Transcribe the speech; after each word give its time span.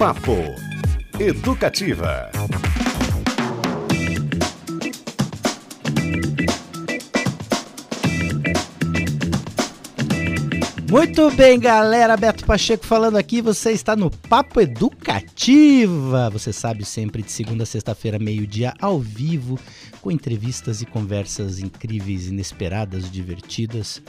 Papo 0.00 0.34
Educativa. 1.18 2.30
Muito 10.88 11.30
bem, 11.32 11.60
galera. 11.60 12.16
Beto 12.16 12.46
Pacheco 12.46 12.86
falando 12.86 13.18
aqui. 13.18 13.42
Você 13.42 13.72
está 13.72 13.94
no 13.94 14.10
Papo 14.10 14.62
Educativa. 14.62 16.30
Você 16.30 16.50
sabe, 16.50 16.86
sempre 16.86 17.22
de 17.22 17.30
segunda 17.30 17.64
a 17.64 17.66
sexta-feira, 17.66 18.18
meio-dia, 18.18 18.72
ao 18.80 18.98
vivo, 18.98 19.60
com 20.00 20.10
entrevistas 20.10 20.80
e 20.80 20.86
conversas 20.86 21.58
incríveis, 21.58 22.26
inesperadas, 22.26 23.10
divertidas 23.10 24.00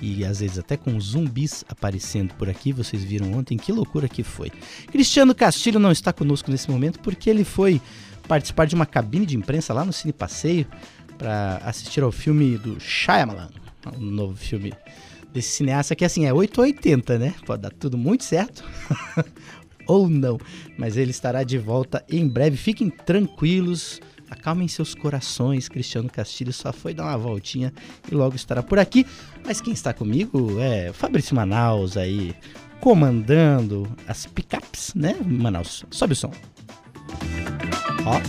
e 0.00 0.24
às 0.24 0.40
vezes 0.40 0.58
até 0.58 0.76
com 0.76 0.98
zumbis 1.00 1.64
aparecendo 1.68 2.34
por 2.34 2.48
aqui. 2.48 2.72
Vocês 2.72 3.02
viram 3.02 3.32
ontem 3.32 3.56
que 3.56 3.72
loucura 3.72 4.08
que 4.08 4.22
foi. 4.22 4.50
Cristiano 4.90 5.34
Castilho 5.34 5.78
não 5.78 5.92
está 5.92 6.12
conosco 6.12 6.50
nesse 6.50 6.70
momento 6.70 7.00
porque 7.00 7.28
ele 7.28 7.44
foi 7.44 7.80
participar 8.26 8.66
de 8.66 8.74
uma 8.74 8.86
cabine 8.86 9.26
de 9.26 9.36
imprensa 9.36 9.72
lá 9.72 9.84
no 9.84 9.92
Cine 9.92 10.12
Passeio 10.12 10.66
para 11.16 11.56
assistir 11.64 12.02
ao 12.02 12.12
filme 12.12 12.56
do 12.58 12.78
Shyamalan, 12.78 13.48
um 13.98 14.04
novo 14.04 14.36
filme 14.36 14.72
desse 15.32 15.50
cineasta 15.50 15.96
que 15.96 16.04
assim 16.04 16.26
é 16.26 16.32
880, 16.32 17.18
né? 17.18 17.34
Pode 17.44 17.62
dar 17.62 17.72
tudo 17.72 17.98
muito 17.98 18.24
certo. 18.24 18.62
ou 19.88 20.08
não, 20.08 20.38
mas 20.76 20.96
ele 20.96 21.10
estará 21.10 21.42
de 21.42 21.58
volta 21.58 22.04
em 22.08 22.28
breve. 22.28 22.56
Fiquem 22.56 22.90
tranquilos, 22.90 24.00
acalmem 24.30 24.68
seus 24.68 24.94
corações. 24.94 25.68
Cristiano 25.68 26.08
Castilho 26.08 26.52
só 26.52 26.72
foi 26.72 26.94
dar 26.94 27.04
uma 27.04 27.18
voltinha 27.18 27.72
e 28.10 28.14
logo 28.14 28.36
estará 28.36 28.62
por 28.62 28.78
aqui. 28.78 29.06
Mas 29.44 29.60
quem 29.60 29.72
está 29.72 29.92
comigo 29.92 30.58
é 30.60 30.92
Fabrício 30.92 31.34
Manaus 31.34 31.96
aí, 31.96 32.34
comandando 32.80 33.90
as 34.06 34.26
picapes, 34.26 34.92
né? 34.94 35.16
Manaus, 35.24 35.84
sobe 35.90 36.12
o 36.12 36.16
som. 36.16 36.32
Ó. 38.04 38.20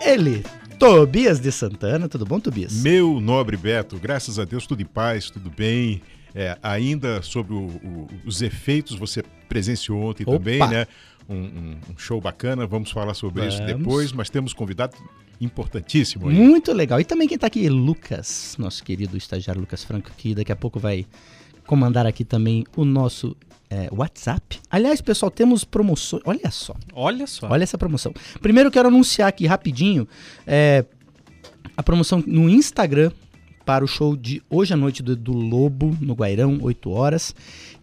ele 0.04 0.42
Tobias 0.80 1.38
de 1.38 1.52
Santana, 1.52 2.08
tudo 2.08 2.24
bom, 2.24 2.40
Tobias? 2.40 2.72
Meu 2.82 3.20
nobre 3.20 3.54
Beto, 3.54 3.98
graças 3.98 4.38
a 4.38 4.46
Deus, 4.46 4.66
tudo 4.66 4.80
em 4.80 4.86
paz, 4.86 5.28
tudo 5.28 5.50
bem. 5.50 6.00
É, 6.34 6.56
ainda 6.62 7.20
sobre 7.20 7.52
o, 7.52 7.66
o, 7.66 8.08
os 8.24 8.40
efeitos, 8.40 8.96
você 8.96 9.22
presenciou 9.46 10.00
ontem 10.00 10.22
Opa. 10.22 10.38
também, 10.38 10.58
né? 10.58 10.86
Um, 11.28 11.34
um, 11.34 11.76
um, 11.90 11.98
show 11.98 12.20
bacana, 12.20 12.66
vamos 12.66 12.90
falar 12.90 13.14
sobre 13.14 13.42
vamos. 13.42 13.54
isso 13.54 13.64
depois, 13.64 14.12
mas 14.12 14.28
temos 14.28 14.52
convidado 14.52 14.96
importantíssimo. 15.40 16.28
Aí. 16.28 16.34
Muito 16.34 16.72
legal. 16.72 17.00
E 17.00 17.04
também 17.04 17.28
quem 17.28 17.36
está 17.36 17.46
aqui, 17.46 17.68
Lucas, 17.68 18.56
nosso 18.58 18.82
querido 18.82 19.16
estagiário 19.16 19.60
Lucas 19.60 19.84
Franco, 19.84 20.10
que 20.16 20.34
daqui 20.34 20.50
a 20.50 20.56
pouco 20.56 20.80
vai 20.80 21.06
comandar 21.66 22.04
aqui 22.04 22.24
também 22.24 22.64
o 22.76 22.84
nosso 22.84 23.36
é, 23.70 23.88
WhatsApp. 23.92 24.58
Aliás, 24.68 25.00
pessoal, 25.00 25.30
temos 25.30 25.64
promoções. 25.64 26.22
Olha 26.26 26.50
só. 26.50 26.74
Olha 26.92 27.26
só. 27.26 27.48
Olha 27.48 27.62
essa 27.62 27.78
promoção. 27.78 28.12
Primeiro 28.42 28.68
eu 28.68 28.72
quero 28.72 28.88
anunciar 28.88 29.28
aqui 29.28 29.46
rapidinho 29.46 30.06
é, 30.46 30.84
a 31.76 31.82
promoção 31.82 32.22
no 32.26 32.50
Instagram 32.50 33.12
para 33.64 33.84
o 33.84 33.86
show 33.86 34.16
de 34.16 34.42
hoje 34.50 34.74
à 34.74 34.76
noite 34.76 35.02
do, 35.02 35.14
do 35.14 35.32
Lobo, 35.32 35.96
no 36.00 36.14
Guairão, 36.14 36.58
8 36.60 36.90
horas. 36.90 37.34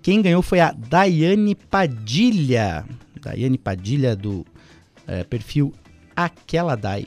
Quem 0.01 0.21
ganhou 0.21 0.41
foi 0.41 0.59
a 0.59 0.73
Daiane 0.73 1.55
Padilha. 1.55 2.85
Daiane 3.17 3.57
Padilha 3.57 4.15
do 4.15 4.45
é, 5.07 5.23
perfil 5.23 5.73
Aquela 6.15 6.75
Dai. 6.75 7.05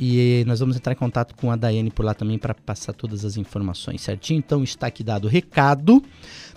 E 0.00 0.44
nós 0.46 0.60
vamos 0.60 0.76
entrar 0.76 0.92
em 0.92 0.96
contato 0.96 1.34
com 1.34 1.50
a 1.50 1.56
Daiane 1.56 1.90
por 1.90 2.04
lá 2.04 2.14
também 2.14 2.38
para 2.38 2.54
passar 2.54 2.92
todas 2.92 3.24
as 3.24 3.36
informações 3.36 4.00
certinho. 4.00 4.38
Então 4.38 4.62
está 4.62 4.86
aqui 4.86 5.02
dado 5.02 5.24
o 5.24 5.28
recado. 5.28 6.02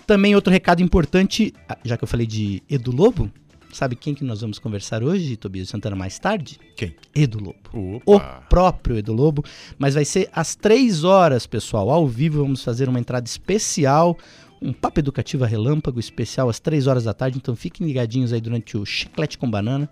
Também 0.06 0.34
outro 0.36 0.52
recado 0.52 0.80
importante, 0.80 1.52
ah, 1.68 1.76
já 1.84 1.96
que 1.96 2.04
eu 2.04 2.08
falei 2.08 2.26
de 2.26 2.62
Edu 2.70 2.92
Lobo, 2.92 3.28
sabe 3.72 3.96
quem 3.96 4.14
que 4.14 4.22
nós 4.22 4.42
vamos 4.42 4.60
conversar 4.60 5.02
hoje, 5.02 5.36
Tobias 5.36 5.68
Santana, 5.68 5.96
mais 5.96 6.20
tarde? 6.20 6.60
Quem? 6.76 6.94
Edu 7.14 7.38
Lobo. 7.40 8.00
Opa. 8.06 8.42
O 8.44 8.48
próprio 8.48 8.98
Edu 8.98 9.12
Lobo. 9.12 9.44
Mas 9.76 9.94
vai 9.94 10.04
ser 10.04 10.28
às 10.32 10.54
três 10.54 11.02
horas, 11.02 11.44
pessoal. 11.44 11.90
Ao 11.90 12.06
vivo 12.06 12.42
vamos 12.42 12.62
fazer 12.62 12.88
uma 12.88 13.00
entrada 13.00 13.26
especial 13.26 14.16
um 14.62 14.72
papo 14.72 15.00
educativo 15.00 15.44
relâmpago 15.44 15.98
especial 15.98 16.48
às 16.48 16.60
3 16.60 16.86
horas 16.86 17.04
da 17.04 17.12
tarde, 17.12 17.38
então 17.38 17.56
fiquem 17.56 17.86
ligadinhos 17.86 18.32
aí 18.32 18.40
durante 18.40 18.76
o 18.76 18.86
Chiclete 18.86 19.36
com 19.36 19.50
Banana. 19.50 19.88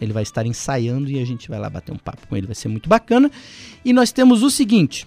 Ele 0.00 0.12
vai 0.12 0.22
estar 0.22 0.44
ensaiando 0.44 1.10
e 1.10 1.20
a 1.20 1.24
gente 1.24 1.48
vai 1.48 1.58
lá 1.58 1.70
bater 1.70 1.92
um 1.92 1.98
papo 1.98 2.26
com 2.26 2.36
ele, 2.36 2.46
vai 2.46 2.54
ser 2.54 2.68
muito 2.68 2.88
bacana. 2.88 3.30
E 3.84 3.92
nós 3.92 4.12
temos 4.12 4.42
o 4.42 4.50
seguinte: 4.50 5.06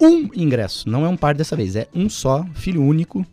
um 0.00 0.28
ingresso, 0.34 0.88
não 0.88 1.04
é 1.04 1.08
um 1.08 1.16
par 1.16 1.34
dessa 1.34 1.56
vez, 1.56 1.74
é 1.76 1.88
um 1.94 2.08
só, 2.08 2.46
filho 2.54 2.82
único, 2.82 3.26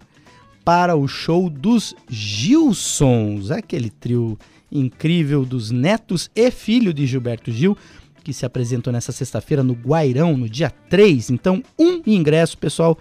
para 0.64 0.96
o 0.96 1.08
show 1.08 1.50
dos 1.50 1.94
Gilsons, 2.10 3.52
aquele 3.52 3.90
trio 3.90 4.38
incrível 4.72 5.46
dos 5.46 5.72
netos 5.72 6.30
e 6.36 6.50
filho 6.52 6.94
de 6.94 7.06
Gilberto 7.06 7.52
Gil, 7.52 7.78
que 8.24 8.32
se 8.32 8.46
apresentou 8.46 8.94
nessa 8.94 9.12
sexta-feira 9.12 9.64
no 9.64 9.74
Guairão, 9.74 10.38
no 10.38 10.48
dia 10.48 10.70
3. 10.70 11.32
Então, 11.32 11.64
um 11.78 12.02
ingresso, 12.06 12.58
pessoal, 12.58 12.98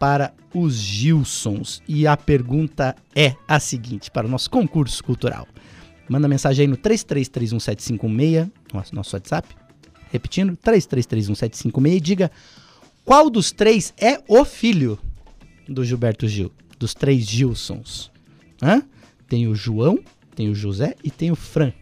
para 0.00 0.32
os 0.54 0.76
Gilsons. 0.76 1.82
E 1.86 2.06
a 2.06 2.16
pergunta 2.16 2.96
é 3.14 3.36
a 3.46 3.60
seguinte, 3.60 4.10
para 4.10 4.26
o 4.26 4.30
nosso 4.30 4.50
concurso 4.50 5.04
cultural. 5.04 5.46
Manda 6.08 6.26
mensagem 6.26 6.64
aí 6.64 6.66
no 6.66 6.78
33317516, 6.78 8.50
nosso, 8.72 8.94
nosso 8.94 9.14
WhatsApp. 9.14 9.48
Repetindo, 10.10 10.56
33317516 10.56 11.94
e 11.94 12.00
diga 12.00 12.32
qual 13.04 13.28
dos 13.28 13.52
três 13.52 13.92
é 14.00 14.20
o 14.26 14.42
filho 14.44 14.98
do 15.68 15.84
Gilberto 15.84 16.26
Gil, 16.26 16.50
dos 16.78 16.94
três 16.94 17.26
Gilsons. 17.26 18.10
Hã? 18.62 18.82
Tem 19.28 19.46
o 19.46 19.54
João, 19.54 19.98
tem 20.34 20.48
o 20.48 20.54
José 20.54 20.96
e 21.04 21.10
tem 21.10 21.30
o 21.30 21.36
Fran. 21.36 21.72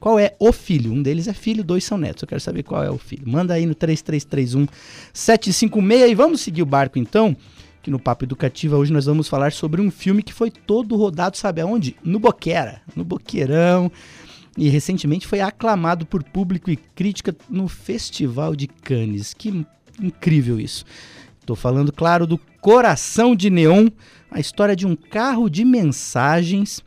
Qual 0.00 0.18
é 0.18 0.34
o 0.38 0.52
filho? 0.52 0.92
Um 0.92 1.02
deles 1.02 1.28
é 1.28 1.34
filho, 1.34 1.62
dois 1.62 1.84
são 1.84 1.98
netos. 1.98 2.22
Eu 2.22 2.28
quero 2.28 2.40
saber 2.40 2.62
qual 2.62 2.82
é 2.82 2.90
o 2.90 2.98
filho. 2.98 3.28
Manda 3.28 3.54
aí 3.54 3.66
no 3.66 3.74
3331 3.74 4.66
756 5.12 6.10
e 6.10 6.14
vamos 6.14 6.40
seguir 6.40 6.62
o 6.62 6.66
barco 6.66 6.98
então 6.98 7.36
que 7.82 7.90
no 7.90 7.98
Papo 7.98 8.24
Educativa 8.24 8.76
hoje 8.76 8.92
nós 8.92 9.06
vamos 9.06 9.28
falar 9.28 9.52
sobre 9.52 9.80
um 9.80 9.90
filme 9.90 10.22
que 10.22 10.32
foi 10.32 10.50
todo 10.50 10.96
rodado, 10.96 11.36
sabe 11.36 11.60
aonde? 11.60 11.96
No 12.02 12.18
Boquera, 12.18 12.82
no 12.94 13.04
Boqueirão. 13.04 13.90
E 14.56 14.68
recentemente 14.68 15.26
foi 15.26 15.40
aclamado 15.40 16.04
por 16.04 16.22
público 16.24 16.70
e 16.70 16.76
crítica 16.76 17.34
no 17.48 17.68
Festival 17.68 18.56
de 18.56 18.66
Cannes. 18.66 19.32
Que 19.32 19.64
incrível 20.00 20.58
isso. 20.58 20.84
Estou 21.40 21.54
falando, 21.54 21.92
claro, 21.92 22.26
do 22.26 22.38
Coração 22.60 23.34
de 23.34 23.48
Neon, 23.48 23.88
a 24.30 24.40
história 24.40 24.76
de 24.76 24.86
um 24.86 24.94
carro 24.94 25.48
de 25.48 25.64
mensagens 25.64 26.82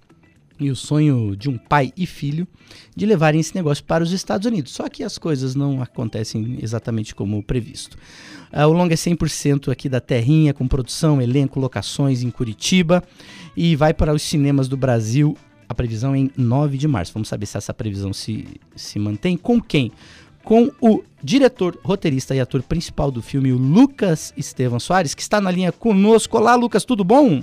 e 0.64 0.72
o 0.72 0.76
sonho 0.76 1.36
de 1.36 1.50
um 1.50 1.58
pai 1.58 1.92
e 1.96 2.06
filho 2.06 2.48
de 2.96 3.06
levarem 3.06 3.40
esse 3.40 3.56
negócio 3.56 3.84
para 3.84 4.04
os 4.04 4.12
Estados 4.12 4.46
Unidos. 4.46 4.72
Só 4.72 4.88
que 4.90 5.04
as 5.04 5.18
coisas 5.18 5.56
não 5.56 5.82
acontecem 5.82 6.58
exatamente 6.62 7.16
como 7.16 7.42
previsto. 7.44 7.98
Uh, 8.52 8.68
o 8.68 8.74
longa 8.74 8.94
é 8.94 8.98
100% 8.98 9.72
aqui 9.72 9.88
da 9.88 10.02
terrinha, 10.02 10.54
com 10.54 10.68
produção, 10.68 11.22
elenco, 11.22 11.60
locações 11.60 12.22
em 12.22 12.30
Curitiba 12.30 13.04
e 13.56 13.76
vai 13.76 13.94
para 13.94 14.14
os 14.14 14.22
cinemas 14.22 14.68
do 14.68 14.76
Brasil. 14.76 15.38
A 15.68 15.74
previsão 15.74 16.14
é 16.14 16.20
em 16.20 16.32
9 16.36 16.78
de 16.78 16.88
março. 16.88 17.14
Vamos 17.14 17.30
saber 17.30 17.46
se 17.46 17.58
essa 17.58 17.74
previsão 17.74 18.12
se, 18.12 18.46
se 18.76 19.00
mantém. 19.00 19.38
Com 19.38 19.62
quem? 19.62 19.92
Com 20.44 20.72
o 20.82 21.04
diretor, 21.24 21.80
roteirista 21.84 22.36
e 22.36 22.40
ator 22.40 22.64
principal 22.64 23.12
do 23.12 23.22
filme, 23.22 23.54
o 23.54 23.58
Lucas 23.58 24.34
Estevam 24.36 24.80
Soares, 24.80 25.14
que 25.14 25.22
está 25.22 25.40
na 25.40 25.52
linha 25.52 25.72
conosco. 25.72 26.38
Olá, 26.38 26.56
Lucas, 26.56 26.84
tudo 26.84 27.04
bom? 27.04 27.42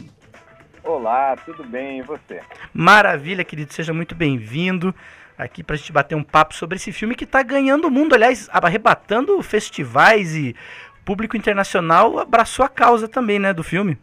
Olá, 0.89 1.37
tudo 1.45 1.63
bem? 1.65 1.99
E 1.99 2.03
você? 2.03 2.41
Maravilha, 2.73 3.45
querido. 3.45 3.71
Seja 3.75 3.93
muito 3.93 4.15
bem-vindo 4.15 4.95
aqui 5.37 5.63
para 5.63 5.75
a 5.75 5.77
gente 5.77 5.93
bater 5.93 6.15
um 6.15 6.23
papo 6.23 6.55
sobre 6.55 6.77
esse 6.77 6.91
filme 6.93 7.15
que 7.15 7.25
está 7.25 7.43
ganhando 7.43 7.89
o 7.89 7.91
mundo, 7.91 8.15
aliás, 8.15 8.49
arrebatando 8.51 9.43
festivais 9.43 10.35
e 10.35 10.57
público 11.05 11.37
internacional 11.37 12.19
abraçou 12.19 12.65
a 12.65 12.71
causa 12.71 13.07
também, 13.07 13.39
né, 13.39 13.53
do 13.53 13.63
filme. 13.63 13.99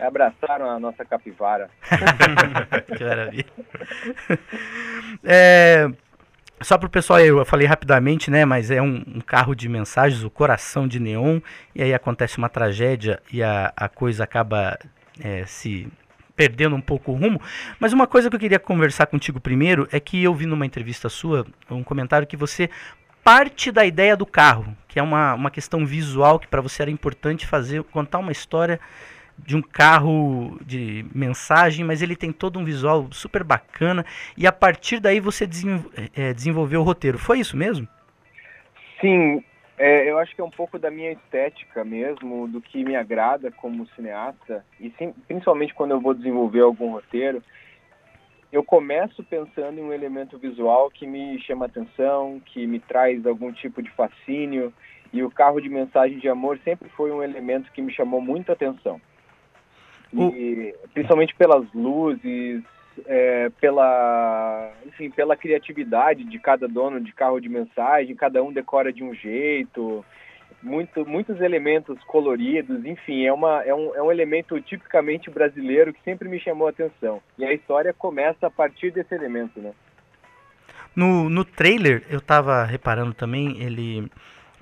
Abraçaram 0.00 0.70
a 0.70 0.80
nossa 0.80 1.04
capivara. 1.04 1.68
que 2.96 3.04
maravilha. 3.04 3.52
É, 5.22 5.86
só 6.62 6.78
para 6.78 6.86
o 6.86 6.90
pessoal, 6.90 7.20
eu 7.20 7.44
falei 7.44 7.66
rapidamente, 7.66 8.30
né? 8.30 8.46
Mas 8.46 8.70
é 8.70 8.80
um, 8.80 9.04
um, 9.06 9.20
carro 9.20 9.54
de 9.54 9.68
mensagens, 9.68 10.24
o 10.24 10.30
coração 10.30 10.88
de 10.88 10.98
neon, 10.98 11.40
e 11.74 11.82
aí 11.82 11.92
acontece 11.92 12.38
uma 12.38 12.48
tragédia 12.48 13.20
e 13.30 13.42
a, 13.42 13.70
a 13.76 13.86
coisa 13.86 14.24
acaba 14.24 14.78
é, 15.20 15.44
se 15.44 15.92
perdendo 16.36 16.76
um 16.76 16.80
pouco 16.80 17.12
o 17.12 17.14
rumo. 17.14 17.40
Mas 17.78 17.92
uma 17.92 18.06
coisa 18.06 18.28
que 18.28 18.36
eu 18.36 18.40
queria 18.40 18.58
conversar 18.58 19.06
contigo 19.06 19.40
primeiro 19.40 19.88
é 19.92 20.00
que 20.00 20.22
eu 20.22 20.34
vi 20.34 20.46
numa 20.46 20.66
entrevista 20.66 21.08
sua 21.08 21.46
um 21.70 21.82
comentário 21.82 22.26
que 22.26 22.36
você 22.36 22.68
parte 23.22 23.70
da 23.70 23.86
ideia 23.86 24.16
do 24.16 24.26
carro, 24.26 24.76
que 24.88 24.98
é 24.98 25.02
uma, 25.02 25.34
uma 25.34 25.50
questão 25.50 25.86
visual 25.86 26.38
que 26.38 26.48
para 26.48 26.60
você 26.60 26.82
era 26.82 26.90
importante 26.90 27.46
fazer, 27.46 27.82
contar 27.84 28.18
uma 28.18 28.32
história 28.32 28.80
de 29.38 29.56
um 29.56 29.62
carro 29.62 30.58
de 30.64 31.04
mensagem, 31.14 31.84
mas 31.84 32.02
ele 32.02 32.14
tem 32.14 32.32
todo 32.32 32.58
um 32.58 32.64
visual 32.64 33.08
super 33.10 33.42
bacana 33.42 34.04
e 34.36 34.46
a 34.46 34.52
partir 34.52 35.00
daí 35.00 35.20
você 35.20 35.48
é, 36.14 36.32
desenvolveu 36.32 36.80
o 36.80 36.84
roteiro. 36.84 37.18
Foi 37.18 37.40
isso 37.40 37.56
mesmo? 37.56 37.88
Sim, 39.00 39.42
é, 39.78 40.10
eu 40.10 40.18
acho 40.18 40.34
que 40.34 40.40
é 40.40 40.44
um 40.44 40.50
pouco 40.50 40.78
da 40.78 40.90
minha 40.90 41.12
estética 41.12 41.84
mesmo, 41.84 42.46
do 42.46 42.60
que 42.60 42.84
me 42.84 42.94
agrada 42.94 43.50
como 43.50 43.86
cineasta, 43.88 44.64
e 44.78 44.90
sim, 44.98 45.12
principalmente 45.26 45.74
quando 45.74 45.92
eu 45.92 46.00
vou 46.00 46.14
desenvolver 46.14 46.60
algum 46.60 46.92
roteiro, 46.92 47.42
eu 48.52 48.62
começo 48.62 49.24
pensando 49.24 49.78
em 49.78 49.82
um 49.82 49.92
elemento 49.92 50.36
visual 50.36 50.90
que 50.90 51.06
me 51.06 51.40
chama 51.40 51.66
atenção, 51.66 52.40
que 52.44 52.66
me 52.66 52.78
traz 52.78 53.26
algum 53.26 53.50
tipo 53.50 53.82
de 53.82 53.90
fascínio, 53.90 54.72
e 55.12 55.22
o 55.22 55.30
carro 55.30 55.60
de 55.60 55.68
mensagem 55.68 56.18
de 56.18 56.28
amor 56.28 56.58
sempre 56.64 56.88
foi 56.90 57.10
um 57.10 57.22
elemento 57.22 57.72
que 57.72 57.82
me 57.82 57.92
chamou 57.92 58.20
muita 58.20 58.52
atenção. 58.52 59.00
E, 60.12 60.74
principalmente 60.92 61.34
pelas 61.34 61.64
luzes, 61.72 62.62
é, 63.06 63.50
pela, 63.60 64.72
enfim, 64.86 65.10
pela 65.10 65.36
criatividade 65.36 66.24
de 66.24 66.38
cada 66.38 66.68
dono 66.68 67.00
de 67.00 67.12
carro 67.12 67.40
de 67.40 67.48
mensagem, 67.48 68.14
cada 68.14 68.42
um 68.42 68.52
decora 68.52 68.92
de 68.92 69.02
um 69.02 69.14
jeito, 69.14 70.04
muito, 70.62 71.04
muitos 71.06 71.40
elementos 71.40 72.02
coloridos, 72.04 72.84
enfim, 72.84 73.24
é, 73.26 73.32
uma, 73.32 73.62
é, 73.64 73.74
um, 73.74 73.94
é 73.94 74.02
um 74.02 74.12
elemento 74.12 74.60
tipicamente 74.60 75.30
brasileiro 75.30 75.92
que 75.92 76.02
sempre 76.02 76.28
me 76.28 76.38
chamou 76.38 76.66
a 76.66 76.70
atenção. 76.70 77.20
E 77.38 77.44
a 77.44 77.52
história 77.52 77.92
começa 77.92 78.46
a 78.46 78.50
partir 78.50 78.92
desse 78.92 79.14
elemento, 79.14 79.60
né? 79.60 79.72
No, 80.94 81.28
no 81.28 81.44
trailer, 81.44 82.04
eu 82.10 82.18
estava 82.18 82.64
reparando 82.64 83.14
também, 83.14 83.62
ele 83.62 84.10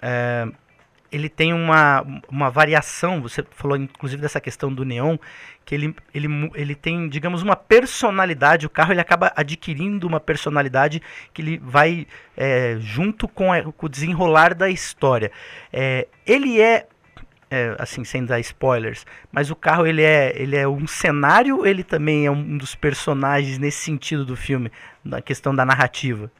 é, 0.00 0.46
ele 1.10 1.28
tem 1.28 1.52
uma, 1.52 2.04
uma 2.28 2.50
variação, 2.50 3.20
você 3.20 3.44
falou 3.50 3.76
inclusive 3.76 4.22
dessa 4.22 4.40
questão 4.40 4.72
do 4.72 4.84
neon, 4.84 5.16
que 5.64 5.74
ele, 5.74 5.94
ele, 6.14 6.28
ele 6.54 6.74
tem, 6.74 7.08
digamos, 7.08 7.42
uma 7.42 7.56
personalidade, 7.56 8.66
o 8.66 8.70
carro 8.70 8.92
ele 8.92 9.00
acaba 9.00 9.32
adquirindo 9.36 10.06
uma 10.06 10.20
personalidade 10.20 11.00
que 11.32 11.42
ele 11.42 11.58
vai 11.58 12.06
é, 12.36 12.76
junto 12.80 13.28
com, 13.28 13.52
a, 13.52 13.62
com, 13.62 13.86
o 13.86 13.88
desenrolar 13.88 14.54
da 14.54 14.68
história. 14.68 15.30
É, 15.72 16.06
ele 16.26 16.60
é, 16.60 16.86
é, 17.50 17.76
assim, 17.78 18.04
sem 18.04 18.24
dar 18.24 18.40
spoilers, 18.40 19.04
mas 19.32 19.50
o 19.50 19.56
carro 19.56 19.86
ele 19.86 20.02
é, 20.02 20.32
ele 20.40 20.56
é 20.56 20.66
um 20.66 20.86
cenário, 20.86 21.66
ele 21.66 21.82
também 21.82 22.26
é 22.26 22.30
um 22.30 22.56
dos 22.56 22.74
personagens 22.74 23.58
nesse 23.58 23.78
sentido 23.78 24.24
do 24.24 24.36
filme, 24.36 24.70
na 25.04 25.20
questão 25.20 25.54
da 25.54 25.64
narrativa. 25.64 26.30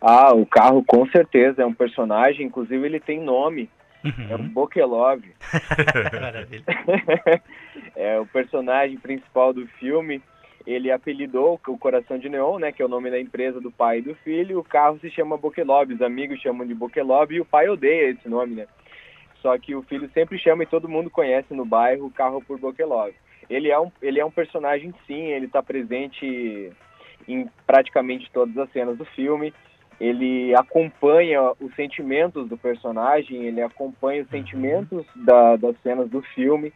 Ah, 0.00 0.34
o 0.34 0.44
carro 0.44 0.82
com 0.84 1.06
certeza 1.06 1.62
é 1.62 1.66
um 1.66 1.72
personagem, 1.72 2.46
inclusive 2.46 2.84
ele 2.84 2.98
tem 2.98 3.20
nome. 3.20 3.70
Uhum. 4.04 4.26
É 4.30 4.34
o 4.34 4.38
Bokelov. 4.38 5.22
Maravilha. 6.20 6.64
é 7.96 8.18
o 8.18 8.26
personagem 8.26 8.98
principal 8.98 9.52
do 9.52 9.66
filme. 9.78 10.20
Ele 10.66 10.90
apelidou 10.90 11.60
o 11.66 11.78
Coração 11.78 12.18
de 12.18 12.28
Neon, 12.28 12.58
né, 12.58 12.72
que 12.72 12.82
é 12.82 12.84
o 12.84 12.88
nome 12.88 13.10
da 13.10 13.20
empresa 13.20 13.60
do 13.60 13.70
pai 13.70 13.98
e 13.98 14.02
do 14.02 14.14
filho. 14.16 14.60
O 14.60 14.64
carro 14.64 14.98
se 15.00 15.10
chama 15.10 15.36
Bokelov, 15.36 15.92
os 15.92 16.02
amigos 16.02 16.40
chamam 16.40 16.66
de 16.66 16.74
Bokelov 16.74 17.32
e 17.32 17.40
o 17.40 17.44
pai 17.44 17.68
odeia 17.68 18.10
esse 18.10 18.28
nome, 18.28 18.54
né? 18.54 18.66
Só 19.40 19.58
que 19.58 19.74
o 19.74 19.82
filho 19.82 20.08
sempre 20.14 20.38
chama 20.38 20.62
e 20.62 20.66
todo 20.66 20.88
mundo 20.88 21.10
conhece 21.10 21.52
no 21.52 21.64
bairro 21.64 22.06
o 22.06 22.12
carro 22.12 22.40
por 22.46 22.58
Bokelov. 22.60 23.12
Ele 23.50 23.70
é 23.70 23.78
um, 23.78 23.90
ele 24.00 24.20
é 24.20 24.24
um 24.24 24.30
personagem, 24.30 24.94
sim, 25.04 25.32
ele 25.32 25.46
está 25.46 25.60
presente 25.60 26.72
em 27.26 27.48
praticamente 27.66 28.30
todas 28.32 28.56
as 28.56 28.70
cenas 28.70 28.96
do 28.96 29.04
filme 29.04 29.52
ele 30.02 30.52
acompanha 30.56 31.52
os 31.60 31.72
sentimentos 31.76 32.48
do 32.48 32.58
personagem, 32.58 33.44
ele 33.44 33.62
acompanha 33.62 34.24
os 34.24 34.28
sentimentos 34.28 35.06
da, 35.14 35.54
das 35.54 35.76
cenas 35.80 36.10
do 36.10 36.20
filme. 36.20 36.72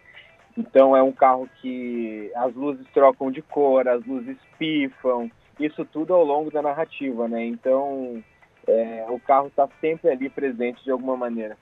Então 0.57 0.97
é 0.97 1.03
um 1.03 1.11
carro 1.11 1.49
que 1.61 2.31
as 2.37 2.55
luzes 2.55 2.87
trocam 2.95 3.33
de 3.33 3.43
cor, 3.43 3.89
as 3.89 4.07
luzes 4.07 4.37
pifam, 4.57 5.29
isso 5.59 5.85
tudo 5.85 6.15
ao 6.15 6.25
longo 6.25 6.53
da 6.53 6.63
narrativa, 6.63 7.27
né? 7.27 7.45
Então 7.45 8.23
é, 8.65 9.05
o 9.09 9.19
carro 9.19 9.49
está 9.49 9.69
sempre 9.81 10.09
ali 10.09 10.31
presente 10.31 10.85
de 10.85 10.93
alguma 10.93 11.17
maneira. 11.17 11.59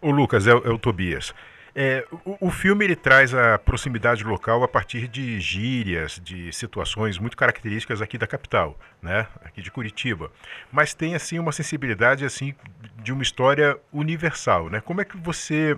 O 0.00 0.10
Lucas, 0.10 0.46
é, 0.46 0.52
é 0.52 0.70
o 0.70 0.78
Tobias. 0.78 1.34
É, 1.74 2.04
o, 2.26 2.48
o, 2.48 2.50
filme 2.50 2.84
ele 2.84 2.94
traz 2.94 3.34
a 3.34 3.58
proximidade 3.58 4.22
local 4.24 4.62
a 4.62 4.68
partir 4.68 5.08
de 5.08 5.40
gírias, 5.40 6.20
de 6.22 6.52
situações 6.52 7.18
muito 7.18 7.34
características 7.34 8.02
aqui 8.02 8.18
da 8.18 8.26
capital, 8.26 8.78
né? 9.02 9.26
Aqui 9.42 9.62
de 9.62 9.70
Curitiba. 9.70 10.30
Mas 10.70 10.92
tem 10.92 11.14
assim 11.14 11.38
uma 11.38 11.50
sensibilidade 11.50 12.26
assim 12.26 12.54
de 13.02 13.10
uma 13.10 13.22
história 13.22 13.78
universal, 13.90 14.68
né? 14.68 14.82
Como 14.82 15.00
é 15.00 15.04
que 15.04 15.16
você 15.16 15.76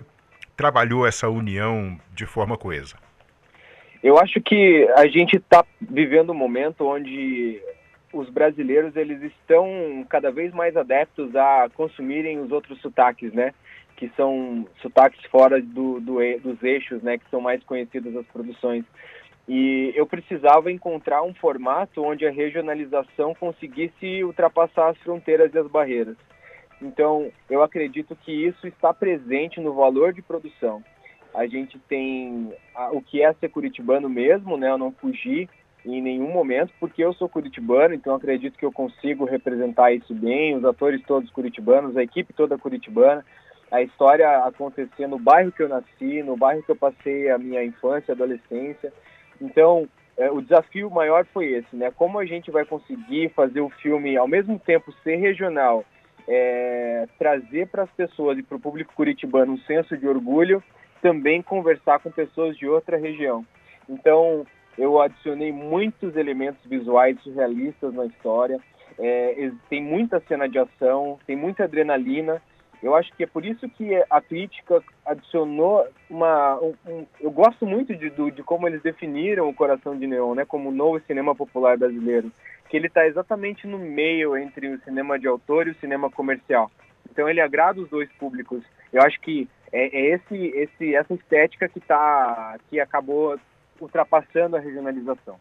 trabalhou 0.57 1.07
essa 1.07 1.29
união 1.29 1.97
de 2.13 2.25
forma 2.25 2.57
coesa? 2.57 2.97
Eu 4.03 4.19
acho 4.19 4.41
que 4.41 4.87
a 4.97 5.07
gente 5.07 5.37
está 5.37 5.65
vivendo 5.81 6.31
um 6.31 6.35
momento 6.35 6.85
onde 6.85 7.61
os 8.13 8.29
brasileiros 8.29 8.95
eles 8.95 9.21
estão 9.23 10.05
cada 10.09 10.29
vez 10.29 10.53
mais 10.53 10.75
adeptos 10.75 11.35
a 11.35 11.69
consumirem 11.73 12.39
os 12.39 12.51
outros 12.51 12.79
sotaques, 12.81 13.33
né? 13.33 13.53
Que 13.95 14.11
são 14.15 14.67
sotaques 14.81 15.23
fora 15.25 15.61
do, 15.61 15.99
do, 15.99 16.17
dos 16.39 16.61
eixos, 16.63 17.01
né, 17.01 17.17
que 17.17 17.29
são 17.29 17.39
mais 17.39 17.63
conhecidas 17.63 18.15
as 18.15 18.25
produções. 18.27 18.83
E 19.47 19.93
eu 19.95 20.05
precisava 20.05 20.71
encontrar 20.71 21.23
um 21.23 21.33
formato 21.33 22.03
onde 22.03 22.25
a 22.25 22.31
regionalização 22.31 23.33
conseguisse 23.35 24.23
ultrapassar 24.23 24.89
as 24.89 24.97
fronteiras 24.97 25.53
e 25.53 25.57
as 25.59 25.67
barreiras. 25.67 26.17
Então, 26.81 27.31
eu 27.49 27.63
acredito 27.63 28.15
que 28.15 28.31
isso 28.31 28.67
está 28.67 28.93
presente 28.93 29.61
no 29.61 29.73
valor 29.73 30.11
de 30.13 30.21
produção. 30.21 30.83
A 31.33 31.45
gente 31.45 31.77
tem 31.87 32.53
a, 32.73 32.91
o 32.91 33.01
que 33.01 33.21
é 33.21 33.31
ser 33.33 33.49
curitibano 33.49 34.09
mesmo, 34.09 34.57
né? 34.57 34.71
Eu 34.71 34.77
não 34.77 34.91
fugi 34.91 35.47
em 35.85 36.01
nenhum 36.01 36.31
momento, 36.31 36.73
porque 36.79 37.03
eu 37.03 37.13
sou 37.13 37.29
curitibano, 37.29 37.93
então 37.93 38.15
acredito 38.15 38.57
que 38.57 38.65
eu 38.65 38.71
consigo 38.71 39.23
representar 39.23 39.93
isso 39.93 40.13
bem, 40.15 40.55
os 40.55 40.65
atores 40.65 41.01
todos 41.05 41.29
curitibanos, 41.29 41.95
a 41.95 42.01
equipe 42.01 42.33
toda 42.33 42.57
curitibana 42.57 43.23
a 43.75 43.81
história 43.81 44.45
acontecia 44.45 45.07
no 45.07 45.19
bairro 45.19 45.51
que 45.51 45.61
eu 45.61 45.67
nasci, 45.67 46.23
no 46.23 46.37
bairro 46.37 46.63
que 46.63 46.71
eu 46.71 46.75
passei 46.75 47.29
a 47.29 47.37
minha 47.37 47.63
infância, 47.63 48.13
adolescência. 48.13 48.93
Então, 49.41 49.87
é, 50.17 50.31
o 50.31 50.41
desafio 50.41 50.89
maior 50.89 51.25
foi 51.25 51.47
esse, 51.47 51.75
né? 51.75 51.91
Como 51.91 52.17
a 52.17 52.25
gente 52.25 52.49
vai 52.49 52.63
conseguir 52.63 53.29
fazer 53.35 53.59
o 53.59 53.69
filme 53.69 54.15
ao 54.15 54.27
mesmo 54.27 54.57
tempo 54.57 54.93
ser 55.03 55.17
regional, 55.17 55.83
é, 56.25 57.05
trazer 57.19 57.67
para 57.67 57.83
as 57.83 57.91
pessoas 57.91 58.37
e 58.37 58.43
para 58.43 58.55
o 58.55 58.59
público 58.59 58.93
curitibano 58.95 59.51
um 59.51 59.57
senso 59.59 59.97
de 59.97 60.07
orgulho, 60.07 60.63
também 61.01 61.41
conversar 61.41 61.99
com 61.99 62.09
pessoas 62.09 62.57
de 62.57 62.65
outra 62.65 62.97
região. 62.97 63.45
Então, 63.89 64.47
eu 64.77 65.01
adicionei 65.01 65.51
muitos 65.51 66.15
elementos 66.15 66.63
visuais 66.65 67.19
surrealistas 67.21 67.93
na 67.93 68.05
história. 68.05 68.57
É, 68.97 69.51
tem 69.69 69.83
muita 69.83 70.21
cena 70.21 70.47
de 70.47 70.57
ação, 70.57 71.19
tem 71.27 71.35
muita 71.35 71.65
adrenalina 71.65 72.41
eu 72.81 72.95
acho 72.95 73.11
que 73.13 73.23
é 73.23 73.27
por 73.27 73.45
isso 73.45 73.67
que 73.69 73.95
a 74.09 74.21
crítica 74.21 74.81
adicionou 75.05 75.87
uma. 76.09 76.59
Um, 76.59 76.73
um, 76.87 77.05
eu 77.19 77.31
gosto 77.31 77.65
muito 77.65 77.95
de, 77.95 78.09
de 78.09 78.43
como 78.43 78.67
eles 78.67 78.81
definiram 78.81 79.47
o 79.47 79.53
Coração 79.53 79.97
de 79.97 80.07
Neon, 80.07 80.35
né, 80.35 80.45
como 80.45 80.69
o 80.69 80.73
novo 80.73 80.99
cinema 81.05 81.35
popular 81.35 81.77
brasileiro, 81.77 82.31
que 82.69 82.77
ele 82.77 82.87
está 82.87 83.05
exatamente 83.05 83.67
no 83.67 83.77
meio 83.77 84.37
entre 84.37 84.67
o 84.69 84.81
cinema 84.81 85.19
de 85.19 85.27
autor 85.27 85.67
e 85.67 85.71
o 85.71 85.79
cinema 85.79 86.09
comercial. 86.09 86.71
Então 87.09 87.29
ele 87.29 87.41
agrada 87.41 87.79
os 87.79 87.89
dois 87.89 88.11
públicos. 88.13 88.63
Eu 88.91 89.01
acho 89.01 89.19
que 89.21 89.47
é, 89.71 89.85
é 89.85 90.15
esse, 90.15 90.35
esse, 90.35 90.95
essa 90.95 91.13
estética 91.13 91.67
que 91.67 91.79
tá, 91.79 92.57
que 92.69 92.79
acabou 92.79 93.39
ultrapassando 93.79 94.55
a 94.55 94.59
regionalização. 94.59 95.39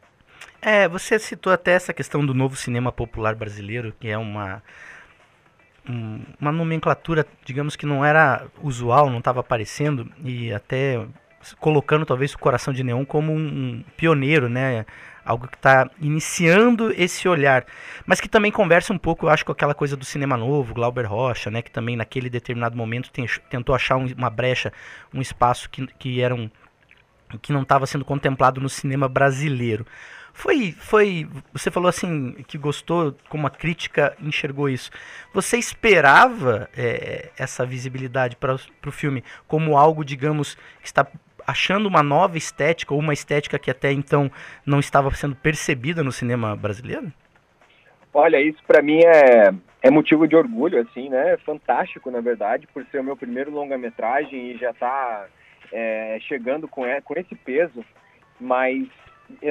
É, 0.61 0.89
você 0.89 1.19
citou 1.19 1.53
até 1.53 1.73
essa 1.73 1.93
questão 1.93 2.25
do 2.25 2.35
novo 2.35 2.57
cinema 2.57 2.91
popular 2.91 3.35
brasileiro, 3.35 3.95
que 4.01 4.09
é 4.09 4.17
uma 4.17 4.63
um, 5.89 6.21
uma 6.41 6.53
nomenclatura, 6.53 7.27
digamos 7.45 7.77
que 7.77 7.87
não 7.87 8.05
era 8.05 8.47
usual, 8.63 9.11
não 9.11 9.19
estava 9.19 9.41
aparecendo 9.41 10.11
e 10.23 10.53
até 10.53 11.05
colocando 11.61 12.07
talvez 12.07 12.33
o 12.33 12.39
Coração 12.39 12.73
de 12.73 12.83
Neon 12.83 13.05
como 13.05 13.33
um, 13.33 13.85
pioneiro, 13.97 14.49
né? 14.49 14.87
Algo 15.25 15.49
que 15.49 15.57
está 15.57 15.91
iniciando 16.01 16.93
esse 16.93 17.27
olhar, 17.27 17.65
mas 18.07 18.21
que 18.21 18.29
também 18.29 18.53
conversa 18.53 18.93
um 18.93 18.99
pouco, 18.99 19.27
eu 19.27 19.31
acho, 19.31 19.45
com 19.45 19.53
aquela 19.53 19.75
coisa 19.75 19.97
do 19.97 20.05
cinema 20.05 20.37
novo, 20.37 20.75
Glauber 20.75 21.07
Rocha, 21.07 21.51
né? 21.51 21.63
Que 21.63 21.71
também 21.71 21.97
naquele 21.97 22.29
determinado 22.29 22.77
momento 22.77 23.11
tem, 23.11 23.27
tentou 23.49 23.75
achar 23.75 23.97
um, 23.97 24.07
uma 24.17 24.31
brecha, 24.31 24.73
um 25.13 25.21
espaço 25.21 25.69
que, 25.71 25.87
que 25.99 26.21
era 26.21 26.35
um, 26.35 26.51
que 27.41 27.53
não 27.53 27.63
estava 27.63 27.87
sendo 27.87 28.05
contemplado 28.05 28.61
no 28.61 28.69
cinema 28.69 29.09
brasileiro. 29.09 29.87
Foi, 30.37 30.73
foi. 30.73 31.29
Você 31.53 31.71
falou 31.71 31.89
assim 31.89 32.33
que 32.49 32.59
gostou, 32.59 33.17
como 33.29 33.47
a 33.47 33.51
crítica 33.51 34.17
enxergou 34.21 34.69
isso. 34.69 34.91
Você 35.33 35.57
esperava 35.57 36.69
é, 36.77 37.31
essa 37.39 37.65
visibilidade 37.65 38.37
para 38.37 38.53
o 38.55 38.91
filme 38.91 39.23
como 39.47 39.79
algo, 39.79 40.05
digamos, 40.05 40.57
que 40.81 40.87
está 40.87 41.07
achando 41.47 41.87
uma 41.87 42.03
nova 42.03 42.37
estética 42.37 42.93
ou 42.93 43.01
uma 43.01 43.13
estética 43.13 43.59
que 43.61 43.71
até 43.71 43.93
então 43.93 44.31
não 44.67 44.81
estava 44.81 45.09
sendo 45.13 45.37
percebida 45.37 46.03
no 46.03 46.11
cinema 46.11 46.57
brasileiro? 46.57 47.13
Olha, 48.13 48.41
isso 48.41 48.63
para 48.67 48.83
mim 48.83 49.01
é, 49.05 49.55
é 49.83 49.91
motivo 49.91 50.27
de 50.27 50.35
orgulho, 50.35 50.81
assim, 50.81 51.09
né? 51.09 51.37
Fantástico, 51.47 52.11
na 52.11 52.21
verdade, 52.21 52.67
por 52.75 52.85
ser 52.87 52.99
o 53.01 53.05
meu 53.05 53.17
primeiro 53.17 53.53
longa-metragem 53.53 54.51
e 54.51 54.59
já 54.59 54.75
tá 54.75 55.27
é, 55.73 56.19
chegando 56.23 56.67
com, 56.67 56.83
com 57.05 57.15
esse 57.15 57.37
peso. 57.37 57.85
Mas 58.41 58.89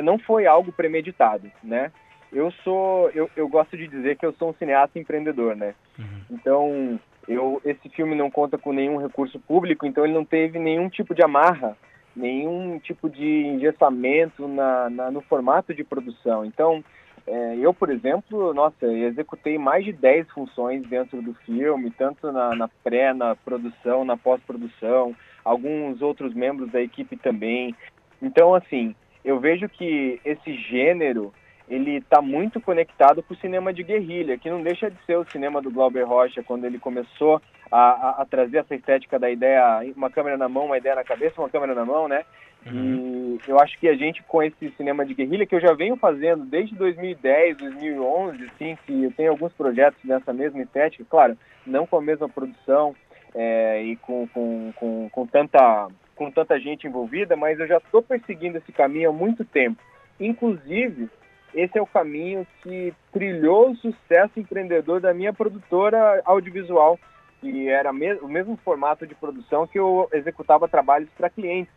não 0.04 0.18
foi 0.20 0.46
algo 0.46 0.72
premeditado, 0.72 1.52
né? 1.64 1.92
Eu 2.32 2.52
sou, 2.64 3.10
eu, 3.12 3.30
eu 3.36 3.48
gosto 3.48 3.78
de 3.78 3.88
dizer 3.88 4.18
que 4.18 4.26
eu 4.26 4.34
sou 4.34 4.50
um 4.50 4.54
cineasta 4.54 4.98
empreendedor, 4.98 5.56
né? 5.56 5.76
Uhum. 6.00 6.22
Então, 6.32 7.00
eu, 7.28 7.62
esse 7.64 7.90
filme 7.90 8.16
não 8.16 8.32
conta 8.32 8.58
com 8.58 8.74
nenhum 8.74 8.98
recurso 8.98 9.40
público, 9.40 9.86
então 9.86 10.04
ele 10.04 10.14
não 10.14 10.26
teve 10.26 10.58
nenhum 10.58 10.90
tipo 10.90 11.14
de 11.14 11.24
amarra 11.24 11.78
nenhum 12.16 12.80
tipo 12.80 13.10
de 13.10 13.26
engessamento 13.26 14.48
na, 14.48 14.90
na 14.90 15.12
no 15.12 15.22
formato 15.22 15.74
de 15.74 15.84
produção. 15.84 16.46
Então, 16.46 16.84
é, 17.26 17.58
eu, 17.58 17.74
por 17.74 17.90
exemplo, 17.90 18.54
nossa, 18.54 18.86
executei 18.86 19.58
mais 19.58 19.84
de 19.86 19.94
10 19.94 20.30
funções 20.32 20.84
dentro 20.88 21.22
do 21.22 21.34
filme, 21.34 21.90
tanto 21.92 22.32
na, 22.32 22.56
na 22.56 22.68
pré, 22.84 23.14
na 23.14 23.36
produção, 23.36 24.04
na 24.06 24.18
pós-produção, 24.18 25.16
alguns 25.44 26.02
outros 26.02 26.34
membros 26.34 26.72
da 26.72 26.82
equipe 26.82 27.18
também. 27.18 27.76
Então, 28.22 28.54
assim, 28.54 28.96
eu 29.24 29.40
vejo 29.40 29.68
que 29.70 30.20
esse 30.24 30.54
gênero 30.54 31.34
ele 31.70 31.98
está 31.98 32.22
muito 32.22 32.60
conectado 32.60 33.24
com 33.24 33.34
o 33.34 33.38
cinema 33.38 33.74
de 33.74 33.84
guerrilha, 33.84 34.38
que 34.38 34.50
não 34.50 34.62
deixa 34.62 34.92
de 34.92 34.98
ser 35.06 35.18
o 35.18 35.30
cinema 35.30 35.62
do 35.62 35.72
Glauber 35.72 36.04
Rocha, 36.04 36.44
quando 36.44 36.66
ele 36.66 36.78
começou 36.78 37.42
a, 37.72 37.80
a, 37.80 38.22
a, 38.22 38.26
trazer 38.26 38.58
essa 38.58 38.76
estética 38.76 39.18
da 39.18 39.30
ideia, 39.30 39.82
uma 39.96 40.10
câmera 40.10 40.38
na 40.38 40.50
mão, 40.50 40.66
uma 40.66 40.78
ideia 40.78 40.96
na 40.96 41.04
cabeça, 41.04 41.42
uma 41.42 41.50
câmera 41.50 41.74
na 41.74 41.86
mão, 41.86 42.08
né? 42.08 42.26
Uhum. 42.66 43.38
E 43.46 43.50
eu 43.50 43.60
acho 43.60 43.78
que 43.80 43.88
a 43.88 43.96
gente, 43.96 44.24
com 44.24 44.42
esse 44.42 44.72
cinema 44.78 45.06
de 45.06 45.14
guerrilha, 45.14 45.46
que 45.46 45.56
eu 45.56 45.60
já 45.60 45.74
venho 45.74 45.98
fazendo 45.98 46.46
desde 46.46 46.76
2010, 46.76 47.58
2011, 47.58 48.44
assim, 48.46 48.78
que 48.86 49.04
eu 49.04 49.12
tenho 49.12 49.32
alguns 49.32 49.52
projetos 49.54 50.00
nessa 50.04 50.32
mesma 50.32 50.62
estética, 50.62 51.06
claro, 51.10 51.38
não 51.66 51.86
com 51.86 51.98
a 51.98 52.02
mesma 52.02 52.30
produção 52.30 52.96
é, 53.36 53.82
e 53.84 53.96
com, 53.98 54.28
com, 54.28 54.72
com, 54.76 55.10
com, 55.10 55.28
tanta, 55.28 55.88
com 56.16 56.30
tanta 56.32 56.60
gente 56.60 56.88
envolvida, 56.88 57.36
mas 57.36 57.60
eu 57.60 57.68
já 57.68 57.78
estou 57.78 58.02
perseguindo 58.02 58.58
esse 58.58 58.72
caminho 58.72 59.10
há 59.10 59.14
muito 59.14 59.44
tempo. 59.44 59.82
Inclusive, 60.20 61.10
esse 61.54 61.78
é 61.78 61.82
o 61.82 61.88
caminho 61.88 62.46
que 62.62 62.94
trilhou 63.12 63.72
o 63.72 63.76
sucesso 63.76 64.40
empreendedor 64.40 65.00
da 65.00 65.14
minha 65.14 65.34
produtora 65.34 66.22
audiovisual, 66.26 67.00
que 67.42 67.68
era 67.68 67.92
o 67.92 68.28
mesmo 68.28 68.58
formato 68.58 69.06
de 69.06 69.16
produção 69.16 69.68
que 69.68 69.80
eu 69.80 70.08
executava 70.14 70.68
trabalhos 70.68 71.10
para 71.18 71.30
clientes. 71.30 71.74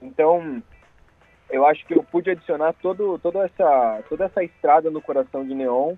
Então, 0.00 0.62
eu 1.50 1.66
acho 1.66 1.84
que 1.86 1.94
eu 1.94 2.02
pude 2.02 2.30
adicionar 2.30 2.72
todo, 2.74 3.18
toda, 3.18 3.44
essa, 3.44 4.02
toda 4.08 4.24
essa 4.24 4.42
estrada 4.42 4.90
no 4.90 5.02
coração 5.02 5.44
de 5.44 5.54
Neon 5.54 5.96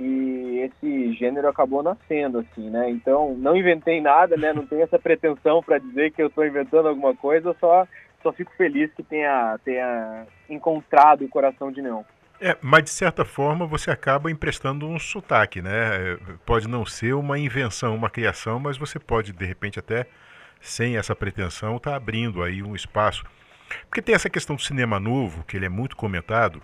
e 0.00 0.60
esse 0.60 1.12
gênero 1.14 1.48
acabou 1.48 1.82
nascendo, 1.82 2.38
assim, 2.38 2.70
né? 2.70 2.90
Então, 2.90 3.34
não 3.36 3.56
inventei 3.56 4.00
nada, 4.00 4.36
né? 4.36 4.52
Não 4.52 4.66
tenho 4.66 4.82
essa 4.82 4.98
pretensão 4.98 5.62
para 5.62 5.78
dizer 5.78 6.12
que 6.12 6.22
eu 6.22 6.28
estou 6.28 6.46
inventando 6.46 6.88
alguma 6.88 7.14
coisa, 7.14 7.54
só, 7.60 7.86
só 8.22 8.32
fico 8.32 8.52
feliz 8.56 8.90
que 8.94 9.02
tenha, 9.02 9.58
tenha 9.64 10.26
encontrado 10.48 11.24
o 11.24 11.28
coração 11.28 11.70
de 11.70 11.82
Neon. 11.82 12.02
É, 12.40 12.56
mas 12.60 12.84
de 12.84 12.90
certa 12.90 13.24
forma 13.24 13.66
você 13.66 13.90
acaba 13.90 14.30
emprestando 14.30 14.86
um 14.86 14.98
sotaque, 14.98 15.62
né? 15.62 16.18
Pode 16.44 16.68
não 16.68 16.84
ser 16.84 17.14
uma 17.14 17.38
invenção, 17.38 17.94
uma 17.94 18.10
criação, 18.10 18.58
mas 18.58 18.76
você 18.76 18.98
pode, 18.98 19.32
de 19.32 19.44
repente, 19.44 19.78
até 19.78 20.06
sem 20.60 20.96
essa 20.96 21.14
pretensão, 21.14 21.76
estar 21.76 21.92
tá 21.92 21.96
abrindo 21.96 22.42
aí 22.42 22.62
um 22.62 22.74
espaço. 22.74 23.24
Porque 23.88 24.02
tem 24.02 24.14
essa 24.14 24.30
questão 24.30 24.56
do 24.56 24.62
cinema 24.62 24.98
novo, 24.98 25.44
que 25.44 25.56
ele 25.56 25.66
é 25.66 25.68
muito 25.68 25.96
comentado, 25.96 26.60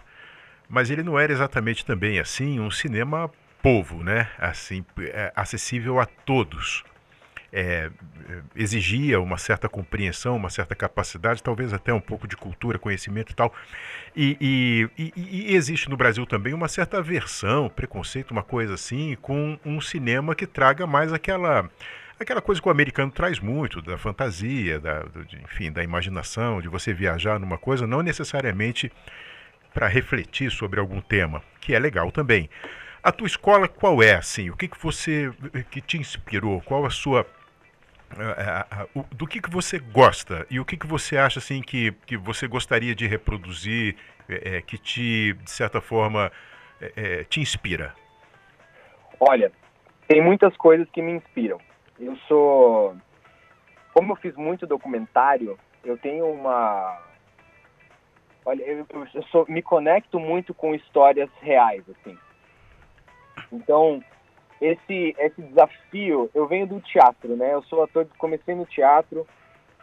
mas 0.70 0.90
ele 0.90 1.02
não 1.02 1.18
era 1.18 1.32
exatamente 1.32 1.84
também 1.84 2.18
assim 2.18 2.60
um 2.60 2.70
cinema 2.70 3.30
povo, 3.62 4.02
né? 4.02 4.30
Assim, 4.38 4.84
é, 4.98 5.32
acessível 5.36 6.00
a 6.00 6.06
todos 6.06 6.84
é, 7.52 7.90
exigia 8.54 9.20
uma 9.20 9.36
certa 9.36 9.68
compreensão, 9.68 10.36
uma 10.36 10.50
certa 10.50 10.74
capacidade, 10.74 11.42
talvez 11.42 11.72
até 11.72 11.92
um 11.92 12.00
pouco 12.00 12.26
de 12.26 12.36
cultura, 12.36 12.78
conhecimento 12.78 13.32
e 13.32 13.34
tal. 13.34 13.52
E, 14.14 14.36
e, 14.96 15.12
e, 15.16 15.54
existe 15.54 15.88
no 15.88 15.96
Brasil 15.96 16.24
também 16.26 16.54
uma 16.54 16.68
certa 16.68 16.98
aversão, 16.98 17.68
preconceito, 17.68 18.30
uma 18.30 18.42
coisa 18.42 18.74
assim, 18.74 19.16
com 19.20 19.58
um 19.64 19.80
cinema 19.80 20.34
que 20.34 20.46
traga 20.46 20.86
mais 20.86 21.12
aquela 21.12 21.68
aquela 22.18 22.42
coisa 22.42 22.60
que 22.60 22.68
o 22.68 22.70
americano 22.70 23.10
traz 23.10 23.40
muito, 23.40 23.80
da 23.80 23.96
fantasia, 23.96 24.78
da, 24.78 25.00
do, 25.04 25.24
de, 25.24 25.40
enfim, 25.42 25.72
da 25.72 25.82
imaginação, 25.82 26.60
de 26.60 26.68
você 26.68 26.92
viajar 26.92 27.40
numa 27.40 27.56
coisa, 27.56 27.86
não 27.86 28.02
necessariamente 28.02 28.92
para 29.72 29.86
refletir 29.86 30.50
sobre 30.50 30.80
algum 30.80 31.00
tema, 31.00 31.42
que 31.60 31.74
é 31.74 31.78
legal 31.78 32.10
também. 32.10 32.48
A 33.02 33.10
tua 33.10 33.26
escola 33.26 33.66
qual 33.66 34.02
é, 34.02 34.14
assim? 34.14 34.50
O 34.50 34.56
que, 34.56 34.68
que 34.68 34.78
você 34.78 35.32
que 35.70 35.80
te 35.80 35.96
inspirou? 35.96 36.60
Qual 36.60 36.84
a 36.84 36.90
sua 36.90 37.26
é, 38.18 38.66
é, 38.76 39.04
do 39.12 39.24
que, 39.24 39.40
que 39.40 39.48
você 39.48 39.78
gosta 39.78 40.44
e 40.50 40.58
o 40.58 40.64
que, 40.64 40.76
que 40.76 40.86
você 40.86 41.16
acha 41.16 41.38
assim 41.38 41.62
que, 41.62 41.92
que 42.04 42.16
você 42.16 42.48
gostaria 42.48 42.92
de 42.92 43.06
reproduzir 43.06 43.94
é, 44.28 44.60
que 44.60 44.76
te 44.76 45.32
de 45.32 45.50
certa 45.50 45.80
forma 45.80 46.32
é, 46.80 47.22
te 47.22 47.40
inspira 47.40 47.94
olha 49.20 49.52
tem 50.08 50.20
muitas 50.20 50.56
coisas 50.56 50.88
que 50.90 51.00
me 51.00 51.12
inspiram 51.12 51.60
eu 52.00 52.16
sou 52.26 52.96
como 53.94 54.10
eu 54.10 54.16
fiz 54.16 54.34
muito 54.34 54.66
documentário 54.66 55.56
eu 55.84 55.96
tenho 55.96 56.26
uma 56.26 56.98
olha 58.50 58.62
eu, 58.62 58.86
eu 59.14 59.22
sou, 59.24 59.46
me 59.48 59.62
conecto 59.62 60.20
muito 60.20 60.52
com 60.52 60.74
histórias 60.74 61.30
reais 61.40 61.82
assim 61.88 62.16
então 63.52 64.02
esse, 64.60 65.16
esse 65.18 65.40
desafio, 65.40 66.30
eu 66.34 66.46
venho 66.46 66.66
do 66.66 66.80
teatro, 66.80 67.34
né? 67.34 67.54
Eu 67.54 67.62
sou 67.62 67.82
ator, 67.82 68.06
comecei 68.18 68.54
no 68.54 68.66
teatro, 68.66 69.26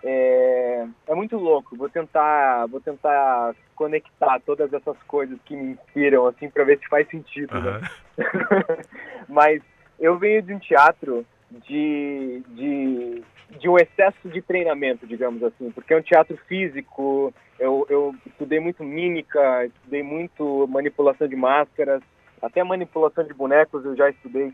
é, 0.03 0.85
é 1.07 1.15
muito 1.15 1.35
louco. 1.35 1.75
Vou 1.75 1.89
tentar, 1.89 2.67
vou 2.67 2.79
tentar 2.79 3.55
conectar 3.75 4.39
todas 4.41 4.71
essas 4.71 4.97
coisas 5.03 5.39
que 5.45 5.55
me 5.55 5.71
inspiram, 5.71 6.27
assim, 6.27 6.49
para 6.49 6.63
ver 6.63 6.77
se 6.77 6.87
faz 6.87 7.09
sentido, 7.09 7.55
uhum. 7.55 7.63
né? 7.63 7.81
Mas 9.27 9.61
eu 9.99 10.17
venho 10.19 10.43
de 10.43 10.53
um 10.53 10.59
teatro 10.59 11.25
de, 11.49 12.43
de, 12.49 13.23
de 13.59 13.69
um 13.69 13.77
excesso 13.77 14.27
de 14.29 14.41
treinamento, 14.41 15.07
digamos 15.07 15.41
assim, 15.43 15.71
porque 15.71 15.93
é 15.93 15.97
um 15.97 16.01
teatro 16.01 16.37
físico. 16.47 17.33
Eu, 17.59 17.85
eu 17.89 18.15
estudei 18.25 18.59
muito 18.59 18.83
mímica, 18.83 19.65
estudei 19.65 20.03
muito 20.03 20.67
manipulação 20.67 21.27
de 21.27 21.35
máscaras, 21.35 22.01
até 22.41 22.63
manipulação 22.63 23.23
de 23.23 23.33
bonecos 23.33 23.83
eu 23.85 23.95
já 23.95 24.09
estudei. 24.09 24.53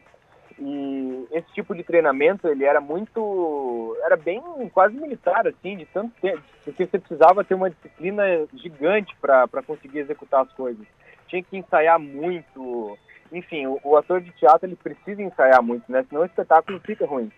E 0.59 1.27
esse 1.31 1.51
tipo 1.53 1.73
de 1.73 1.83
treinamento, 1.83 2.47
ele 2.47 2.63
era 2.63 2.79
muito... 2.79 3.97
Era 4.03 4.15
bem 4.15 4.39
quase 4.71 4.95
militar, 4.95 5.47
assim, 5.47 5.77
de 5.77 5.85
tanto 5.87 6.13
tempo. 6.21 6.43
Porque 6.63 6.85
você 6.85 6.99
precisava 6.99 7.43
ter 7.43 7.55
uma 7.55 7.71
disciplina 7.71 8.23
gigante 8.53 9.15
para 9.19 9.63
conseguir 9.65 9.99
executar 9.99 10.41
as 10.43 10.53
coisas. 10.53 10.85
Tinha 11.27 11.41
que 11.41 11.57
ensaiar 11.57 11.99
muito. 11.99 12.97
Enfim, 13.33 13.65
o, 13.65 13.79
o 13.83 13.97
ator 13.97 14.21
de 14.21 14.31
teatro, 14.31 14.67
ele 14.67 14.75
precisa 14.75 15.21
ensaiar 15.21 15.61
muito, 15.61 15.91
né? 15.91 16.05
Senão 16.07 16.21
o 16.21 16.25
espetáculo 16.25 16.79
fica 16.79 17.05
ruim. 17.05 17.31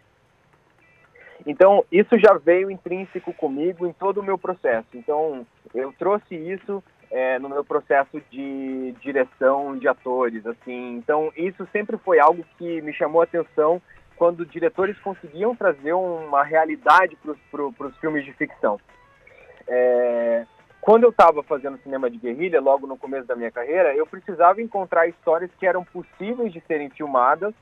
Então, 1.45 1.85
isso 1.91 2.17
já 2.19 2.33
veio 2.33 2.69
intrínseco 2.69 3.33
comigo 3.33 3.85
em 3.87 3.93
todo 3.93 4.19
o 4.19 4.23
meu 4.23 4.37
processo. 4.37 4.87
Então, 4.93 5.45
eu 5.73 5.93
trouxe 5.93 6.35
isso 6.35 6.83
é, 7.11 7.37
no 7.39 7.49
meu 7.49 7.63
processo 7.63 8.21
de 8.29 8.93
direção 9.01 9.77
de 9.77 9.87
atores, 9.87 10.45
assim. 10.45 10.95
Então, 10.95 11.31
isso 11.35 11.67
sempre 11.71 11.97
foi 11.97 12.19
algo 12.19 12.43
que 12.57 12.81
me 12.81 12.93
chamou 12.93 13.21
a 13.21 13.25
atenção 13.25 13.81
quando 14.15 14.45
diretores 14.45 14.97
conseguiam 14.99 15.55
trazer 15.55 15.93
uma 15.93 16.43
realidade 16.43 17.17
para 17.51 17.87
os 17.87 17.97
filmes 17.97 18.25
de 18.25 18.33
ficção. 18.33 18.79
É, 19.67 20.45
quando 20.85 21.03
eu 21.03 21.09
estava 21.09 21.41
fazendo 21.41 21.79
cinema 21.79 22.11
de 22.11 22.19
guerrilha, 22.19 22.61
logo 22.61 22.85
no 22.85 22.95
começo 22.95 23.25
da 23.25 23.35
minha 23.35 23.49
carreira, 23.49 23.95
eu 23.95 24.05
precisava 24.05 24.61
encontrar 24.61 25.07
histórias 25.07 25.49
que 25.57 25.65
eram 25.65 25.83
possíveis 25.83 26.53
de 26.53 26.61
serem 26.67 26.91
filmadas. 26.91 27.55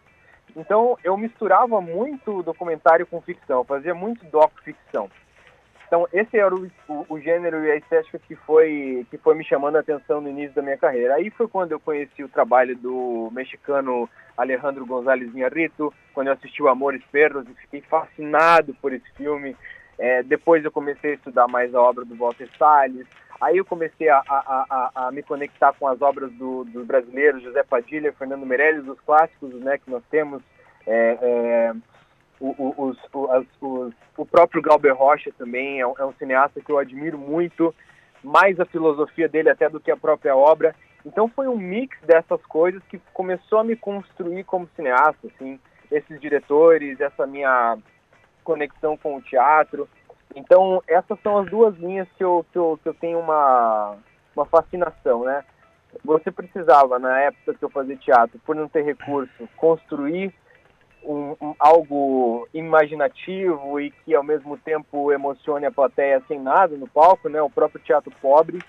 Então, 0.58 0.98
eu 1.06 1.16
misturava 1.16 1.80
muito 1.80 2.44
documentário 2.44 3.08
com 3.08 3.22
ficção, 3.22 3.64
fazia 3.64 3.96
muito 3.96 4.26
doc-ficção. 4.26 5.10
Então, 5.88 6.06
esse 6.12 6.38
era 6.38 6.54
o, 6.54 6.70
o, 6.90 7.06
o, 7.08 7.20
gênero 7.22 7.64
e 7.64 7.72
a 7.72 7.78
estética 7.78 8.20
que 8.20 8.36
foi, 8.36 9.08
que 9.10 9.18
foi 9.18 9.36
me 9.36 9.46
chamando 9.46 9.78
a 9.78 9.80
atenção 9.80 10.20
no 10.20 10.28
início 10.28 10.56
da 10.56 10.62
minha 10.62 10.78
carreira. 10.78 11.16
Aí 11.16 11.30
foi 11.30 11.48
quando 11.48 11.72
eu 11.72 11.80
conheci 11.80 12.26
o 12.26 12.30
trabalho 12.30 12.76
do 12.76 13.30
mexicano 13.32 14.10
Alejandro 14.36 14.86
González 14.86 15.34
Iñárritu, 15.34 15.94
quando 16.14 16.28
eu 16.28 16.34
assisti 16.34 16.62
o 16.62 16.68
Amores 16.68 17.04
Perros 17.10 17.48
e 17.48 17.54
fiquei 17.54 17.80
fascinado 17.84 18.74
por 18.82 18.92
esse 18.92 19.10
filme. 19.14 19.56
É, 19.98 20.24
depois 20.24 20.64
eu 20.64 20.72
comecei 20.72 21.12
a 21.12 21.16
estudar 21.16 21.48
mais 21.48 21.74
a 21.74 21.82
obra 21.82 22.04
do 22.06 22.16
Walter 22.16 22.50
Salles. 22.58 23.08
Aí 23.40 23.58
eu 23.58 23.66
comecei 23.66 24.10
a, 24.10 24.22
a, 24.28 24.66
a, 24.70 25.08
a 25.08 25.12
me 25.12 25.22
conectar 25.22 25.74
com 25.74 25.88
as 25.88 26.02
obras 26.02 26.32
do, 26.34 26.64
dos 26.64 26.86
brasileiros, 26.86 27.44
José 27.44 27.64
Padilha, 27.64 28.14
Fernando 28.14 28.46
Meirelles, 28.46 28.88
os 28.88 29.00
clássicos 29.02 29.54
né, 29.56 29.78
que 29.78 29.90
nós 29.90 30.04
temos. 30.10 30.42
É, 30.86 31.18
é, 31.22 31.74
o, 32.40 32.74
os, 32.78 32.98
os, 33.14 33.48
os, 33.62 33.94
o 34.18 34.26
próprio 34.26 34.62
Galber 34.62 34.96
Rocha 34.96 35.32
também 35.38 35.80
é 35.80 35.88
um, 35.88 35.94
é 35.98 36.06
um, 36.06 36.14
cineasta 36.14 36.60
que 36.60 36.72
eu 36.72 36.78
admiro 36.78 37.18
muito, 37.18 37.74
mais 38.24 38.60
a 38.60 38.66
filosofia 38.66 39.30
dele 39.30 39.50
até 39.50 39.70
do 39.70 39.80
que 39.80 39.92
a 39.92 39.98
própria 39.98 40.36
obra. 40.36 40.76
Então 41.06 41.28
foi 41.28 41.48
um 41.48 41.58
mix 41.58 41.98
dessas 42.02 42.42
coisas 42.46 42.82
que 42.90 43.00
começou 43.14 43.60
a 43.60 43.64
me 43.64 43.76
construir 43.76 44.44
como 44.44 44.70
cineasta, 44.76 45.28
assim, 45.28 45.60
esses 45.92 46.20
diretores, 46.20 47.00
essa 47.00 47.26
minha 47.28 47.78
conexão 48.44 48.98
com 48.98 49.16
o 49.16 49.22
teatro. 49.22 49.88
Então 50.36 50.82
essas 50.88 51.20
são 51.22 51.38
as 51.40 51.50
duas 51.50 51.76
linhas 51.78 52.08
que 52.18 52.24
eu, 52.24 52.46
que 52.52 52.58
eu, 52.58 52.80
que 52.82 52.90
eu 52.90 52.94
tenho 52.94 53.20
uma, 53.20 53.98
uma 54.36 54.46
fascinação, 54.46 55.24
né? 55.24 55.44
Você 56.04 56.32
precisava, 56.32 56.98
na 56.98 57.20
época 57.20 57.54
que 57.54 57.64
eu 57.64 57.70
fazia 57.70 57.96
teatro, 57.96 58.40
por 58.46 58.56
não 58.56 58.68
ter 58.68 58.84
recurso, 58.84 59.48
construir 59.56 60.34
um, 61.04 61.36
um, 61.40 61.56
algo 61.60 62.48
imaginativo 62.54 63.80
e 63.80 63.92
que 63.92 64.16
ao 64.16 64.24
mesmo 64.24 64.58
tempo 64.58 65.12
emocione 65.12 65.66
a 65.66 65.72
plateia 65.72 66.22
sem 66.28 66.40
nada 66.40 66.76
no 66.78 66.88
palco, 66.88 67.30
né? 67.30 67.42
O 67.42 67.50
próprio 67.50 67.82
teatro 67.84 68.12
pobre. 68.22 68.60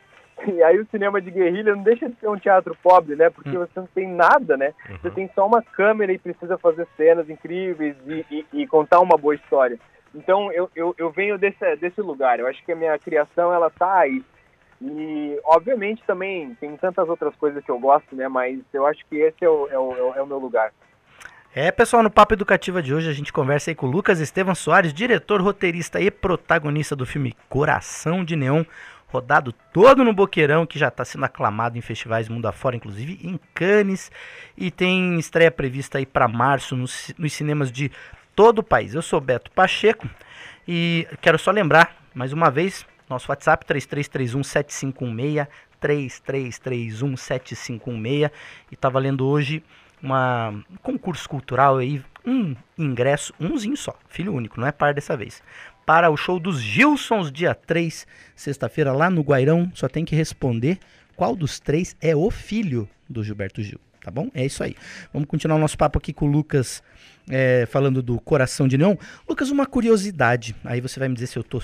E 0.55 0.63
aí 0.63 0.79
o 0.79 0.87
cinema 0.87 1.21
de 1.21 1.31
guerrilha 1.31 1.75
não 1.75 1.83
deixa 1.83 2.09
de 2.09 2.15
ser 2.17 2.29
um 2.29 2.39
teatro 2.39 2.77
pobre, 2.83 3.17
né? 3.17 3.31
Porque 3.31 3.51
hum. 3.51 3.61
você 3.61 3.81
não 3.81 3.89
tem 3.95 4.09
nada, 4.09 4.57
né? 4.57 4.75
Uhum. 4.89 4.99
Você 4.99 5.11
tem 5.11 5.31
só 5.35 5.47
uma 5.47 5.63
câmera 5.63 6.13
e 6.13 6.19
precisa 6.19 6.59
fazer 6.59 6.87
cenas 6.97 7.29
incríveis 7.29 7.97
e, 8.07 8.25
e, 8.31 8.47
e 8.53 8.67
contar 8.67 9.01
uma 9.01 9.17
boa 9.17 9.35
história. 9.35 9.79
Então 10.15 10.53
eu, 10.53 10.71
eu, 10.77 10.95
eu, 10.97 11.11
venho 11.11 11.37
desse, 11.37 11.77
desse 11.77 12.01
lugar. 12.01 12.39
Eu 12.39 12.47
acho 12.47 12.65
que 12.65 12.73
a 12.73 12.77
minha 12.77 12.97
criação 12.99 13.53
ela 13.53 13.71
tá 13.71 13.99
aí. 13.99 14.23
E 14.81 15.39
obviamente 15.45 16.03
também 16.07 16.55
tem 16.61 16.77
tantas 16.77 17.09
outras 17.09 17.35
coisas 17.37 17.65
que 17.65 17.71
eu 17.71 17.79
gosto, 17.79 18.15
né? 18.15 18.29
Mas 18.29 18.61
eu 18.73 18.87
acho 18.87 19.05
que 19.07 19.17
esse 19.17 19.45
é 19.45 19.49
o, 19.49 19.69
é 19.69 19.79
o, 19.79 20.15
é 20.15 20.23
o 20.23 20.27
meu 20.27 20.39
lugar. 20.39 20.73
É, 21.57 21.71
pessoal, 21.71 22.03
no 22.03 22.11
Papo 22.11 22.35
Educativa 22.35 22.83
de 22.83 22.93
hoje 22.93 23.09
a 23.09 23.13
gente 23.13 23.33
conversa 23.33 23.71
aí 23.71 23.77
com 23.77 23.87
o 23.87 23.91
Lucas 23.91 24.19
Estevam 24.19 24.57
Soares, 24.57 24.93
diretor, 24.93 25.41
roteirista 25.41 26.01
e 26.01 26.11
protagonista 26.11 26.97
do 26.97 27.07
filme 27.07 27.37
Coração 27.49 28.25
de 28.25 28.35
Neon, 28.35 28.65
rodado 29.14 29.52
todo 29.73 30.02
no 30.02 30.12
Boqueirão, 30.12 30.66
que 30.66 30.78
já 30.78 30.88
está 30.88 31.04
sendo 31.04 31.25
aclamado 31.25 31.78
em 31.78 31.80
festivais 31.80 32.28
mundo 32.28 32.47
afora, 32.47 32.75
inclusive 32.75 33.21
em 33.23 33.38
Cannes, 33.54 34.11
e 34.56 34.71
tem 34.71 35.18
estreia 35.18 35.50
prevista 35.50 35.99
aí 35.99 36.06
para 36.06 36.26
março 36.26 36.75
nos, 36.75 37.14
nos 37.16 37.33
cinemas 37.33 37.71
de 37.71 37.92
todo 38.35 38.59
o 38.59 38.62
país. 38.62 38.92
Eu 38.92 39.02
sou 39.02 39.21
Beto 39.21 39.52
Pacheco 39.52 40.09
e 40.66 41.06
quero 41.21 41.38
só 41.38 41.52
lembrar, 41.52 41.94
mais 42.12 42.33
uma 42.33 42.50
vez, 42.50 42.85
nosso 43.09 43.30
WhatsApp 43.30 43.64
3331 43.64 44.42
7516 44.42 45.49
3331 45.78 47.16
7516 47.16 48.30
e 48.73 48.76
tá 48.76 48.88
valendo 48.88 49.26
hoje 49.26 49.62
um 50.02 50.78
concurso 50.83 51.28
cultural 51.28 51.78
aí, 51.78 52.02
um 52.26 52.54
ingresso, 52.76 53.33
umzinho 53.38 53.76
só, 53.76 53.94
filho 54.09 54.35
único, 54.35 54.61
não 54.61 54.66
é 54.66 54.73
par 54.73 54.92
dessa 54.92 55.16
vez. 55.16 55.42
Para 55.87 56.11
o 56.11 56.17
show 56.17 56.41
dos 56.41 56.61
Gilsons, 56.61 57.31
dia 57.31 57.55
3, 57.55 58.07
sexta-feira, 58.35 58.93
lá 58.93 59.11
no 59.11 59.23
Guairão. 59.23 59.71
Só 59.75 59.88
tem 59.88 60.05
que 60.05 60.17
responder 60.17 60.79
qual 61.14 61.37
dos 61.37 61.61
três 61.61 61.95
é 62.00 62.17
o 62.17 62.31
filho 62.31 62.88
do 63.09 63.23
Gilberto 63.23 63.62
Gil. 63.62 63.81
Tá 64.03 64.11
bom? 64.11 64.31
É 64.35 64.45
isso 64.45 64.62
aí. 64.62 64.75
Vamos 65.12 65.29
continuar 65.29 65.57
o 65.57 65.61
nosso 65.61 65.79
papo 65.79 65.99
aqui 65.99 66.12
com 66.12 66.26
o 66.26 66.31
Lucas, 66.31 66.83
é, 67.29 67.67
falando 67.71 68.03
do 68.03 68.21
Coração 68.21 68.69
de 68.69 68.76
Neon. 68.76 68.97
Lucas, 69.29 69.50
uma 69.50 69.67
curiosidade. 69.67 70.55
Aí 70.64 70.81
você 70.81 70.99
vai 70.99 71.09
me 71.09 71.14
dizer 71.14 71.26
se 71.26 71.38
eu 71.38 71.45
tô 71.45 71.62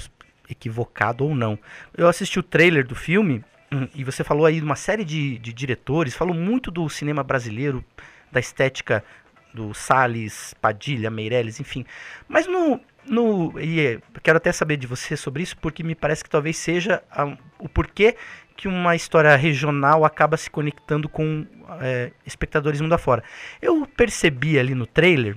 equivocado 0.48 1.24
ou 1.24 1.34
não. 1.34 1.58
Eu 1.96 2.08
assisti 2.08 2.38
o 2.38 2.42
trailer 2.42 2.86
do 2.86 2.94
filme 2.94 3.44
hum, 3.72 3.86
e 3.94 4.02
você 4.02 4.24
falou 4.24 4.46
aí 4.46 4.56
de 4.56 4.64
uma 4.64 4.76
série 4.76 5.04
de, 5.04 5.38
de 5.38 5.52
diretores, 5.52 6.14
falou 6.14 6.34
muito 6.34 6.70
do 6.70 6.88
cinema 6.88 7.22
brasileiro, 7.22 7.84
da 8.32 8.40
estética 8.40 9.04
do 9.52 9.74
Salles, 9.74 10.54
Padilha, 10.60 11.10
Meirelles, 11.10 11.60
enfim. 11.60 11.84
Mas 12.28 12.46
no, 12.46 12.80
no 13.06 13.58
e 13.60 13.80
é, 13.80 13.98
quero 14.22 14.36
até 14.36 14.52
saber 14.52 14.76
de 14.76 14.86
você 14.86 15.16
sobre 15.16 15.42
isso, 15.42 15.56
porque 15.58 15.82
me 15.82 15.94
parece 15.94 16.22
que 16.22 16.30
talvez 16.30 16.56
seja 16.56 17.02
a, 17.10 17.36
o 17.58 17.68
porquê 17.68 18.16
que 18.56 18.68
uma 18.68 18.94
história 18.94 19.34
regional 19.36 20.04
acaba 20.04 20.36
se 20.36 20.50
conectando 20.50 21.08
com 21.08 21.46
é, 21.80 22.12
espectadores 22.26 22.80
mundo 22.80 22.92
afora. 22.92 23.24
Eu 23.60 23.86
percebi 23.86 24.58
ali 24.58 24.74
no 24.74 24.86
trailer 24.86 25.36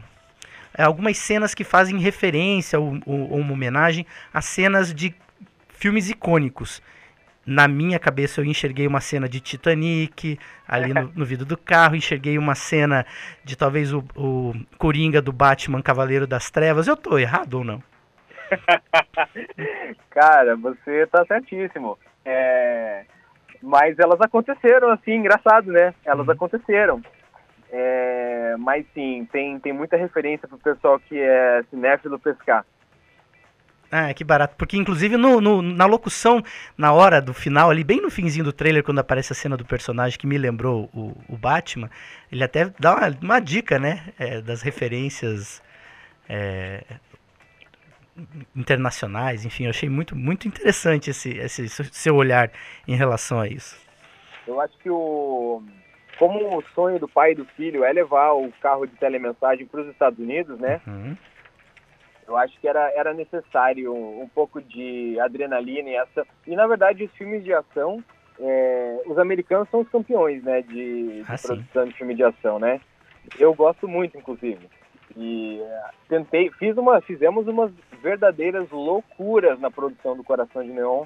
é, 0.74 0.84
algumas 0.84 1.18
cenas 1.18 1.54
que 1.54 1.64
fazem 1.64 1.98
referência 2.00 2.80
ou, 2.80 3.00
ou, 3.06 3.32
ou 3.32 3.40
uma 3.40 3.54
homenagem 3.54 4.06
a 4.34 4.42
cenas 4.42 4.94
de 4.94 5.16
filmes 5.70 6.10
icônicos 6.10 6.82
na 7.46 7.68
minha 7.68 8.00
cabeça 8.00 8.40
eu 8.40 8.46
enxerguei 8.46 8.88
uma 8.88 9.02
cena 9.02 9.28
de 9.28 9.40
Titanic 9.40 10.40
ali 10.68 10.94
no, 10.94 11.12
no 11.16 11.26
vidro 11.26 11.46
do 11.46 11.58
carro, 11.58 11.96
enxerguei 11.96 12.38
uma 12.38 12.56
cena 12.56 13.06
de 13.44 13.56
talvez 13.58 13.94
o, 13.94 14.04
o 14.16 14.54
Coringa 14.78 15.22
do 15.22 15.32
Batman 15.32 15.82
Cavaleiro 15.82 16.26
das 16.26 16.50
Trevas. 16.50 16.88
Eu 16.88 16.96
tô 16.96 17.18
errado 17.18 17.56
ou 17.56 17.64
não? 17.64 17.84
Cara, 20.10 20.56
você 20.56 21.08
tá 21.08 21.26
certíssimo. 21.26 21.98
É... 22.26 23.06
Mas 23.62 23.98
elas 23.98 24.20
aconteceram 24.22 24.92
assim, 24.92 25.14
engraçado, 25.14 25.72
né? 25.72 25.94
Elas 26.06 26.28
uhum. 26.28 26.34
aconteceram. 26.34 27.02
É... 27.72 28.56
Mas 28.60 28.86
sim, 28.94 29.28
tem, 29.32 29.60
tem 29.60 29.74
muita 29.74 29.98
referência 29.98 30.48
pro 30.48 30.58
pessoal 30.58 31.00
que 31.00 31.20
é 31.20 31.64
cinéfilo 31.70 32.20
pescar. 32.20 32.66
Ah, 33.96 34.12
que 34.12 34.24
barato. 34.24 34.56
Porque, 34.58 34.76
inclusive, 34.76 35.18
no, 35.18 35.40
no, 35.40 35.62
na 35.62 35.86
locução, 35.86 36.42
na 36.76 36.92
hora 36.92 37.22
do 37.22 37.32
final, 37.32 37.70
ali, 37.70 37.84
bem 37.84 38.02
no 38.02 38.10
finzinho 38.10 38.44
do 38.44 38.52
trailer, 38.52 38.84
quando 38.84 38.98
aparece 38.98 39.32
a 39.32 39.36
cena 39.36 39.56
do 39.56 39.64
personagem 39.64 40.18
que 40.18 40.26
me 40.26 40.36
lembrou 40.36 40.90
o, 40.92 41.16
o 41.30 41.38
Batman, 41.38 41.92
ele 42.32 42.44
até 42.44 42.74
dá 42.80 42.96
uma, 42.96 43.16
uma 43.22 43.40
dica, 43.40 43.78
né? 43.78 44.12
É, 44.18 44.42
das 44.42 44.64
referências 44.64 45.62
é, 46.28 46.84
internacionais, 48.56 49.46
enfim, 49.46 49.66
eu 49.66 49.70
achei 49.70 49.90
muito, 49.90 50.16
muito 50.16 50.48
interessante 50.48 51.12
esse, 51.12 51.38
esse 51.38 51.70
seu 51.70 52.16
olhar 52.16 52.50
em 52.88 52.96
relação 52.96 53.40
a 53.40 53.48
isso. 53.48 53.80
Eu 54.48 54.60
acho 54.60 54.76
que 54.80 54.90
o. 54.90 55.62
Como 56.18 56.58
o 56.58 56.64
sonho 56.74 57.00
do 57.00 57.08
pai 57.08 57.34
e 57.34 57.36
do 57.36 57.46
filho 57.46 57.84
é 57.84 57.94
levar 57.94 58.34
o 58.34 58.52
carro 58.60 58.88
de 58.88 58.96
telemensagem 58.96 59.68
para 59.68 59.82
os 59.82 59.88
Estados 59.88 60.18
Unidos, 60.18 60.60
né? 60.60 60.82
Uhum 60.88 61.16
eu 62.28 62.38
acho 62.38 62.60
que 62.60 62.68
era, 62.68 62.92
era 62.96 63.14
necessário 63.14 63.94
um, 63.94 64.22
um 64.22 64.28
pouco 64.28 64.62
de 64.62 65.20
adrenalina 65.20 65.90
e 65.90 65.98
ação. 65.98 66.26
E, 66.48 66.56
na 66.56 66.68
verdade, 66.68 67.04
os 67.04 67.12
filmes 67.14 67.44
de 67.44 67.54
ação, 67.54 68.04
é, 68.40 69.02
os 69.06 69.18
americanos 69.18 69.70
são 69.70 69.82
os 69.82 69.90
campeões, 69.90 70.44
né, 70.44 70.62
de, 70.62 71.24
ah, 71.28 71.36
de 71.36 71.42
produção 71.42 71.86
de 71.86 71.94
filme 71.94 72.16
de 72.16 72.24
ação, 72.24 72.60
né? 72.60 72.80
Eu 73.40 73.54
gosto 73.54 73.88
muito, 73.88 74.18
inclusive. 74.18 74.70
E 75.16 75.62
é, 75.62 75.84
tentei, 76.10 76.50
fiz 76.52 76.78
uma, 76.78 77.02
fizemos 77.02 77.48
umas 77.48 77.72
verdadeiras 78.02 78.70
loucuras 78.72 79.60
na 79.60 79.70
produção 79.70 80.16
do 80.16 80.24
Coração 80.24 80.64
de 80.64 80.70
Neon 80.70 81.06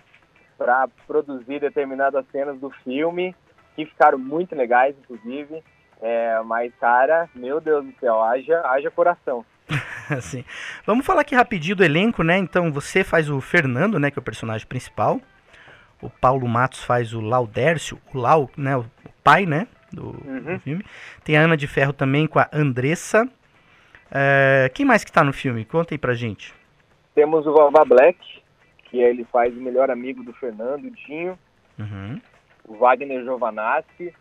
para 0.57 0.87
produzir 1.05 1.59
determinadas 1.59 2.25
cenas 2.31 2.59
do 2.59 2.69
filme 2.69 3.35
que 3.75 3.85
ficaram 3.85 4.17
muito 4.17 4.55
legais, 4.55 4.95
inclusive. 4.97 5.63
É, 6.01 6.41
mas, 6.45 6.73
cara, 6.75 7.29
meu 7.35 7.59
Deus 7.59 7.85
do 7.85 7.93
céu, 7.99 8.21
haja, 8.21 8.61
haja 8.65 8.89
coração. 8.91 9.45
assim. 10.09 10.43
Vamos 10.85 11.05
falar 11.05 11.21
aqui 11.21 11.35
rapidinho 11.35 11.75
do 11.75 11.83
elenco, 11.83 12.23
né? 12.23 12.37
Então 12.37 12.71
você 12.71 13.03
faz 13.03 13.29
o 13.29 13.39
Fernando, 13.41 13.99
né, 13.99 14.09
que 14.09 14.17
é 14.17 14.21
o 14.21 14.23
personagem 14.23 14.67
principal. 14.67 15.19
O 16.01 16.09
Paulo 16.09 16.47
Matos 16.47 16.83
faz 16.83 17.13
o 17.13 17.21
Laudércio, 17.21 17.99
o 18.13 18.17
Lau, 18.17 18.49
né, 18.55 18.77
o 18.77 18.85
pai, 19.23 19.45
né, 19.45 19.67
do, 19.91 20.09
uhum. 20.25 20.53
do 20.53 20.59
filme. 20.59 20.85
Tem 21.23 21.37
a 21.37 21.41
Ana 21.41 21.57
de 21.57 21.67
Ferro 21.67 21.91
também 21.91 22.27
com 22.27 22.39
a 22.39 22.47
Andressa. 22.53 23.27
É, 24.11 24.71
quem 24.73 24.85
mais 24.85 25.03
que 25.03 25.11
tá 25.11 25.23
no 25.23 25.33
filme? 25.33 25.65
Conta 25.65 25.93
aí 25.93 25.97
pra 25.97 26.13
gente. 26.13 26.53
Temos 27.15 27.47
o 27.47 27.53
Vavá 27.53 27.83
Black, 27.83 28.19
que 28.85 28.99
ele 28.99 29.25
faz 29.25 29.55
o 29.55 29.59
melhor 29.59 29.89
amigo 29.89 30.23
do 30.23 30.33
Fernando, 30.33 30.85
o 30.85 30.91
Dinho. 30.91 31.37
Uhum. 31.79 32.21
O 32.67 32.75
Wagner 32.75 33.23
Giovanassi, 33.23 34.13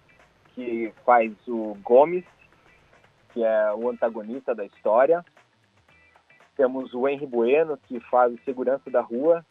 que 0.54 0.92
faz 1.04 1.32
o 1.46 1.76
Gomes, 1.82 2.24
que 3.32 3.44
é 3.44 3.72
o 3.74 3.90
antagonista 3.90 4.54
da 4.54 4.64
história. 4.64 5.24
Temos 6.56 6.94
o 6.94 7.06
Henry 7.06 7.26
Bueno, 7.26 7.78
que 7.86 8.00
faz 8.00 8.32
o 8.32 8.38
Segurança 8.44 8.90
da 8.90 9.00
Rua. 9.00 9.44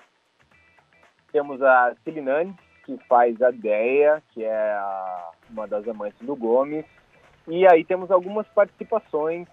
Temos 1.32 1.62
a 1.62 1.96
Cilinane, 2.04 2.56
que 2.84 2.98
faz 3.08 3.40
a 3.42 3.52
Deia, 3.52 4.24
que 4.34 4.44
é 4.44 4.74
a, 4.74 5.32
uma 5.50 5.68
das 5.68 5.88
amantes 5.88 6.20
do 6.26 6.36
Gomes. 6.36 6.86
E 7.48 7.68
aí 7.68 7.86
temos 7.86 8.10
algumas 8.10 8.48
participações, 8.48 9.48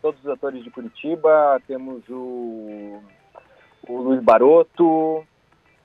todos 0.00 0.18
os 0.20 0.30
atores 0.30 0.64
de 0.64 0.70
Curitiba. 0.70 1.60
Temos 1.66 2.02
o, 2.08 3.02
o 3.86 3.96
Luiz 3.98 4.22
Baroto, 4.22 5.26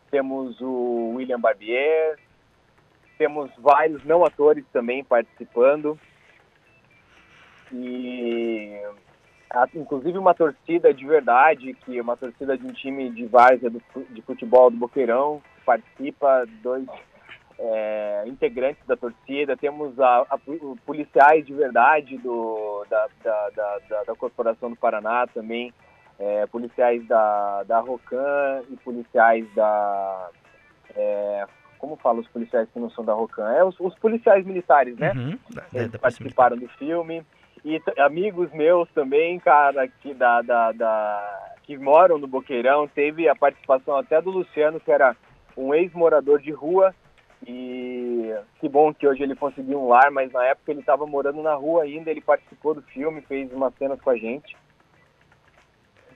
temos 0.09 0.59
o 0.61 1.15
William 1.15 1.39
Barbier, 1.39 2.17
temos 3.17 3.51
vários 3.57 4.03
não 4.05 4.23
atores 4.23 4.65
também 4.71 5.03
participando. 5.03 5.99
E 7.73 8.79
inclusive 9.75 10.17
uma 10.17 10.33
torcida 10.33 10.93
de 10.93 11.05
verdade, 11.05 11.73
que 11.73 11.97
é 11.97 12.01
uma 12.01 12.17
torcida 12.17 12.57
de 12.57 12.65
um 12.65 12.73
time 12.73 13.09
de 13.09 13.25
várzea 13.25 13.69
de 14.09 14.21
futebol 14.21 14.69
do 14.69 14.77
Boqueirão, 14.77 15.41
participa, 15.65 16.45
dois 16.61 16.85
é, 17.57 18.23
integrantes 18.27 18.85
da 18.85 18.95
torcida, 18.95 19.55
temos 19.55 19.99
a, 19.99 20.25
a, 20.29 20.37
policiais 20.85 21.45
de 21.45 21.53
verdade 21.53 22.17
do, 22.17 22.85
da, 22.89 23.07
da, 23.23 23.49
da, 23.89 24.03
da 24.03 24.15
Corporação 24.15 24.69
do 24.69 24.75
Paraná 24.75 25.25
também, 25.27 25.73
é, 26.19 26.45
policiais 26.47 27.05
da, 27.07 27.63
da 27.63 27.79
Rocan 27.79 28.61
e 28.69 28.75
policiais 28.77 29.45
da... 29.55 30.29
É, 30.95 31.45
como 31.77 31.97
fala 31.97 32.21
os 32.21 32.27
policiais 32.29 32.67
que 32.73 32.79
não 32.79 32.89
são 32.89 33.03
da 33.03 33.13
Rocan? 33.13 33.51
É 33.51 33.63
os, 33.63 33.79
os 33.79 33.93
policiais 33.99 34.45
militares, 34.45 34.97
né? 34.97 35.11
Uhum, 35.13 35.37
Eles 35.73 35.95
participaram 35.97 36.57
do 36.57 36.67
filme 36.69 37.23
e 37.65 37.81
amigos 37.99 38.51
meus 38.53 38.87
também, 38.91 39.39
cara, 39.39 39.87
que, 39.87 40.13
da, 40.13 40.43
da, 40.43 40.71
da, 40.71 41.55
que 41.63 41.75
moram 41.75 42.19
no 42.19 42.27
Boqueirão, 42.27 42.87
teve 42.87 43.27
a 43.27 43.35
participação 43.35 43.97
até 43.97 44.21
do 44.21 44.29
Luciano, 44.29 44.79
que 44.79 44.91
era 44.91 45.17
um 45.57 45.73
ex-morador 45.73 46.39
de 46.39 46.51
rua, 46.51 46.93
e 47.47 48.31
que 48.59 48.69
bom 48.69 48.93
que 48.93 49.07
hoje 49.07 49.23
ele 49.23 49.35
conseguiu 49.35 49.81
um 49.81 49.87
lar, 49.87 50.11
mas 50.11 50.31
na 50.31 50.45
época 50.45 50.71
ele 50.71 50.81
estava 50.81 51.07
morando 51.07 51.41
na 51.41 51.55
rua 51.55 51.83
ainda, 51.83 52.11
ele 52.11 52.21
participou 52.21 52.75
do 52.75 52.83
filme, 52.83 53.21
fez 53.21 53.51
umas 53.51 53.73
cenas 53.75 53.99
com 53.99 54.11
a 54.11 54.15
gente. 54.15 54.55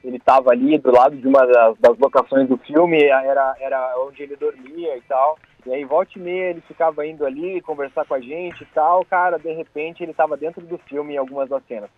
Ele 0.03 0.17
estava 0.17 0.51
ali 0.51 0.77
do 0.77 0.91
lado 0.91 1.15
de 1.15 1.27
uma 1.27 1.45
das, 1.45 1.77
das, 1.77 1.97
locações 1.97 2.47
do 2.47 2.57
filme, 2.57 3.03
era, 3.03 3.55
era 3.59 3.93
onde 3.97 4.23
ele 4.23 4.35
dormia 4.35 4.97
e 4.97 5.01
tal. 5.01 5.37
E 5.65 5.73
aí, 5.73 5.83
volta 5.83 6.11
e 6.15 6.21
meia, 6.21 6.51
ele 6.51 6.61
ficava 6.61 7.05
indo 7.05 7.25
ali 7.25 7.61
conversar 7.61 8.05
com 8.05 8.13
a 8.13 8.19
gente 8.19 8.63
e 8.63 8.67
tal. 8.67 9.03
Cara, 9.05 9.37
de 9.37 9.51
repente, 9.51 10.01
ele 10.01 10.11
estava 10.11 10.37
dentro 10.37 10.61
do 10.61 10.77
filme 10.77 11.15
em 11.15 11.17
algumas 11.17 11.49
das 11.49 11.61
cenas. 11.67 11.89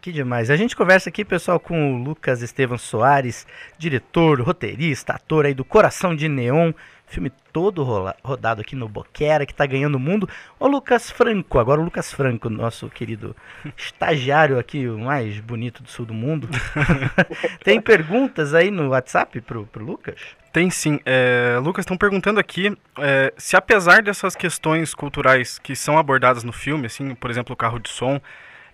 Que 0.00 0.12
demais. 0.12 0.50
A 0.50 0.56
gente 0.56 0.76
conversa 0.76 1.08
aqui, 1.08 1.24
pessoal, 1.24 1.58
com 1.58 1.94
o 1.94 2.04
Lucas 2.04 2.40
Estevam 2.40 2.78
Soares, 2.78 3.44
diretor, 3.76 4.40
roteirista, 4.40 5.14
ator 5.14 5.46
aí 5.46 5.52
do 5.52 5.64
Coração 5.64 6.14
de 6.14 6.28
Neon, 6.28 6.72
filme 7.06 7.30
todo 7.52 7.84
rodado 8.22 8.60
aqui 8.60 8.74
no 8.74 8.88
Boquera, 8.88 9.46
que 9.46 9.52
está 9.52 9.64
ganhando 9.64 9.94
o 9.94 10.00
mundo. 10.00 10.28
O 10.58 10.66
Lucas 10.66 11.10
Franco, 11.10 11.58
agora 11.58 11.80
o 11.80 11.84
Lucas 11.84 12.12
Franco, 12.12 12.50
nosso 12.50 12.88
querido 12.90 13.34
estagiário 13.76 14.58
aqui, 14.58 14.88
o 14.88 14.98
mais 14.98 15.38
bonito 15.40 15.82
do 15.82 15.88
sul 15.88 16.04
do 16.04 16.12
mundo. 16.12 16.48
Tem 17.64 17.80
perguntas 17.80 18.54
aí 18.54 18.70
no 18.70 18.88
WhatsApp 18.88 19.40
pro, 19.40 19.66
pro 19.66 19.84
Lucas? 19.84 20.20
Tem 20.52 20.70
sim. 20.70 21.00
É, 21.04 21.58
Lucas, 21.62 21.84
estão 21.84 21.96
perguntando 21.96 22.40
aqui 22.40 22.76
é, 22.98 23.32
se 23.36 23.56
apesar 23.56 24.02
dessas 24.02 24.34
questões 24.34 24.94
culturais 24.94 25.58
que 25.58 25.76
são 25.76 25.98
abordadas 25.98 26.44
no 26.44 26.52
filme, 26.52 26.86
assim, 26.86 27.14
por 27.14 27.30
exemplo, 27.30 27.52
o 27.52 27.56
carro 27.56 27.78
de 27.78 27.88
som, 27.88 28.20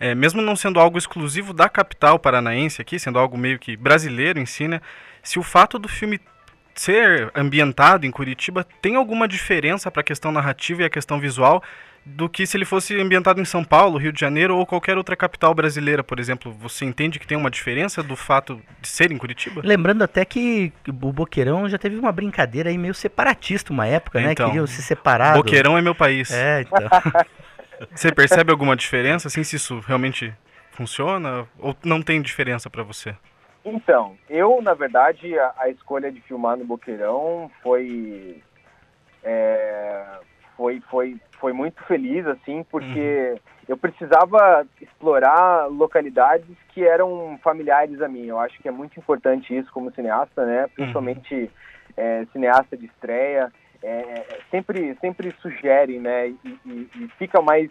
é, 0.00 0.14
mesmo 0.14 0.40
não 0.40 0.56
sendo 0.56 0.80
algo 0.80 0.96
exclusivo 0.96 1.52
da 1.52 1.68
capital 1.68 2.18
paranaense 2.18 2.80
aqui, 2.80 2.98
sendo 2.98 3.18
algo 3.18 3.36
meio 3.36 3.58
que 3.58 3.76
brasileiro 3.76 4.38
em 4.38 4.46
si, 4.46 4.66
né, 4.66 4.80
se 5.22 5.38
o 5.38 5.42
fato 5.42 5.78
do 5.78 5.88
filme 5.88 6.20
ser 6.74 7.30
ambientado 7.34 8.06
em 8.06 8.10
Curitiba 8.10 8.66
tem 8.80 8.96
alguma 8.96 9.28
diferença 9.28 9.90
para 9.90 10.00
a 10.00 10.04
questão 10.04 10.32
narrativa 10.32 10.82
e 10.82 10.84
a 10.84 10.90
questão 10.90 11.20
visual 11.20 11.62
do 12.04 12.28
que 12.28 12.46
se 12.46 12.56
ele 12.56 12.64
fosse 12.64 13.00
ambientado 13.00 13.40
em 13.40 13.44
São 13.44 13.62
Paulo, 13.62 13.96
Rio 13.96 14.12
de 14.12 14.20
Janeiro 14.20 14.56
ou 14.56 14.66
qualquer 14.66 14.96
outra 14.96 15.14
capital 15.14 15.54
brasileira, 15.54 16.02
por 16.02 16.18
exemplo? 16.18 16.52
Você 16.60 16.84
entende 16.84 17.18
que 17.18 17.26
tem 17.26 17.38
uma 17.38 17.50
diferença 17.50 18.02
do 18.02 18.16
fato 18.16 18.60
de 18.80 18.88
ser 18.88 19.12
em 19.12 19.18
Curitiba? 19.18 19.62
Lembrando 19.64 20.02
até 20.02 20.24
que 20.24 20.72
o 20.88 20.92
Boqueirão 20.92 21.68
já 21.68 21.78
teve 21.78 21.96
uma 21.96 22.10
brincadeira 22.10 22.70
aí 22.70 22.78
meio 22.78 22.94
separatista 22.94 23.72
uma 23.72 23.86
época, 23.86 24.20
né? 24.20 24.32
então, 24.32 24.46
né? 24.46 24.52
Queriam 24.52 24.66
se 24.66 24.82
separar. 24.82 25.34
Boqueirão 25.34 25.78
é 25.78 25.82
meu 25.82 25.94
país. 25.94 26.30
É, 26.32 26.62
então. 26.62 26.88
você 27.94 28.10
percebe 28.10 28.50
alguma 28.50 28.74
diferença, 28.74 29.28
assim, 29.28 29.44
se 29.44 29.56
isso 29.56 29.78
realmente 29.86 30.34
funciona 30.72 31.46
ou 31.58 31.76
não 31.84 32.02
tem 32.02 32.20
diferença 32.20 32.68
para 32.68 32.82
você? 32.82 33.14
Então, 33.64 34.16
eu, 34.28 34.60
na 34.60 34.74
verdade, 34.74 35.38
a, 35.38 35.54
a, 35.58 35.68
escolha 35.68 36.10
de 36.10 36.20
filmar 36.22 36.56
no 36.56 36.64
Boqueirão 36.64 37.50
foi, 37.62 38.42
é, 39.22 40.04
foi, 40.56 40.80
foi, 40.90 41.16
foi 41.38 41.52
muito 41.52 41.82
feliz, 41.84 42.26
assim, 42.26 42.64
porque 42.64 43.34
uhum. 43.34 43.38
eu 43.68 43.76
precisava 43.76 44.66
explorar 44.80 45.66
localidades 45.66 46.56
que 46.70 46.84
eram 46.84 47.38
familiares 47.42 48.00
a 48.02 48.08
mim. 48.08 48.26
Eu 48.26 48.38
acho 48.40 48.60
que 48.60 48.68
é 48.68 48.72
muito 48.72 48.98
importante 48.98 49.56
isso 49.56 49.72
como 49.72 49.92
cineasta, 49.92 50.44
né? 50.44 50.66
Principalmente 50.74 51.34
uhum. 51.34 51.48
é, 51.96 52.26
cineasta 52.32 52.76
de 52.76 52.86
estreia. 52.86 53.52
É, 53.84 54.38
sempre, 54.50 54.96
sempre 55.00 55.34
sugere, 55.40 55.98
né? 55.98 56.28
E, 56.28 56.58
e, 56.64 56.90
e 56.96 57.08
fica 57.18 57.40
mais 57.40 57.70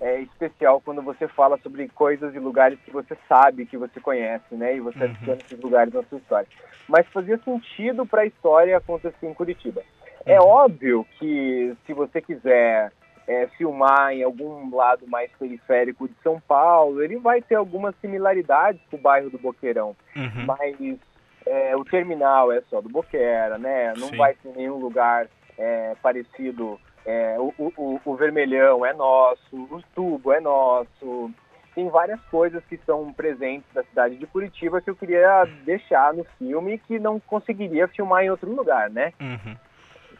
é 0.00 0.20
especial 0.20 0.80
quando 0.80 1.02
você 1.02 1.26
fala 1.28 1.58
sobre 1.58 1.88
coisas 1.88 2.34
e 2.34 2.38
lugares 2.38 2.78
que 2.84 2.90
você 2.90 3.16
sabe, 3.28 3.66
que 3.66 3.76
você 3.76 4.00
conhece, 4.00 4.54
né? 4.54 4.76
E 4.76 4.80
você 4.80 4.98
uhum. 4.98 5.04
adiciona 5.04 5.40
esses 5.44 5.60
lugares 5.60 5.92
na 5.92 6.02
sua 6.04 6.18
história. 6.18 6.48
Mas 6.88 7.06
fazia 7.08 7.38
sentido 7.38 8.06
para 8.06 8.22
a 8.22 8.26
história 8.26 8.76
acontecer 8.76 9.26
em 9.26 9.34
Curitiba. 9.34 9.82
É 10.24 10.38
uhum. 10.38 10.46
É 10.46 10.48
óbvio 10.48 11.06
que 11.18 11.76
se 11.84 11.92
você 11.92 12.20
quiser 12.20 12.92
é, 13.26 13.46
filmar 13.58 14.12
em 14.12 14.22
algum 14.22 14.74
lado 14.74 15.06
mais 15.06 15.30
periférico 15.38 16.08
de 16.08 16.14
São 16.22 16.40
Paulo, 16.40 17.02
ele 17.02 17.16
vai 17.18 17.42
ter 17.42 17.56
algumas 17.56 17.94
similaridades 18.00 18.80
com 18.90 18.96
o 18.96 19.00
bairro 19.00 19.30
do 19.30 19.38
Boqueirão. 19.38 19.96
Uhum. 20.16 20.46
Mas 20.46 20.98
é, 21.44 21.76
o 21.76 21.84
terminal 21.84 22.52
é 22.52 22.62
só 22.70 22.80
do 22.80 22.88
Boqueira, 22.88 23.58
né? 23.58 23.92
Não 23.98 24.08
Sim. 24.08 24.16
vai 24.16 24.34
ter 24.34 24.50
nenhum 24.56 24.76
lugar 24.76 25.26
é, 25.58 25.94
parecido 26.00 26.78
é, 27.08 27.36
o, 27.38 27.54
o, 27.56 28.00
o, 28.04 28.16
vermelhão 28.16 28.84
é 28.84 28.92
nosso, 28.92 29.56
o 29.56 29.82
tubo 29.94 30.30
é 30.30 30.40
nosso. 30.40 31.30
Tem 31.74 31.88
várias 31.88 32.20
coisas 32.30 32.62
que 32.66 32.76
são 32.84 33.10
presentes 33.14 33.64
da 33.72 33.82
cidade 33.82 34.16
de 34.16 34.26
Curitiba 34.26 34.82
que 34.82 34.90
eu 34.90 34.96
queria 34.96 35.46
deixar 35.64 36.12
no 36.12 36.24
filme 36.38 36.76
que 36.76 36.98
não 36.98 37.18
conseguiria 37.18 37.88
filmar 37.88 38.24
em 38.24 38.30
outro 38.30 38.54
lugar, 38.54 38.90
né? 38.90 39.14
Uhum. 39.18 39.56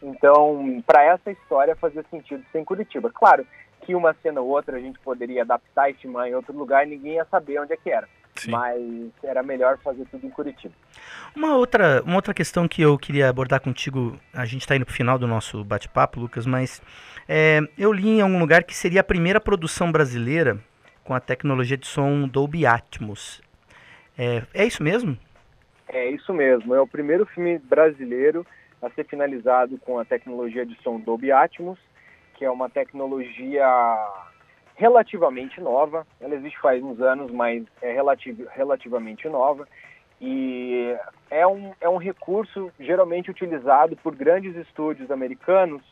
Então, 0.02 0.82
para 0.86 1.04
essa 1.04 1.30
história 1.30 1.76
fazia 1.76 2.02
sentido 2.10 2.42
ser 2.50 2.60
em 2.60 2.64
Curitiba. 2.64 3.10
Claro 3.12 3.46
que 3.82 3.94
uma 3.94 4.14
cena 4.22 4.40
ou 4.40 4.48
outra 4.48 4.78
a 4.78 4.80
gente 4.80 4.98
poderia 5.00 5.42
adaptar 5.42 5.90
e 5.90 5.94
filmar 5.94 6.26
em 6.26 6.34
outro 6.34 6.56
lugar 6.56 6.86
e 6.86 6.90
ninguém 6.90 7.16
ia 7.16 7.26
saber 7.26 7.60
onde 7.60 7.74
é 7.74 7.76
que 7.76 7.90
era. 7.90 8.08
Sim. 8.42 8.50
mas 8.50 9.10
era 9.22 9.42
melhor 9.42 9.78
fazer 9.78 10.04
tudo 10.10 10.26
em 10.26 10.30
Curitiba. 10.30 10.74
Uma 11.34 11.56
outra, 11.56 12.02
uma 12.04 12.16
outra 12.16 12.34
questão 12.34 12.66
que 12.66 12.82
eu 12.82 12.98
queria 12.98 13.28
abordar 13.28 13.60
contigo, 13.60 14.18
a 14.32 14.44
gente 14.44 14.62
está 14.62 14.76
indo 14.76 14.84
para 14.84 14.92
o 14.92 14.96
final 14.96 15.18
do 15.18 15.26
nosso 15.26 15.64
bate-papo, 15.64 16.20
Lucas, 16.20 16.46
mas 16.46 16.82
é, 17.28 17.60
eu 17.76 17.92
li 17.92 18.08
em 18.08 18.20
algum 18.20 18.38
lugar 18.38 18.64
que 18.64 18.74
seria 18.74 19.00
a 19.00 19.04
primeira 19.04 19.40
produção 19.40 19.90
brasileira 19.92 20.58
com 21.04 21.14
a 21.14 21.20
tecnologia 21.20 21.76
de 21.76 21.86
som 21.86 22.28
Dolby 22.28 22.66
Atmos. 22.66 23.40
É, 24.18 24.42
é 24.52 24.66
isso 24.66 24.82
mesmo? 24.82 25.16
É 25.88 26.10
isso 26.10 26.34
mesmo. 26.34 26.74
É 26.74 26.80
o 26.80 26.86
primeiro 26.86 27.24
filme 27.26 27.58
brasileiro 27.58 28.46
a 28.82 28.90
ser 28.90 29.04
finalizado 29.04 29.78
com 29.78 29.98
a 29.98 30.04
tecnologia 30.04 30.66
de 30.66 30.76
som 30.82 31.00
Dolby 31.00 31.32
Atmos, 31.32 31.78
que 32.34 32.44
é 32.44 32.50
uma 32.50 32.68
tecnologia 32.68 33.66
relativamente 34.78 35.60
nova. 35.60 36.06
Ela 36.20 36.36
existe 36.36 36.58
faz 36.60 36.82
uns 36.82 37.00
anos, 37.00 37.30
mas 37.32 37.64
é 37.82 37.92
relativ 37.92 38.46
relativamente 38.52 39.28
nova. 39.28 39.68
E 40.20 40.96
é 41.30 41.46
um, 41.46 41.72
é 41.80 41.88
um 41.88 41.96
recurso 41.96 42.72
geralmente 42.78 43.30
utilizado 43.30 43.96
por 43.96 44.14
grandes 44.14 44.56
estúdios 44.56 45.10
americanos, 45.10 45.82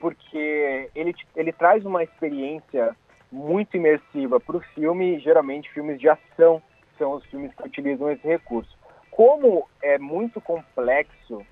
porque 0.00 0.88
ele, 0.94 1.14
ele 1.34 1.52
traz 1.52 1.84
uma 1.84 2.02
experiência 2.02 2.96
muito 3.30 3.76
imersiva 3.76 4.38
para 4.38 4.56
o 4.56 4.60
filme, 4.74 5.18
geralmente 5.18 5.72
filmes 5.72 5.98
de 5.98 6.08
ação 6.08 6.62
são 6.96 7.12
os 7.12 7.24
filmes 7.26 7.52
que 7.54 7.66
utilizam 7.66 8.10
esse 8.10 8.26
recurso. 8.26 8.74
Como 9.10 9.68
é 9.82 9.98
muito 9.98 10.40
complexo 10.40 11.44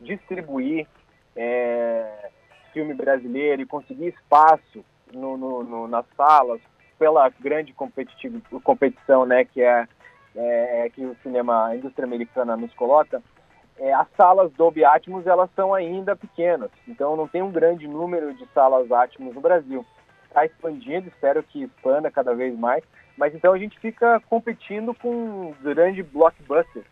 distribuir 0.00 0.86
é, 1.34 2.30
filme 2.72 2.94
brasileiro 2.94 3.62
e 3.62 3.66
conseguir 3.66 4.08
espaço 4.08 4.84
no, 5.12 5.36
no, 5.36 5.64
no, 5.64 5.88
nas 5.88 6.04
salas 6.16 6.60
pela 6.98 7.28
grande 7.40 7.72
competição 7.72 9.24
né, 9.24 9.44
que 9.44 9.62
é, 9.62 9.86
é, 10.34 10.90
que 10.90 11.04
o 11.04 11.16
cinema, 11.22 11.66
a 11.66 11.76
indústria 11.76 12.04
americana 12.04 12.56
nos 12.56 12.72
coloca, 12.74 13.22
é, 13.78 13.92
as 13.92 14.08
salas 14.16 14.52
Dolby 14.52 14.84
Atmos 14.84 15.26
elas 15.26 15.48
são 15.54 15.72
ainda 15.72 16.16
pequenas, 16.16 16.70
então 16.88 17.16
não 17.16 17.28
tem 17.28 17.40
um 17.40 17.52
grande 17.52 17.86
número 17.86 18.34
de 18.34 18.46
salas 18.52 18.90
Atmos 18.90 19.34
no 19.34 19.40
Brasil. 19.40 19.86
Está 20.26 20.44
expandindo, 20.44 21.08
espero 21.08 21.42
que 21.42 21.62
expanda 21.62 22.10
cada 22.10 22.34
vez 22.34 22.58
mais, 22.58 22.82
mas 23.16 23.34
então 23.34 23.52
a 23.52 23.58
gente 23.58 23.78
fica 23.78 24.20
competindo 24.28 24.92
com 24.94 25.54
grandes 25.62 26.04
blockbusters 26.06 26.84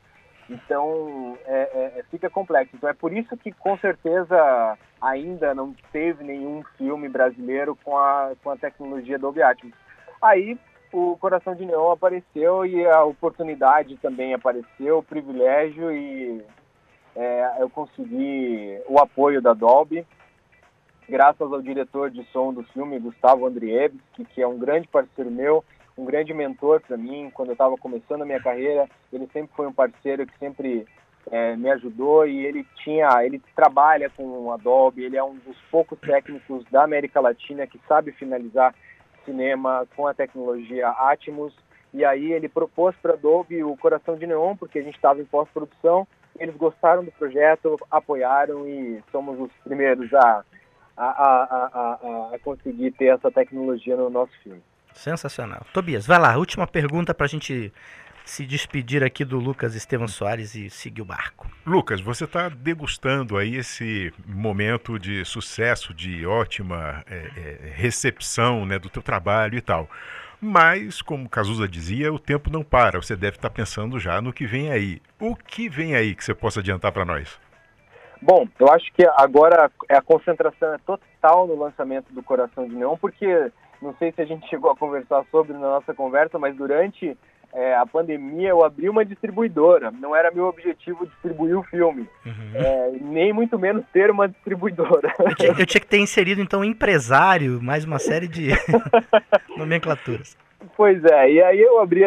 então, 0.49 1.37
é, 1.45 1.55
é, 1.55 1.99
é, 1.99 2.05
fica 2.11 2.31
complexo. 2.31 2.77
Então, 2.77 2.89
é 2.89 2.95
por 2.95 3.13
isso 3.13 3.37
que, 3.37 3.53
com 3.53 3.77
certeza, 3.79 4.79
ainda 5.01 5.55
não 5.55 5.75
teve 5.93 6.25
nenhum 6.25 6.63
filme 6.77 7.09
brasileiro 7.09 7.77
com 7.85 7.97
a, 7.97 8.33
com 8.43 8.51
a 8.51 8.57
tecnologia 8.57 9.19
Dolby 9.19 9.43
Atmos. 9.43 9.75
Aí, 10.21 10.59
o 10.93 11.17
Coração 11.19 11.55
de 11.55 11.65
Neon 11.65 11.91
apareceu 11.91 12.65
e 12.65 12.87
a 12.87 13.05
oportunidade 13.05 13.97
também 13.99 14.33
apareceu, 14.33 14.99
o 14.99 15.03
privilégio 15.03 15.93
e 15.93 16.43
é, 17.15 17.57
eu 17.59 17.69
consegui 17.69 18.81
o 18.89 18.99
apoio 18.99 19.43
da 19.43 19.53
Dolby, 19.53 20.07
graças 21.09 21.53
ao 21.53 21.63
diretor 21.63 22.11
de 22.11 22.25
som 22.33 22.53
do 22.53 22.63
filme, 22.65 22.99
Gustavo 22.99 23.47
Andrievski, 23.47 24.25
que 24.25 24.43
é 24.43 24.47
um 24.47 24.59
grande 24.59 24.89
parceiro 24.89 25.31
meu, 25.31 25.65
um 25.97 26.05
grande 26.05 26.35
mentor 26.35 26.81
para 26.81 26.97
mim 26.97 27.31
quando 27.33 27.49
eu 27.49 27.55
estava 27.55 27.77
começando 27.77 28.23
a 28.23 28.27
minha 28.27 28.43
carreira. 28.43 28.89
Ele 29.13 29.27
sempre 29.33 29.51
foi 29.57 29.67
um 29.67 29.73
parceiro 29.73 30.27
que 30.27 30.39
sempre 30.39 30.87
é, 31.31 31.57
me 31.57 31.71
ajudou 31.71 32.27
e 32.27 32.45
ele 32.45 32.67
tinha, 32.83 33.09
ele 33.25 33.43
trabalha 33.55 34.11
com 34.11 34.53
Adobe. 34.53 35.05
Ele 35.05 35.17
é 35.17 35.25
um 35.25 35.35
dos 35.37 35.57
poucos 35.71 35.99
técnicos 35.99 36.65
da 36.71 36.85
América 36.85 37.21
Latina 37.21 37.67
que 37.67 37.81
sabe 37.89 38.13
finalizar 38.13 38.75
cinema 39.25 39.87
com 39.97 40.07
a 40.07 40.15
tecnologia 40.15 40.89
Atmos. 40.89 41.55
E 41.93 42.05
aí 42.05 42.33
ele 42.33 42.49
propôs 42.49 42.95
para 42.97 43.15
Adobe 43.15 43.65
o 43.65 43.77
Coração 43.77 44.17
de 44.17 44.27
Neon 44.27 44.57
porque 44.57 44.79
a 44.79 44.83
gente 44.83 44.97
estava 44.97 45.21
em 45.21 45.25
pós-produção. 45.25 46.07
Eles 46.39 46.55
gostaram 46.57 47.05
do 47.05 47.11
projeto, 47.13 47.77
apoiaram 47.91 48.69
e 48.69 49.03
somos 49.11 49.41
os 49.41 49.51
primeiros 49.65 50.13
a, 50.13 50.45
a, 50.97 51.07
a, 51.07 51.69
a, 51.73 52.35
a 52.35 52.39
conseguir 52.41 52.93
ter 52.93 53.07
essa 53.07 53.31
tecnologia 53.31 53.97
no 53.97 54.11
nosso 54.11 54.33
filme. 54.43 54.63
Sensacional. 54.93 55.63
Tobias, 55.73 56.07
vai 56.07 56.19
lá, 56.19 56.37
última 56.37 56.67
pergunta 56.67 57.15
para 57.15 57.27
a 57.27 57.29
gente 57.29 57.73
se 58.27 58.45
despedir 58.45 59.05
aqui 59.05 59.25
do 59.25 59.39
Lucas 59.39 59.77
Estevam 59.77 60.09
Soares 60.09 60.57
e 60.57 60.69
seguir 60.69 61.01
o 61.01 61.05
barco. 61.05 61.49
Lucas, 61.65 62.01
você 62.01 62.25
está 62.25 62.49
degustando 62.49 63.39
aí 63.39 63.55
esse 63.55 64.13
momento 64.27 64.99
de 64.99 65.25
sucesso, 65.25 65.95
de 65.95 66.27
ótima 66.27 67.05
é, 67.09 67.15
é, 67.15 67.71
recepção 67.73 68.67
né, 68.67 68.81
do 68.81 68.91
teu 68.91 69.01
trabalho 69.01 69.57
e 69.57 69.61
tal. 69.61 69.89
Mas, 70.41 71.01
como 71.01 71.29
Cazuza 71.29 71.69
dizia, 71.69 72.13
o 72.13 72.19
tempo 72.19 72.51
não 72.51 72.65
para. 72.65 73.01
Você 73.01 73.15
deve 73.15 73.37
estar 73.37 73.49
tá 73.49 73.55
pensando 73.55 73.99
já 74.01 74.21
no 74.21 74.33
que 74.33 74.45
vem 74.45 74.73
aí. 74.73 75.01
O 75.21 75.37
que 75.37 75.69
vem 75.69 75.95
aí 75.95 76.13
que 76.13 76.25
você 76.25 76.35
possa 76.35 76.59
adiantar 76.59 76.91
para 76.91 77.05
nós? 77.05 77.41
Bom, 78.21 78.49
eu 78.59 78.69
acho 78.73 78.93
que 78.93 79.07
agora 79.17 79.71
a 79.89 80.03
concentração 80.03 80.75
é 80.75 80.79
total 80.79 81.47
no 81.47 81.57
lançamento 81.57 82.13
do 82.13 82.25
Coração 82.25 82.67
de 82.67 82.75
Neon, 82.75 82.97
porque 82.97 83.53
não 83.81 83.95
sei 83.99 84.11
se 84.11 84.21
a 84.21 84.25
gente 84.25 84.49
chegou 84.49 84.71
a 84.71 84.77
conversar 84.77 85.25
sobre 85.31 85.53
na 85.53 85.61
nossa 85.61 85.95
conversa, 85.95 86.39
mas 86.39 86.57
durante 86.57 87.17
é, 87.53 87.75
a 87.75 87.87
pandemia 87.87 88.51
eu 88.51 88.65
abri 88.65 88.89
uma 88.89 89.05
distribuidora. 89.05 89.91
Não 89.91 90.15
era 90.15 90.31
meu 90.31 90.47
objetivo 90.47 91.07
distribuir 91.07 91.59
o 91.59 91.63
filme, 91.63 92.09
uhum. 92.25 92.51
é, 92.55 92.91
nem 93.01 93.33
muito 93.33 93.59
menos 93.59 93.85
ter 93.93 94.11
uma 94.11 94.29
distribuidora. 94.29 95.13
Eu 95.19 95.35
tinha, 95.35 95.49
eu 95.51 95.67
tinha, 95.67 95.81
que 95.81 95.87
ter 95.87 95.99
inserido 95.99 96.41
então 96.41 96.65
empresário, 96.65 97.63
mais 97.63 97.85
uma 97.85 97.99
série 97.99 98.29
de 98.29 98.49
nomenclaturas. 99.57 100.37
Pois 100.77 101.03
é, 101.05 101.31
e 101.31 101.43
aí 101.43 101.61
eu 101.61 101.81
abri, 101.81 102.03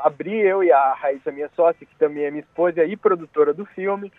abri 0.00 0.40
eu 0.40 0.64
e 0.64 0.72
a 0.72 0.94
Raíssa, 0.94 1.30
minha 1.30 1.50
sócia, 1.54 1.86
que 1.86 1.96
também 1.96 2.24
é 2.24 2.30
minha 2.30 2.42
esposa 2.42 2.84
e 2.84 2.96
produtora 2.96 3.52
do 3.52 3.64
filme, 3.66 4.10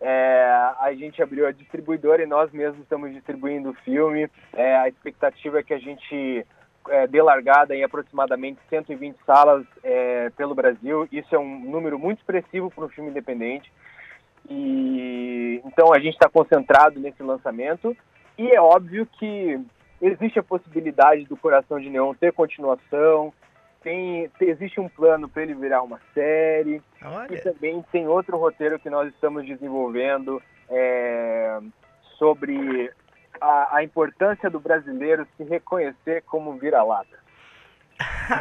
é, 0.00 0.72
a 0.80 0.92
gente 0.94 1.22
abriu 1.22 1.46
a 1.46 1.52
distribuidora 1.52 2.22
e 2.22 2.26
nós 2.26 2.52
mesmos 2.52 2.80
estamos 2.82 3.12
distribuindo 3.12 3.70
o 3.70 3.74
filme. 3.84 4.28
É, 4.52 4.76
a 4.76 4.88
expectativa 4.88 5.58
é 5.58 5.62
que 5.62 5.74
a 5.74 5.78
gente 5.78 6.46
é, 6.88 7.06
dê 7.06 7.22
largada 7.22 7.74
em 7.74 7.82
aproximadamente 7.82 8.60
120 8.68 9.16
salas 9.24 9.66
é, 9.82 10.30
pelo 10.30 10.54
Brasil. 10.54 11.08
Isso 11.10 11.34
é 11.34 11.38
um 11.38 11.60
número 11.60 11.98
muito 11.98 12.18
expressivo 12.18 12.70
para 12.70 12.84
um 12.84 12.88
filme 12.88 13.10
independente. 13.10 13.72
E 14.48 15.60
então 15.64 15.92
a 15.92 15.98
gente 15.98 16.14
está 16.14 16.28
concentrado 16.28 16.98
nesse 16.98 17.22
lançamento. 17.22 17.96
E 18.36 18.50
é 18.50 18.60
óbvio 18.60 19.06
que 19.18 19.60
existe 20.00 20.38
a 20.38 20.42
possibilidade 20.42 21.24
do 21.24 21.36
Coração 21.36 21.80
de 21.80 21.90
Neon 21.90 22.14
ter 22.14 22.32
continuação, 22.32 23.32
tem, 23.82 24.30
existe 24.40 24.80
um 24.80 24.88
plano 24.88 25.28
para 25.28 25.42
ele 25.42 25.54
virar 25.54 25.82
uma 25.82 26.00
série. 26.14 26.82
Olha. 27.02 27.34
E 27.34 27.40
também 27.40 27.84
tem 27.92 28.06
outro 28.06 28.36
roteiro 28.36 28.78
que 28.78 28.90
nós 28.90 29.08
estamos 29.12 29.46
desenvolvendo 29.46 30.42
é, 30.68 31.58
sobre 32.18 32.90
a, 33.40 33.76
a, 33.76 33.84
importância 33.84 34.48
do 34.50 34.60
brasileiro 34.60 35.26
se 35.36 35.44
reconhecer 35.44 36.22
como 36.26 36.58
vira-lata. 36.58 37.18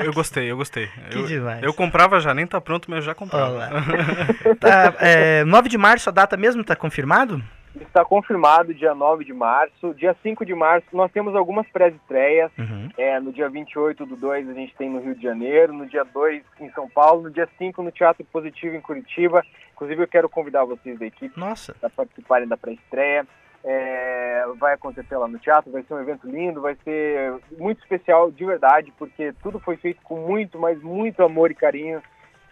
Eu 0.03 0.13
gostei, 0.13 0.51
eu 0.51 0.57
gostei. 0.57 0.87
Que 1.09 1.17
eu, 1.17 1.25
demais. 1.25 1.63
Eu 1.63 1.73
comprava 1.73 2.19
já, 2.19 2.33
nem 2.33 2.45
tá 2.45 2.61
pronto, 2.61 2.89
mas 2.89 2.99
eu 2.99 3.05
já 3.05 3.15
comprava. 3.15 3.69
tá, 4.59 4.93
é, 4.99 5.43
9 5.45 5.69
de 5.69 5.77
março, 5.77 6.09
a 6.09 6.11
data 6.11 6.37
mesmo 6.37 6.61
está 6.61 6.75
confirmado? 6.75 7.41
Está 7.81 8.03
confirmado 8.03 8.73
dia 8.73 8.93
9 8.93 9.23
de 9.23 9.33
março. 9.33 9.93
Dia 9.95 10.15
5 10.21 10.45
de 10.45 10.53
março 10.53 10.87
nós 10.93 11.11
temos 11.11 11.35
algumas 11.35 11.67
pré-estreias. 11.67 12.51
Uhum. 12.57 12.89
É, 12.97 13.19
no 13.19 13.31
dia 13.31 13.49
28 13.49 14.05
do 14.05 14.15
2 14.15 14.49
a 14.49 14.53
gente 14.53 14.75
tem 14.75 14.89
no 14.89 14.99
Rio 14.99 15.15
de 15.15 15.23
Janeiro, 15.23 15.73
no 15.73 15.85
dia 15.85 16.03
2 16.03 16.43
em 16.59 16.71
São 16.71 16.89
Paulo, 16.89 17.23
no 17.23 17.31
dia 17.31 17.47
5 17.57 17.81
no 17.81 17.91
Teatro 17.91 18.25
Positivo 18.25 18.75
em 18.75 18.81
Curitiba. 18.81 19.43
Inclusive 19.73 20.03
eu 20.03 20.07
quero 20.07 20.29
convidar 20.29 20.65
vocês 20.65 20.97
da 20.97 21.05
equipe 21.05 21.35
para 21.79 21.89
participarem 21.89 22.47
da 22.47 22.57
pré-estreia. 22.57 23.25
É, 23.69 24.45
vai 24.57 24.73
acontecer 24.73 25.17
lá 25.17 25.27
no 25.27 25.37
teatro, 25.37 25.71
vai 25.71 25.83
ser 25.83 25.93
um 25.93 25.99
evento 25.99 26.25
lindo, 26.25 26.61
vai 26.61 26.77
ser 26.85 27.33
muito 27.57 27.81
especial 27.81 28.31
de 28.31 28.45
verdade, 28.45 28.93
porque 28.97 29.33
tudo 29.43 29.59
foi 29.59 29.75
feito 29.75 30.01
com 30.03 30.15
muito, 30.21 30.57
mas 30.57 30.81
muito 30.81 31.21
amor 31.21 31.51
e 31.51 31.55
carinho 31.55 32.01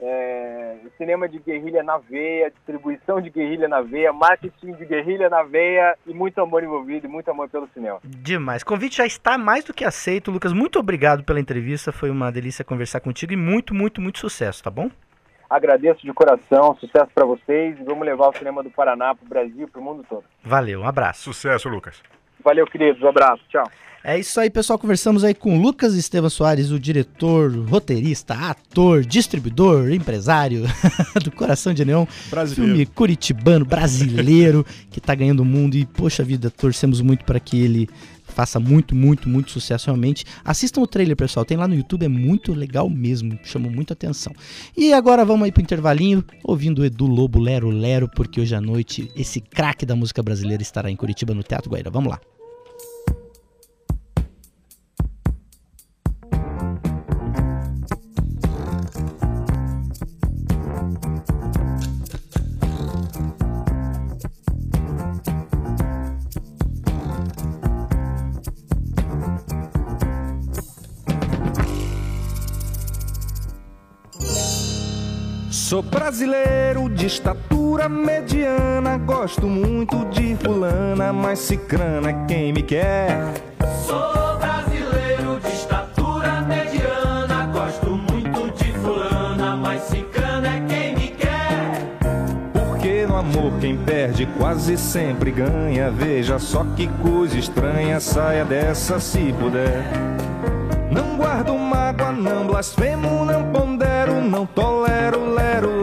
é, 0.01 0.75
cinema 0.97 1.28
de 1.28 1.39
guerrilha 1.39 1.82
na 1.84 1.97
veia, 1.97 2.51
distribuição 2.51 3.21
de 3.21 3.30
guerrilha 3.30 3.67
na 3.67 3.82
veia, 3.82 4.12
marketing 4.12 4.73
de 4.73 4.86
guerrilha 4.86 5.30
na 5.30 5.43
veia 5.43 5.97
e 6.06 6.13
muito 6.13 6.39
amor 6.41 6.63
envolvido 6.63 7.08
e 7.08 7.10
muito 7.10 7.30
amor 7.32 7.49
pelo 7.49 7.67
cinema. 7.73 7.99
Demais. 8.04 8.63
Convite 8.63 8.97
já 8.97 9.06
está 9.06 9.38
mais 9.38 9.63
do 9.63 9.73
que 9.73 9.86
aceito, 9.86 10.32
Lucas. 10.32 10.51
Muito 10.51 10.80
obrigado 10.80 11.23
pela 11.23 11.39
entrevista. 11.39 11.91
Foi 11.91 12.10
uma 12.10 12.32
delícia 12.32 12.65
conversar 12.65 12.99
contigo 12.99 13.34
e 13.34 13.38
muito, 13.38 13.73
muito, 13.73 14.01
muito 14.01 14.19
sucesso, 14.19 14.63
tá 14.63 14.69
bom? 14.69 14.89
Agradeço 15.56 16.06
de 16.06 16.12
coração, 16.12 16.76
sucesso 16.82 17.10
para 17.15 17.24
vocês 17.24 17.80
e 17.80 17.84
vamos 17.84 18.06
levar 18.06 18.28
o 18.28 18.38
cinema 18.38 18.62
do 18.62 18.70
Paraná 18.70 19.15
para 19.15 19.26
o 19.26 19.30
Brasil 19.30 19.65
e 19.65 19.72
para 19.72 19.80
o 19.80 19.84
mundo 19.84 20.06
todo. 20.10 20.26
Valeu, 20.44 20.82
um 20.82 20.86
abraço. 20.86 21.34
Sucesso, 21.34 21.70
Lucas. 21.70 22.04
Valeu, 22.44 22.68
queridos. 22.68 23.02
Um 23.02 23.08
abraço. 23.08 23.41
Tchau. 23.48 23.63
É 24.04 24.20
isso 24.20 24.38
aí, 24.38 24.50
pessoal. 24.50 24.78
Conversamos 24.78 25.24
aí 25.24 25.34
com 25.34 25.58
Lucas 25.58 25.96
Estevam 25.96 26.30
Soares, 26.30 26.72
o 26.72 26.80
diretor, 26.80 27.50
roteirista, 27.70 28.34
ator, 28.34 29.06
distribuidor, 29.06 29.94
empresário 29.94 30.65
do 31.24 31.32
Coração 31.32 31.74
de 31.74 31.86
Neon. 31.86 32.06
Brasileiro. 32.30 32.76
Filme 32.76 32.86
curitibano, 32.86 33.63
brasileiro, 33.63 34.65
que 34.91 35.00
tá 35.00 35.15
ganhando 35.15 35.39
o 35.39 35.46
mundo. 35.46 35.76
E, 35.78 35.86
poxa 35.86 36.22
vida, 36.22 36.52
torcemos 36.52 37.00
muito 37.00 37.24
para 37.24 37.39
que 37.39 37.63
ele 37.63 37.89
faça 38.36 38.60
muito, 38.60 38.93
muito, 38.93 39.30
muito 39.30 39.50
sucesso 39.50 39.88
realmente. 39.88 40.26
Assistam 40.43 40.82
o 40.82 40.88
trailer, 40.88 41.15
pessoal. 41.15 41.45
Tem 41.45 41.58
lá 41.58 41.67
no 41.67 41.74
YouTube, 41.74 42.06
é 42.06 42.10
muito 42.10 42.54
legal 42.54 42.89
mesmo. 42.89 43.39
Chamou 43.43 43.71
muita 43.71 43.93
atenção. 43.93 44.34
E 44.78 44.93
agora 44.93 45.24
vamos 45.24 45.45
aí 45.45 45.52
pro 45.52 45.63
intervalinho, 45.63 46.24
ouvindo 46.43 46.80
o 46.80 46.86
Edu 46.86 47.06
Lobo 47.06 47.39
Lero 47.39 47.69
Lero, 47.69 48.10
porque 48.10 48.41
hoje 48.41 48.54
à 48.54 48.62
noite 48.62 49.10
esse 49.15 49.39
craque 49.39 49.86
da 49.86 49.95
música 49.95 50.21
brasileira 50.21 50.62
estará 50.62 50.91
em 50.91 50.95
Curitiba 50.95 51.34
no 51.34 51.43
Teatro 51.43 51.71
Guaíra. 51.71 51.89
Vamos 51.89 52.12
lá. 52.12 52.19
Brasileiro 76.15 76.88
de 76.88 77.08
estatura 77.08 77.89
mediana, 77.89 78.97
gosto 78.97 79.47
muito 79.47 80.06
de 80.06 80.34
fulana, 80.38 81.12
mas 81.12 81.39
cicrana 81.39 82.10
é 82.10 82.25
quem 82.25 82.54
me 82.54 82.63
quer. 82.63 83.34
Sou 83.86 84.38
brasileiro 84.39 85.41
de 85.41 85.49
estatura 85.49 86.39
mediana, 86.39 87.47
gosto 87.47 87.89
muito 87.89 88.49
de 88.56 88.71
fulana, 88.80 89.58
mas 89.58 89.82
cicrana 89.82 90.47
é 90.47 90.62
quem 90.62 90.95
me 90.95 91.10
quer. 91.10 91.99
Porque 92.54 93.06
no 93.06 93.17
amor 93.17 93.51
quem 93.60 93.75
perde 93.75 94.25
quase 94.38 94.78
sempre 94.78 95.32
ganha, 95.32 95.91
veja 95.91 96.39
só 96.39 96.63
que 96.78 96.88
coisa 97.04 97.38
estranha, 97.38 97.99
saia 97.99 98.45
dessa 98.45 99.01
se 99.01 99.34
puder. 99.34 99.84
Não 100.89 101.17
guardo 101.17 101.58
mágoa, 101.58 102.13
não 102.13 102.47
blasfemo, 102.47 103.25
não 103.25 103.51
pondero, 103.51 104.21
não 104.21 104.45
tolero, 104.45 104.95
lero, 105.34 105.36
lero, 105.36 105.74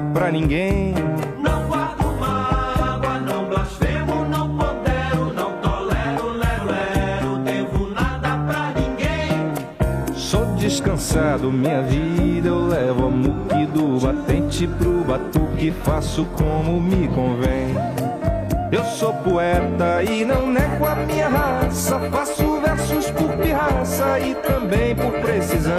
pra 0.00 0.30
ninguém. 0.30 0.94
Não 1.38 1.66
guardo 1.66 2.04
mágoa, 2.18 3.18
não 3.20 3.48
blasfemo, 3.48 4.24
não 4.24 4.48
pondero, 4.56 5.32
não 5.34 5.52
tolero, 5.58 6.30
lero, 6.30 6.66
lero, 6.66 7.38
devo 7.44 7.88
nada 7.88 8.38
pra 8.46 8.72
ninguém. 8.80 10.14
Sou 10.14 10.44
descansado, 10.56 11.50
minha 11.52 11.82
vida 11.82 12.48
eu 12.48 12.66
levo 12.66 13.06
a 13.06 13.10
muque 13.10 13.66
do 13.66 13.98
batente 14.00 14.66
pro 14.66 15.04
batuque, 15.04 15.72
faço 15.82 16.24
como 16.36 16.80
me 16.80 17.08
convém. 17.08 17.74
Eu 18.72 18.84
sou 18.84 19.12
poeta 19.14 20.02
e 20.02 20.24
não 20.24 20.48
nego 20.48 20.84
a 20.84 20.96
minha 20.96 21.28
raça. 21.28 22.00
Faço 22.10 22.60
versos 22.60 23.10
por 23.12 23.30
pirraça 23.36 24.18
e 24.18 24.34
também 24.34 24.94
por 24.94 25.12
precisão. 25.20 25.76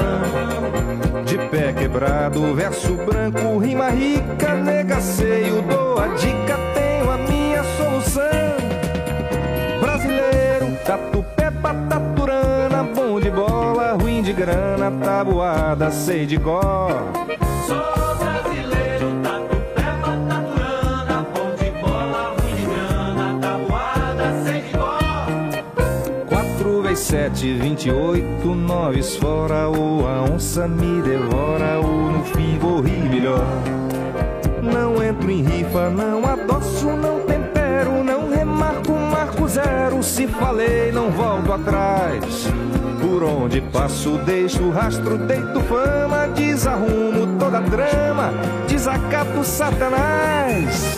De 1.28 1.38
pé 1.50 1.74
quebrado, 1.74 2.56
verso 2.56 2.94
branco, 2.94 3.58
rima 3.58 3.90
rica, 3.90 4.54
negaceio, 4.54 5.62
dou 5.62 6.00
a 6.00 6.08
dica, 6.16 6.58
tenho 6.74 7.12
a 7.12 7.18
minha 7.18 7.64
solução. 7.76 8.24
Brasileiro, 9.82 10.78
tatu-pé, 10.86 11.52
pataturana, 11.52 12.84
bom 12.96 13.20
de 13.20 13.30
bola, 13.30 13.98
ruim 14.02 14.22
de 14.22 14.32
grana, 14.32 14.90
tabuada, 15.04 15.92
sei 15.92 16.26
de 16.26 16.40
cor. 16.40 16.96
Sete, 26.98 27.54
vinte 27.54 27.88
e 27.88 27.92
oito, 27.92 28.56
nove 28.56 29.04
fora, 29.04 29.68
ou 29.68 30.08
a 30.08 30.24
onça 30.24 30.68
me 30.68 31.02
devora, 31.02 31.80
ou 31.80 32.12
no 32.12 32.24
fim 32.24 32.58
vou 32.60 32.82
rir 32.82 33.08
melhor. 33.08 33.46
Não 34.62 35.02
entro 35.02 35.30
em 35.30 35.44
rifa, 35.44 35.90
não 35.90 36.26
adoço, 36.26 36.88
não 36.88 37.20
tempero, 37.22 38.04
não 38.04 38.30
remarco, 38.30 38.92
marco 38.94 39.48
zero, 39.48 40.02
se 40.02 40.28
falei, 40.28 40.92
não 40.92 41.12
volto 41.12 41.54
atrás. 41.54 42.52
Por 43.00 43.24
onde 43.24 43.62
passo, 43.62 44.18
deixo 44.26 44.70
rastro, 44.72 45.18
deito 45.20 45.62
fama, 45.62 46.28
desarrumo 46.36 47.38
toda 47.38 47.60
a 47.60 47.62
trama, 47.62 48.34
desacato 48.68 49.44
Satanás. 49.44 50.98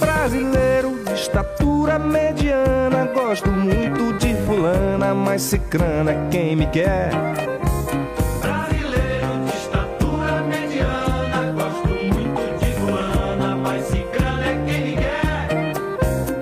Brasileiro 0.00 1.04
de 1.04 1.12
estatura 1.12 1.98
mediana, 1.98 3.04
gosto 3.14 3.50
muito 3.50 4.14
de 4.14 4.34
fulana, 4.46 5.14
mas 5.14 5.42
cicrana 5.42 6.12
é 6.12 6.28
quem 6.30 6.56
me 6.56 6.66
quer. 6.66 7.10
Brasileiro 8.40 9.44
de 9.44 9.56
estatura 9.56 10.42
mediana, 10.42 11.52
gosto 11.52 11.88
muito 11.88 12.58
de 12.58 12.72
fulana, 12.74 13.56
mas 13.56 13.84
cicrana 13.84 14.46
é 14.46 14.64
quem 14.66 14.84
me 14.84 14.96
quer. 14.96 15.72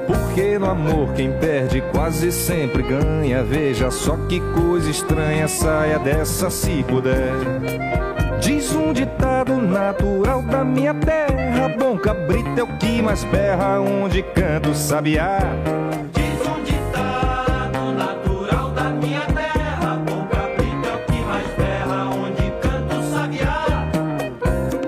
Porque 0.07 0.59
no 0.59 0.71
amor 0.71 1.13
quem 1.15 1.33
perde 1.33 1.83
quase 1.93 2.31
sempre 2.31 2.83
ganha. 2.83 3.43
Veja 3.43 3.91
só 3.91 4.17
que 4.29 4.41
coisa 4.55 4.89
estranha, 4.91 5.49
saia 5.49 5.99
dessa 5.99 6.49
se 6.49 6.85
puder. 6.85 7.33
Diz 8.41 8.73
um 8.73 8.93
ditado 8.93 9.38
natural 9.57 10.43
da 10.43 10.65
minha 10.65 10.95
terra: 10.95 11.69
Bom 11.79 11.97
cabrito 11.97 12.49
o 12.63 12.79
que 12.79 13.01
mais 13.03 13.25
berra, 13.25 13.81
onde 13.81 14.23
canta 14.23 14.69
o 14.69 14.75
sabiá. 14.75 15.39
Diz 16.13 16.65
ditado 16.65 17.93
natural 17.93 18.71
da 18.71 18.91
minha 18.91 19.23
terra, 19.23 19.97
bom 20.07 20.27
cabrito 20.27 20.89
é 20.89 20.95
o 20.95 21.05
que 21.07 21.21
mais 21.25 21.47
berra, 21.57 22.11
onde 22.11 22.53
canta 22.61 22.95
o 22.97 23.03
sabiá. 23.13 23.67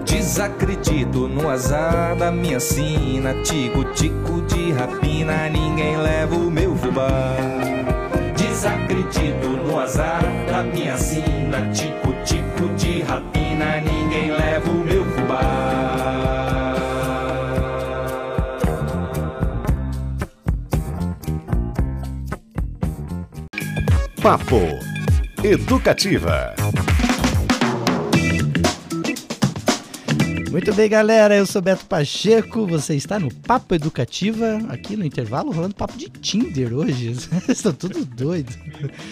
Desacredito 0.04 1.28
no 1.28 1.48
azar 1.48 2.16
da 2.16 2.30
minha 2.30 2.60
sina, 2.60 3.34
tico-tico 3.42 4.42
de 4.42 4.72
rapina, 4.72 5.48
ninguém 5.48 5.96
leva 5.96 6.34
o 6.34 6.50
meu 6.50 6.74
fubá. 6.76 7.36
Desacredito 8.60 9.48
no 9.48 9.80
azar 9.80 10.20
da 10.46 10.62
minha 10.62 10.94
sina, 10.94 11.72
tico-tico 11.72 12.68
de 12.76 13.00
rapina, 13.00 13.80
ninguém 13.80 14.32
leva 14.32 14.70
o 14.70 14.84
meu 14.84 15.02
fubá. 15.02 16.74
Papo 24.20 24.60
Educativa. 25.42 26.54
Muito 30.50 30.74
bem, 30.74 30.88
galera. 30.88 31.36
Eu 31.36 31.46
sou 31.46 31.62
Beto 31.62 31.84
Pacheco. 31.86 32.66
Você 32.66 32.94
está 32.96 33.18
no 33.20 33.32
Papo 33.32 33.74
Educativa, 33.74 34.58
aqui 34.68 34.96
no 34.96 35.04
intervalo, 35.04 35.52
rolando 35.52 35.74
papo 35.74 35.96
de 35.96 36.08
Tinder 36.08 36.72
hoje. 36.74 37.14
Vocês 37.14 37.48
estão 37.58 37.72
tudo 37.72 38.04
doidos. 38.04 38.58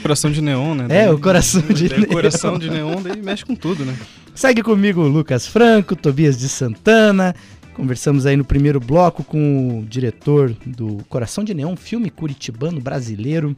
Coração 0.03 0.31
de 0.33 0.43
neon, 0.43 0.75
né? 0.75 0.85
É, 0.85 0.89
Daí- 1.07 1.11
o 1.15 1.19
coração 1.19 1.63
de 1.63 1.89
daí 1.89 2.07
coração 2.07 2.59
de 2.59 2.69
neon, 2.69 3.01
daí 3.03 3.23
mexe 3.23 3.45
com 3.45 3.55
tudo, 3.55 3.85
né? 3.85 3.97
Segue 4.35 4.63
comigo 4.63 5.01
o 5.03 5.09
Lucas 5.09 5.47
Franco, 5.47 5.95
Tobias 5.95 6.37
de 6.39 6.49
Santana. 6.49 7.35
Conversamos 7.75 8.27
aí 8.27 8.37
no 8.37 8.45
primeiro 8.45 8.81
bloco 8.81 9.23
com 9.23 9.79
o 9.81 9.87
diretor 9.87 10.51
do 10.67 10.99
Coração 11.09 11.45
de 11.45 11.55
Neon, 11.55 11.77
filme 11.77 12.11
curitibano 12.11 12.81
brasileiro, 12.81 13.55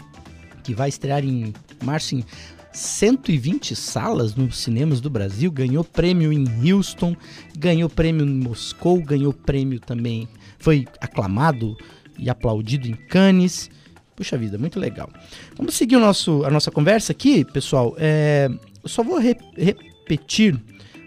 que 0.63 0.75
vai 0.75 0.91
estrear 0.91 1.25
em 1.25 1.55
março 1.83 2.15
em 2.15 2.23
120 2.73 3.75
salas 3.75 4.35
nos 4.35 4.59
cinemas 4.59 5.01
do 5.01 5.11
Brasil. 5.11 5.51
Ganhou 5.51 5.85
prêmio 5.85 6.33
em 6.33 6.45
Houston, 6.73 7.17
ganhou 7.57 7.89
prêmio 7.89 8.25
em 8.25 8.35
Moscou, 8.35 9.03
ganhou 9.03 9.33
prêmio 9.33 9.81
também, 9.81 10.29
foi 10.59 10.87
aclamado 11.01 11.77
e 12.19 12.31
aplaudido 12.31 12.87
em 12.89 12.95
Cannes. 12.95 13.71
Puxa 14.15 14.37
vida, 14.37 14.59
muito 14.59 14.79
legal. 14.79 15.09
Vamos 15.57 15.75
seguir 15.75 15.97
o 15.97 16.01
nosso, 16.01 16.45
a 16.45 16.51
nossa 16.51 16.71
conversa 16.71 17.13
aqui, 17.13 17.45
pessoal. 17.45 17.95
É, 17.99 18.49
eu 18.83 18.89
só 18.89 19.03
vou 19.03 19.19
re- 19.19 19.37
repetir 19.57 20.61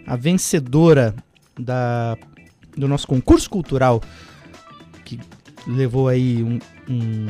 a 0.06 0.16
vencedora 0.16 1.14
da, 1.58 2.18
do 2.76 2.88
nosso 2.88 3.06
concurso 3.06 3.48
cultural, 3.48 4.02
que 5.04 5.18
levou 5.66 6.08
aí 6.08 6.42
um, 6.42 6.58
um 6.88 7.26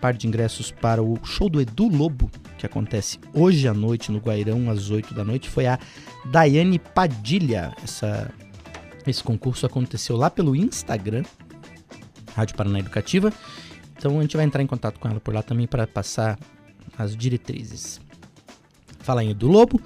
par 0.00 0.14
de 0.14 0.26
ingressos 0.26 0.70
para 0.70 1.02
o 1.02 1.18
show 1.24 1.48
do 1.48 1.60
Edu 1.60 1.88
Lobo, 1.88 2.30
que 2.58 2.66
acontece 2.66 3.18
hoje 3.32 3.68
à 3.68 3.74
noite 3.74 4.10
no 4.10 4.18
Guairão, 4.18 4.70
às 4.70 4.90
8 4.90 5.14
da 5.14 5.24
noite, 5.24 5.48
foi 5.48 5.66
a 5.66 5.78
Daiane 6.26 6.78
Padilha. 6.78 7.74
Essa, 7.82 8.30
esse 9.06 9.22
concurso 9.22 9.66
aconteceu 9.66 10.16
lá 10.16 10.30
pelo 10.30 10.56
Instagram, 10.56 11.22
Rádio 12.34 12.56
Paraná 12.56 12.78
Educativa. 12.78 13.32
Então 13.96 14.18
a 14.18 14.22
gente 14.22 14.36
vai 14.36 14.44
entrar 14.44 14.62
em 14.62 14.66
contato 14.66 14.98
com 14.98 15.08
ela 15.08 15.20
por 15.20 15.34
lá 15.34 15.42
também 15.42 15.66
para 15.66 15.86
passar 15.86 16.38
as 16.98 17.16
diretrizes. 17.16 18.00
Falar 19.00 19.24
em 19.24 19.30
Edu 19.30 19.46
Lobo, 19.46 19.80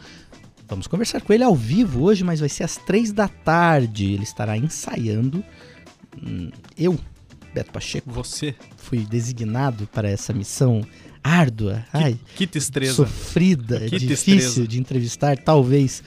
vamos 0.67 0.87
conversar 0.87 1.21
com 1.21 1.33
ele 1.33 1.45
ao 1.45 1.55
vivo 1.55 2.05
hoje, 2.05 2.25
mas 2.25 2.41
vai 2.41 2.49
ser 2.49 2.65
às 2.65 2.77
três 2.77 3.13
da 3.13 3.29
tarde. 3.29 4.13
Ele 4.13 4.23
estará 4.23 4.57
ensaiando. 4.57 5.45
Hum, 6.23 6.51
Eu, 6.77 6.99
Beto 7.55 7.73
Pacheco, 7.73 8.11
Você, 8.11 8.55
fui 8.77 9.01
designado 9.01 9.87
para 9.93 10.09
essa 10.09 10.33
missão 10.33 10.83
árdua, 11.23 11.85
ai, 11.93 12.19
que 12.37 12.47
destreza. 12.47 12.95
sofrida, 12.95 13.81
Que 13.81 13.99
difícil 13.99 14.37
destreza. 14.37 14.69
de 14.69 14.79
entrevistar, 14.81 15.37
talvez 15.37 16.03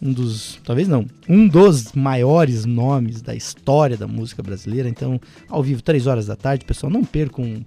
um 0.00 0.12
dos, 0.12 0.60
talvez 0.64 0.86
não, 0.88 1.04
um 1.28 1.46
dos 1.48 1.92
maiores 1.92 2.64
nomes 2.64 3.20
da 3.20 3.34
história 3.34 3.96
da 3.96 4.06
música 4.06 4.42
brasileira. 4.42 4.88
Então, 4.88 5.20
ao 5.48 5.62
vivo, 5.62 5.82
três 5.82 6.06
horas 6.06 6.26
da 6.26 6.36
tarde, 6.36 6.64
pessoal, 6.64 6.90
não 6.90 7.04
percam 7.04 7.44
um 7.44 7.64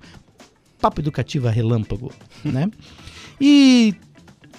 papo 0.79 1.01
educativa 1.01 1.51
relâmpago, 1.51 2.11
né? 2.43 2.71
E 3.39 3.93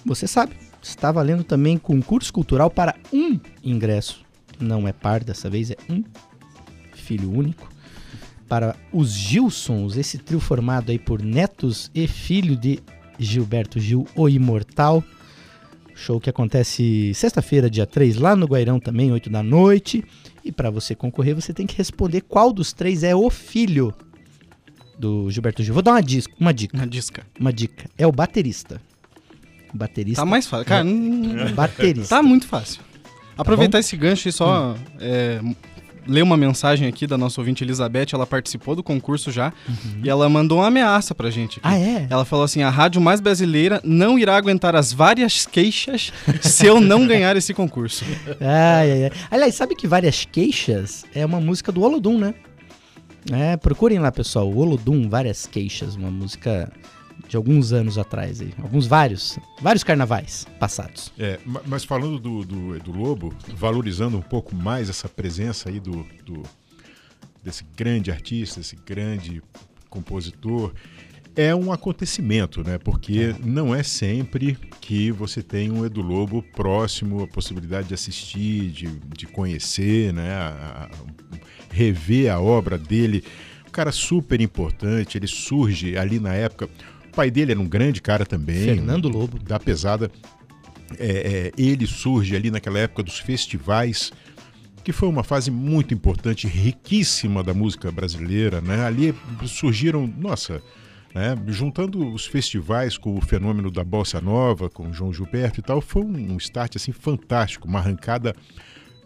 você 0.05 0.27
sabe, 0.29 0.55
está 0.83 1.11
valendo 1.11 1.43
também 1.45 1.79
concurso 1.79 2.33
cultural 2.33 2.71
para 2.71 2.95
um 3.13 3.41
ingresso. 3.65 4.23
Não 4.61 4.87
é 4.87 4.93
par 4.93 5.25
dessa 5.25 5.49
vez, 5.49 5.71
é 5.71 5.77
um 5.89 6.05
filho 6.95 7.33
único. 7.33 7.72
Para 8.53 8.77
os 8.93 9.13
Gilsons, 9.15 9.97
esse 9.97 10.19
trio 10.19 10.39
formado 10.39 10.91
aí 10.93 10.99
por 10.99 11.23
netos 11.23 11.91
e 11.95 12.07
filho 12.07 12.55
de 12.55 12.81
Gilberto 13.19 13.81
Gil, 13.81 14.07
o 14.15 14.29
Imortal. 14.29 15.03
Show 15.95 16.21
que 16.21 16.29
acontece 16.29 17.13
sexta-feira, 17.15 17.71
dia 17.71 17.87
3, 17.87 18.17
lá 18.19 18.37
no 18.37 18.45
Guairão 18.45 18.79
também, 18.79 19.11
8 19.11 19.31
da 19.31 19.43
noite. 19.43 20.05
E 20.45 20.53
para 20.53 20.69
você 20.69 20.95
concorrer, 20.95 21.35
você 21.35 21.55
tem 21.55 21.67
que 21.67 21.75
responder 21.79 22.21
qual 22.21 22.53
dos 22.53 22.75
três 22.75 23.03
é 23.03 23.17
o 23.17 23.31
filho 23.31 23.91
do 24.99 25.31
Gilberto 25.31 25.63
Gil. 25.63 25.73
Vou 25.73 25.83
dar 25.83 25.93
uma, 25.93 26.03
dis- 26.03 26.29
uma 26.39 26.53
dica. 26.53 26.77
Uma 26.77 26.87
disca. 26.87 27.27
Uma 27.41 27.53
dica. 27.55 27.89
É 27.97 28.07
o 28.07 28.13
baterista. 28.13 28.79
O 29.73 29.79
baterista. 29.79 30.21
Tá 30.21 30.27
mais 30.27 30.47
fácil. 30.47 30.67
Cara, 30.67 30.85
não- 30.85 31.47
o 31.47 31.55
baterista. 31.55 32.17
tá 32.17 32.23
muito 32.23 32.47
fácil. 32.47 32.83
Aproveitar 33.35 33.79
bom? 33.79 33.81
esse 33.81 33.97
gancho 33.97 34.29
e 34.29 34.33
só 34.33 34.77
é, 35.01 35.41
ler 36.07 36.23
uma 36.23 36.37
mensagem 36.37 36.89
aqui 36.89 37.07
da 37.07 37.17
nossa 37.17 37.41
ouvinte 37.41 37.65
Elizabeth. 37.65 38.09
Ela 38.13 38.27
participou 38.27 38.75
do 38.75 38.83
concurso 38.83 39.31
já 39.31 39.53
e 40.03 40.09
ela 40.09 40.29
mandou 40.29 40.59
uma 40.59 40.67
ameaça 40.67 41.15
pra 41.15 41.31
gente 41.31 41.59
aqui. 41.59 41.69
Ah, 41.69 41.79
é? 41.79 42.07
Ela 42.09 42.25
falou 42.25 42.45
assim: 42.45 42.63
a 42.63 42.71
rádio 42.71 43.01
mais 43.01 43.21
brasileira 43.21 43.81
não 43.85 44.19
irá 44.19 44.37
aguentar 44.37 44.75
as 44.77 44.93
várias 44.93 45.47
queixas 45.47 46.13
se 46.41 46.67
eu 46.67 46.81
não 46.81 47.07
ganhar 47.07 47.37
esse 47.37 47.55
concurso. 47.55 48.05
Ai, 48.41 48.91
ai, 48.91 49.05
ai. 49.05 49.11
Aliás, 49.31 49.55
sabe 49.55 49.75
que 49.75 49.87
Várias 49.87 50.25
Queixas 50.25 51.05
é 51.15 51.25
uma 51.25 51.41
música 51.41 51.71
do 51.71 51.83
Olodum, 51.83 52.19
né? 52.19 52.35
É, 53.31 53.57
procurem 53.57 53.99
lá, 53.99 54.11
pessoal. 54.11 54.51
O 54.51 54.57
Olodum, 54.59 55.09
Várias 55.09 55.47
Queixas, 55.47 55.95
uma 55.95 56.11
música 56.11 56.73
de 57.29 57.37
alguns 57.37 57.73
anos 57.73 57.97
atrás 57.99 58.41
aí. 58.41 58.53
Alguns, 58.63 58.87
vários. 58.87 59.39
Vários 59.61 59.83
carnavais 59.85 60.47
passados. 60.59 61.13
É, 61.19 61.39
ma- 61.45 61.63
mas 61.67 61.85
falando 61.85 62.19
do, 62.19 62.45
do, 62.45 62.79
do 62.81 62.93
Lobo, 62.93 63.35
valorizando 63.57 64.17
um 64.19 64.23
pouco 64.23 64.55
mais 64.55 64.89
essa 64.89 65.09
presença 65.09 65.69
aí 65.69 65.81
do, 65.81 66.07
do- 66.25 66.43
desse 67.43 67.65
grande 67.77 68.11
artista, 68.11 68.61
esse 68.61 68.77
grande 68.77 69.43
compositor, 69.89 70.73
é 71.35 71.55
um 71.55 71.73
acontecimento, 71.73 72.63
né? 72.63 72.77
Porque 72.79 73.35
não 73.43 73.75
é 73.75 73.83
sempre 73.83 74.55
que 74.81 75.11
você 75.11 75.43
tem 75.43 75.71
um 75.71 75.85
Edu 75.87 76.03
Lobo 76.03 76.43
próximo, 76.43 77.23
a 77.23 77.27
possibilidade 77.27 77.89
de 77.89 77.95
assistir, 77.95 78.71
de, 78.71 78.87
de 79.17 79.27
conhecer, 79.27 80.13
né? 80.13 80.31
A- 80.35 80.89
a- 80.91 81.13
rever 81.71 82.31
a 82.31 82.39
obra 82.39 82.77
dele. 82.77 83.25
Um 83.67 83.71
cara 83.71 83.91
super 83.91 84.39
importante, 84.43 85.17
ele 85.17 85.27
surge 85.27 85.97
ali 85.97 86.21
na 86.21 86.35
época. 86.35 86.69
O 87.13 87.15
pai 87.15 87.31
dele 87.31 87.53
era 87.53 87.61
um 87.61 87.69
grande 87.69 88.01
cara 88.01 88.25
também. 88.25 88.65
Fernando 88.65 89.07
Lobo. 89.07 89.39
Da 89.39 89.61
pesada. 89.61 90.11
É, 90.99 91.53
é, 91.57 91.63
ele 91.63 91.87
surge 91.87 92.35
ali 92.35 92.51
naquela 92.51 92.79
época 92.79 93.03
dos 93.03 93.19
festivais, 93.19 94.13
que 94.83 94.93
foi 94.93 95.09
uma 95.09 95.23
fase 95.23 95.51
muito 95.51 95.93
importante, 95.93 96.47
riquíssima 96.47 97.43
da 97.43 97.53
música 97.53 97.93
brasileira, 97.93 98.61
né? 98.61 98.85
Ali 98.85 99.15
surgiram, 99.47 100.07
nossa, 100.19 100.63
né? 101.15 101.37
juntando 101.49 102.13
os 102.13 102.27
festivais 102.27 102.97
com 102.97 103.17
o 103.17 103.21
fenômeno 103.21 103.71
da 103.71 103.85
bossa 103.85 104.21
nova, 104.21 104.71
com 104.71 104.89
o 104.89 104.93
João 104.93 105.13
Gilberto 105.13 105.61
e 105.61 105.63
tal, 105.63 105.81
foi 105.81 106.03
um, 106.03 106.33
um 106.33 106.37
start 106.39 106.77
assim 106.77 106.93
fantástico, 106.93 107.69
uma 107.69 107.79
arrancada 107.79 108.35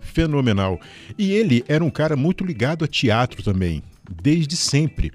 fenomenal. 0.01 0.80
E 1.18 1.33
ele 1.33 1.64
era 1.68 1.85
um 1.85 1.91
cara 1.91 2.16
muito 2.16 2.45
ligado 2.45 2.85
a 2.85 2.89
teatro 2.89 3.43
também, 3.43 3.83
desde 4.22 4.57
sempre. 4.57 5.12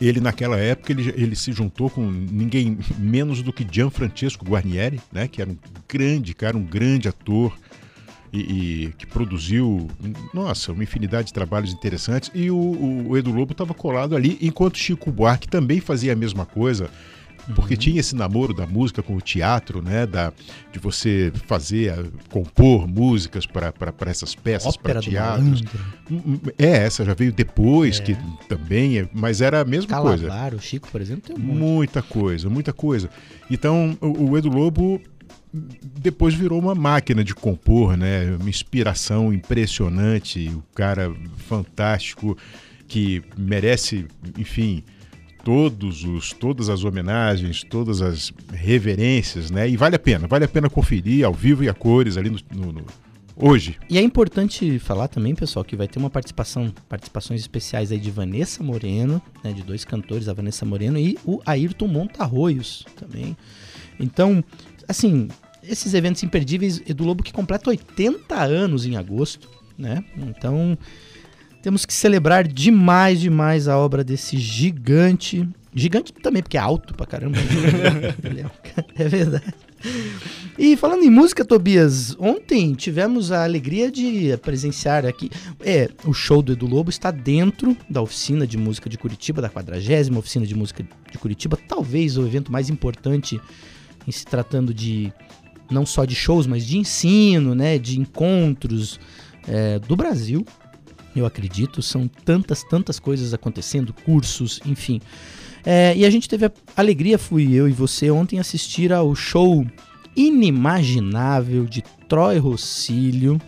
Ele 0.00 0.20
naquela 0.20 0.56
época 0.56 0.92
ele, 0.92 1.12
ele 1.16 1.36
se 1.36 1.52
juntou 1.52 1.88
com 1.88 2.02
ninguém 2.10 2.78
menos 2.98 3.42
do 3.42 3.52
que 3.52 3.66
Gianfrancesco 3.70 4.44
Guarnieri, 4.44 5.00
né, 5.12 5.28
que 5.28 5.40
era 5.40 5.50
um 5.50 5.56
grande 5.88 6.34
cara, 6.34 6.56
um 6.56 6.64
grande 6.64 7.08
ator 7.08 7.56
e, 8.32 8.40
e 8.86 8.92
que 8.98 9.06
produziu, 9.06 9.88
nossa, 10.34 10.72
uma 10.72 10.82
infinidade 10.82 11.28
de 11.28 11.32
trabalhos 11.32 11.72
interessantes. 11.72 12.30
E 12.34 12.50
o, 12.50 13.06
o 13.08 13.16
Edu 13.16 13.32
Lobo 13.32 13.52
estava 13.52 13.72
colado 13.72 14.16
ali, 14.16 14.38
enquanto 14.40 14.78
Chico 14.78 15.10
Buarque 15.10 15.48
também 15.48 15.80
fazia 15.80 16.12
a 16.12 16.16
mesma 16.16 16.44
coisa 16.44 16.90
porque 17.54 17.74
uhum. 17.74 17.80
tinha 17.80 18.00
esse 18.00 18.14
namoro 18.14 18.52
da 18.52 18.66
música 18.66 19.02
com 19.02 19.14
o 19.14 19.20
teatro, 19.20 19.80
né? 19.80 20.06
Da, 20.06 20.32
de 20.72 20.78
você 20.78 21.32
fazer, 21.46 22.10
compor 22.30 22.88
músicas 22.88 23.46
para 23.46 23.72
essas 24.06 24.34
peças, 24.34 24.76
para 24.76 25.00
teatros. 25.00 25.62
Hum, 26.10 26.22
hum, 26.26 26.38
é, 26.58 26.84
essa 26.84 27.04
já 27.04 27.14
veio 27.14 27.32
depois, 27.32 28.00
é. 28.00 28.02
que 28.02 28.16
também, 28.48 28.98
é, 28.98 29.08
mas 29.12 29.40
era 29.40 29.60
a 29.60 29.64
mesma 29.64 29.90
Calabar, 29.90 30.12
coisa. 30.12 30.26
Claro, 30.26 30.56
o 30.56 30.60
Chico, 30.60 30.88
por 30.90 31.00
exemplo, 31.00 31.34
tem 31.34 31.36
um 31.36 31.54
Muita 31.56 32.02
coisa, 32.02 32.48
muita 32.48 32.72
coisa. 32.72 33.08
Então, 33.50 33.96
o, 34.00 34.30
o 34.30 34.38
Edu 34.38 34.48
Lobo 34.48 35.00
depois 35.52 36.34
virou 36.34 36.58
uma 36.58 36.74
máquina 36.74 37.24
de 37.24 37.34
compor, 37.34 37.96
né? 37.96 38.36
Uma 38.38 38.50
inspiração 38.50 39.32
impressionante, 39.32 40.48
o 40.48 40.62
cara 40.74 41.14
fantástico 41.48 42.36
que 42.86 43.22
merece, 43.36 44.06
enfim, 44.38 44.84
todos 45.46 46.02
os, 46.02 46.32
todas 46.32 46.68
as 46.68 46.82
homenagens, 46.82 47.62
todas 47.62 48.02
as 48.02 48.32
reverências, 48.52 49.48
né? 49.48 49.68
E 49.68 49.76
vale 49.76 49.94
a 49.94 49.98
pena, 49.98 50.26
vale 50.26 50.44
a 50.44 50.48
pena 50.48 50.68
conferir 50.68 51.24
ao 51.24 51.32
vivo 51.32 51.62
e 51.62 51.68
a 51.68 51.72
cores 51.72 52.16
ali 52.16 52.30
no, 52.30 52.40
no, 52.52 52.72
no 52.72 52.86
hoje. 53.36 53.78
E 53.88 53.96
é 53.96 54.02
importante 54.02 54.76
falar 54.80 55.06
também, 55.06 55.36
pessoal, 55.36 55.64
que 55.64 55.76
vai 55.76 55.86
ter 55.86 56.00
uma 56.00 56.10
participação, 56.10 56.74
participações 56.88 57.42
especiais 57.42 57.92
aí 57.92 57.98
de 58.00 58.10
Vanessa 58.10 58.64
Moreno, 58.64 59.22
né, 59.44 59.52
de 59.52 59.62
dois 59.62 59.84
cantores, 59.84 60.28
a 60.28 60.32
Vanessa 60.32 60.66
Moreno 60.66 60.98
e 60.98 61.16
o 61.24 61.40
Ayrton 61.46 61.86
Montarroios 61.86 62.84
também. 62.96 63.36
Então, 64.00 64.42
assim, 64.88 65.28
esses 65.62 65.94
eventos 65.94 66.24
imperdíveis, 66.24 66.82
Edu 66.88 67.04
Lobo 67.04 67.22
que 67.22 67.32
completa 67.32 67.70
80 67.70 68.34
anos 68.34 68.84
em 68.84 68.96
agosto, 68.96 69.48
né? 69.78 70.04
Então, 70.16 70.76
temos 71.66 71.84
que 71.84 71.92
celebrar 71.92 72.46
demais, 72.46 73.18
demais 73.20 73.66
a 73.66 73.76
obra 73.76 74.04
desse 74.04 74.36
gigante. 74.36 75.48
Gigante 75.74 76.12
também, 76.12 76.40
porque 76.40 76.56
é 76.56 76.60
alto 76.60 76.94
pra 76.94 77.04
caramba. 77.04 77.38
é, 78.96 79.02
é 79.02 79.08
verdade. 79.08 79.52
E 80.56 80.76
falando 80.76 81.02
em 81.02 81.10
música, 81.10 81.44
Tobias, 81.44 82.16
ontem 82.20 82.72
tivemos 82.74 83.32
a 83.32 83.42
alegria 83.42 83.90
de 83.90 84.36
presenciar 84.36 85.04
aqui. 85.04 85.28
É, 85.58 85.90
o 86.04 86.12
show 86.12 86.40
do 86.40 86.52
Edu 86.52 86.68
Lobo 86.68 86.88
está 86.88 87.10
dentro 87.10 87.76
da 87.90 88.00
oficina 88.00 88.46
de 88.46 88.56
música 88.56 88.88
de 88.88 88.96
Curitiba, 88.96 89.42
da 89.42 89.48
40 89.48 90.16
oficina 90.16 90.46
de 90.46 90.54
música 90.54 90.86
de 91.10 91.18
Curitiba, 91.18 91.58
talvez 91.66 92.16
o 92.16 92.24
evento 92.24 92.52
mais 92.52 92.70
importante 92.70 93.40
em 94.06 94.12
se 94.12 94.24
tratando 94.24 94.72
de 94.72 95.12
não 95.68 95.84
só 95.84 96.04
de 96.04 96.14
shows, 96.14 96.46
mas 96.46 96.64
de 96.64 96.78
ensino, 96.78 97.56
né, 97.56 97.76
de 97.76 97.98
encontros 97.98 99.00
é, 99.48 99.80
do 99.80 99.96
Brasil 99.96 100.46
eu 101.20 101.26
acredito. 101.26 101.82
São 101.82 102.08
tantas, 102.08 102.62
tantas 102.64 102.98
coisas 102.98 103.34
acontecendo, 103.34 103.92
cursos, 103.92 104.60
enfim. 104.64 105.00
É, 105.64 105.96
e 105.96 106.04
a 106.04 106.10
gente 106.10 106.28
teve 106.28 106.46
a 106.46 106.52
alegria, 106.76 107.18
fui 107.18 107.52
eu 107.52 107.68
e 107.68 107.72
você 107.72 108.10
ontem, 108.10 108.38
assistir 108.38 108.92
ao 108.92 109.14
show 109.14 109.66
inimaginável 110.14 111.66
de 111.66 111.82
Troy 112.08 112.38
Rossílio 112.38 113.40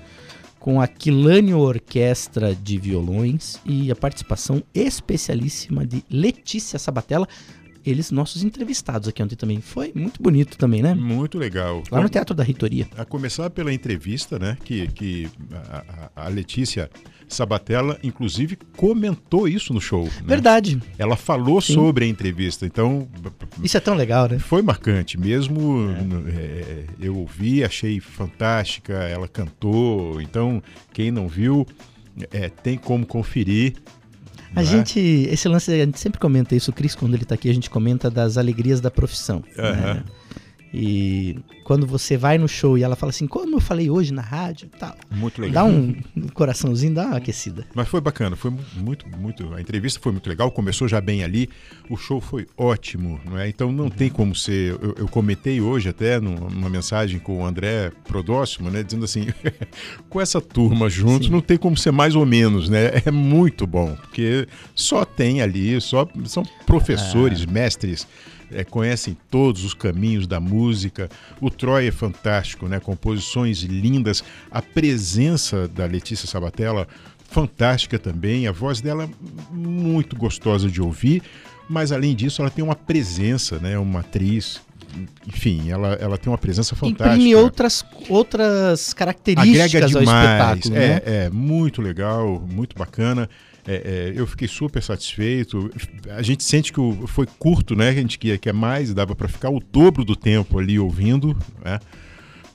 com 0.58 0.80
a 0.80 0.86
Quilânio 0.86 1.58
Orquestra 1.58 2.54
de 2.54 2.76
Violões 2.76 3.60
e 3.64 3.90
a 3.90 3.96
participação 3.96 4.62
especialíssima 4.74 5.86
de 5.86 6.04
Letícia 6.10 6.78
Sabatella 6.78 7.28
eles, 7.86 8.10
nossos 8.10 8.42
entrevistados 8.42 9.08
aqui 9.08 9.22
ontem 9.22 9.36
também. 9.36 9.60
Foi 9.60 9.92
muito 9.94 10.22
bonito 10.22 10.58
também, 10.58 10.82
né? 10.82 10.94
Muito 10.94 11.38
legal. 11.38 11.82
Lá 11.90 12.02
no 12.02 12.08
Teatro 12.08 12.34
da 12.34 12.42
Reitoria. 12.42 12.86
A 12.96 13.04
começar 13.04 13.48
pela 13.50 13.72
entrevista, 13.72 14.38
né? 14.38 14.58
Que, 14.64 14.88
que 14.88 15.30
a, 15.52 16.10
a 16.14 16.28
Letícia 16.28 16.90
Sabatella, 17.28 17.98
inclusive, 18.02 18.56
comentou 18.76 19.46
isso 19.46 19.72
no 19.72 19.80
show. 19.80 20.04
Né? 20.04 20.10
Verdade. 20.24 20.80
Ela 20.98 21.16
falou 21.16 21.60
Sim. 21.60 21.74
sobre 21.74 22.04
a 22.04 22.08
entrevista, 22.08 22.66
então. 22.66 23.08
Isso 23.62 23.76
é 23.76 23.80
tão 23.80 23.94
legal, 23.94 24.28
né? 24.28 24.38
Foi 24.38 24.62
marcante. 24.62 25.18
Mesmo 25.18 25.90
é. 26.28 26.38
É, 26.38 26.84
eu 27.00 27.16
ouvi, 27.16 27.62
achei 27.64 28.00
fantástica, 28.00 28.94
ela 28.94 29.28
cantou. 29.28 30.20
Então, 30.20 30.62
quem 30.92 31.10
não 31.10 31.28
viu, 31.28 31.66
é, 32.30 32.48
tem 32.48 32.76
como 32.76 33.06
conferir. 33.06 33.74
A 34.54 34.60
né? 34.60 34.64
gente, 34.64 34.98
esse 34.98 35.48
lance, 35.48 35.70
a 35.70 35.84
gente 35.84 35.98
sempre 35.98 36.18
comenta 36.18 36.54
isso, 36.54 36.70
o 36.70 36.74
Cris, 36.74 36.94
quando 36.94 37.14
ele 37.14 37.22
está 37.22 37.34
aqui, 37.34 37.50
a 37.50 37.54
gente 37.54 37.68
comenta 37.68 38.10
das 38.10 38.36
alegrias 38.38 38.80
da 38.80 38.90
profissão. 38.90 39.42
Uhum. 39.56 39.62
Né? 39.62 40.04
E 40.72 41.38
quando 41.64 41.86
você 41.86 42.16
vai 42.16 42.36
no 42.36 42.48
show 42.48 42.76
e 42.76 42.82
ela 42.82 42.94
fala 42.94 43.10
assim, 43.10 43.26
como 43.26 43.56
eu 43.56 43.60
falei 43.60 43.90
hoje 43.90 44.12
na 44.12 44.22
rádio 44.22 44.68
tal. 44.78 44.94
Muito 45.10 45.40
legal. 45.40 45.66
Dá 45.66 45.70
um 45.70 45.94
coraçãozinho, 46.34 46.94
dá 46.94 47.06
uma 47.06 47.16
aquecida. 47.16 47.66
Mas 47.74 47.88
foi 47.88 48.00
bacana, 48.00 48.36
foi 48.36 48.52
muito, 48.76 49.06
muito. 49.08 49.54
A 49.54 49.60
entrevista 49.60 49.98
foi 50.00 50.12
muito 50.12 50.28
legal, 50.28 50.50
começou 50.50 50.86
já 50.86 51.00
bem 51.00 51.24
ali, 51.24 51.48
o 51.88 51.96
show 51.96 52.20
foi 52.20 52.46
ótimo, 52.56 53.20
não 53.24 53.38
é? 53.38 53.48
Então 53.48 53.72
não 53.72 53.84
uhum. 53.84 53.90
tem 53.90 54.10
como 54.10 54.34
ser. 54.34 54.78
Eu, 54.82 54.94
eu, 54.98 55.08
comentei 55.08 55.60
hoje 55.60 55.88
até 55.88 56.20
numa 56.20 56.68
mensagem 56.68 57.18
com 57.18 57.42
o 57.42 57.46
André 57.46 57.90
Prodóximo, 58.04 58.70
né? 58.70 58.82
Dizendo 58.82 59.04
assim, 59.04 59.28
com 60.08 60.20
essa 60.20 60.40
turma 60.40 60.88
juntos, 60.90 61.28
Sim. 61.28 61.32
não 61.32 61.40
tem 61.40 61.56
como 61.56 61.76
ser 61.76 61.92
mais 61.92 62.14
ou 62.14 62.26
menos, 62.26 62.68
né? 62.68 63.02
É 63.04 63.10
muito 63.10 63.66
bom, 63.66 63.94
porque 63.96 64.46
só 64.74 65.04
tem 65.04 65.40
ali, 65.40 65.80
só 65.80 66.06
são 66.26 66.42
professores, 66.66 67.44
ah. 67.48 67.50
mestres 67.50 68.06
é, 68.52 68.64
conhecem 68.64 69.16
todos 69.30 69.64
os 69.64 69.74
caminhos 69.74 70.26
da 70.26 70.40
música. 70.40 71.08
O 71.40 71.50
Troy 71.50 71.88
é 71.88 71.92
fantástico, 71.92 72.66
né? 72.68 72.80
Composições 72.80 73.58
lindas. 73.62 74.22
A 74.50 74.62
presença 74.62 75.68
da 75.68 75.86
Letícia 75.86 76.26
Sabatella, 76.26 76.86
fantástica 77.28 77.98
também. 77.98 78.46
A 78.46 78.52
voz 78.52 78.80
dela 78.80 79.08
muito 79.50 80.16
gostosa 80.16 80.68
de 80.68 80.80
ouvir. 80.80 81.22
Mas 81.68 81.92
além 81.92 82.16
disso, 82.16 82.40
ela 82.40 82.50
tem 82.50 82.64
uma 82.64 82.74
presença, 82.74 83.58
né? 83.58 83.78
Uma 83.78 84.00
atriz 84.00 84.60
enfim, 85.26 85.70
ela, 85.70 85.92
ela 86.00 86.16
tem 86.16 86.30
uma 86.30 86.38
presença 86.38 86.74
fantástica. 86.74 87.14
Imprime 87.14 87.34
outras, 87.34 87.84
outras 88.08 88.92
características 88.94 89.74
Agrega 89.74 89.86
demais. 89.86 90.08
ao 90.08 90.24
espetáculo. 90.24 90.76
É, 90.76 90.88
né? 90.88 91.02
é, 91.04 91.30
muito 91.30 91.82
legal, 91.82 92.42
muito 92.50 92.76
bacana. 92.76 93.28
É, 93.70 93.74
é, 93.74 94.12
eu 94.16 94.26
fiquei 94.26 94.48
super 94.48 94.82
satisfeito. 94.82 95.70
A 96.16 96.22
gente 96.22 96.42
sente 96.42 96.72
que 96.72 96.80
o, 96.80 97.06
foi 97.06 97.26
curto, 97.38 97.76
né? 97.76 97.90
A 97.90 97.92
gente 97.92 98.18
quer, 98.18 98.38
quer 98.38 98.54
mais, 98.54 98.94
dava 98.94 99.14
para 99.14 99.28
ficar 99.28 99.50
o 99.50 99.60
dobro 99.60 100.06
do 100.06 100.16
tempo 100.16 100.58
ali 100.58 100.78
ouvindo, 100.78 101.36
né? 101.62 101.78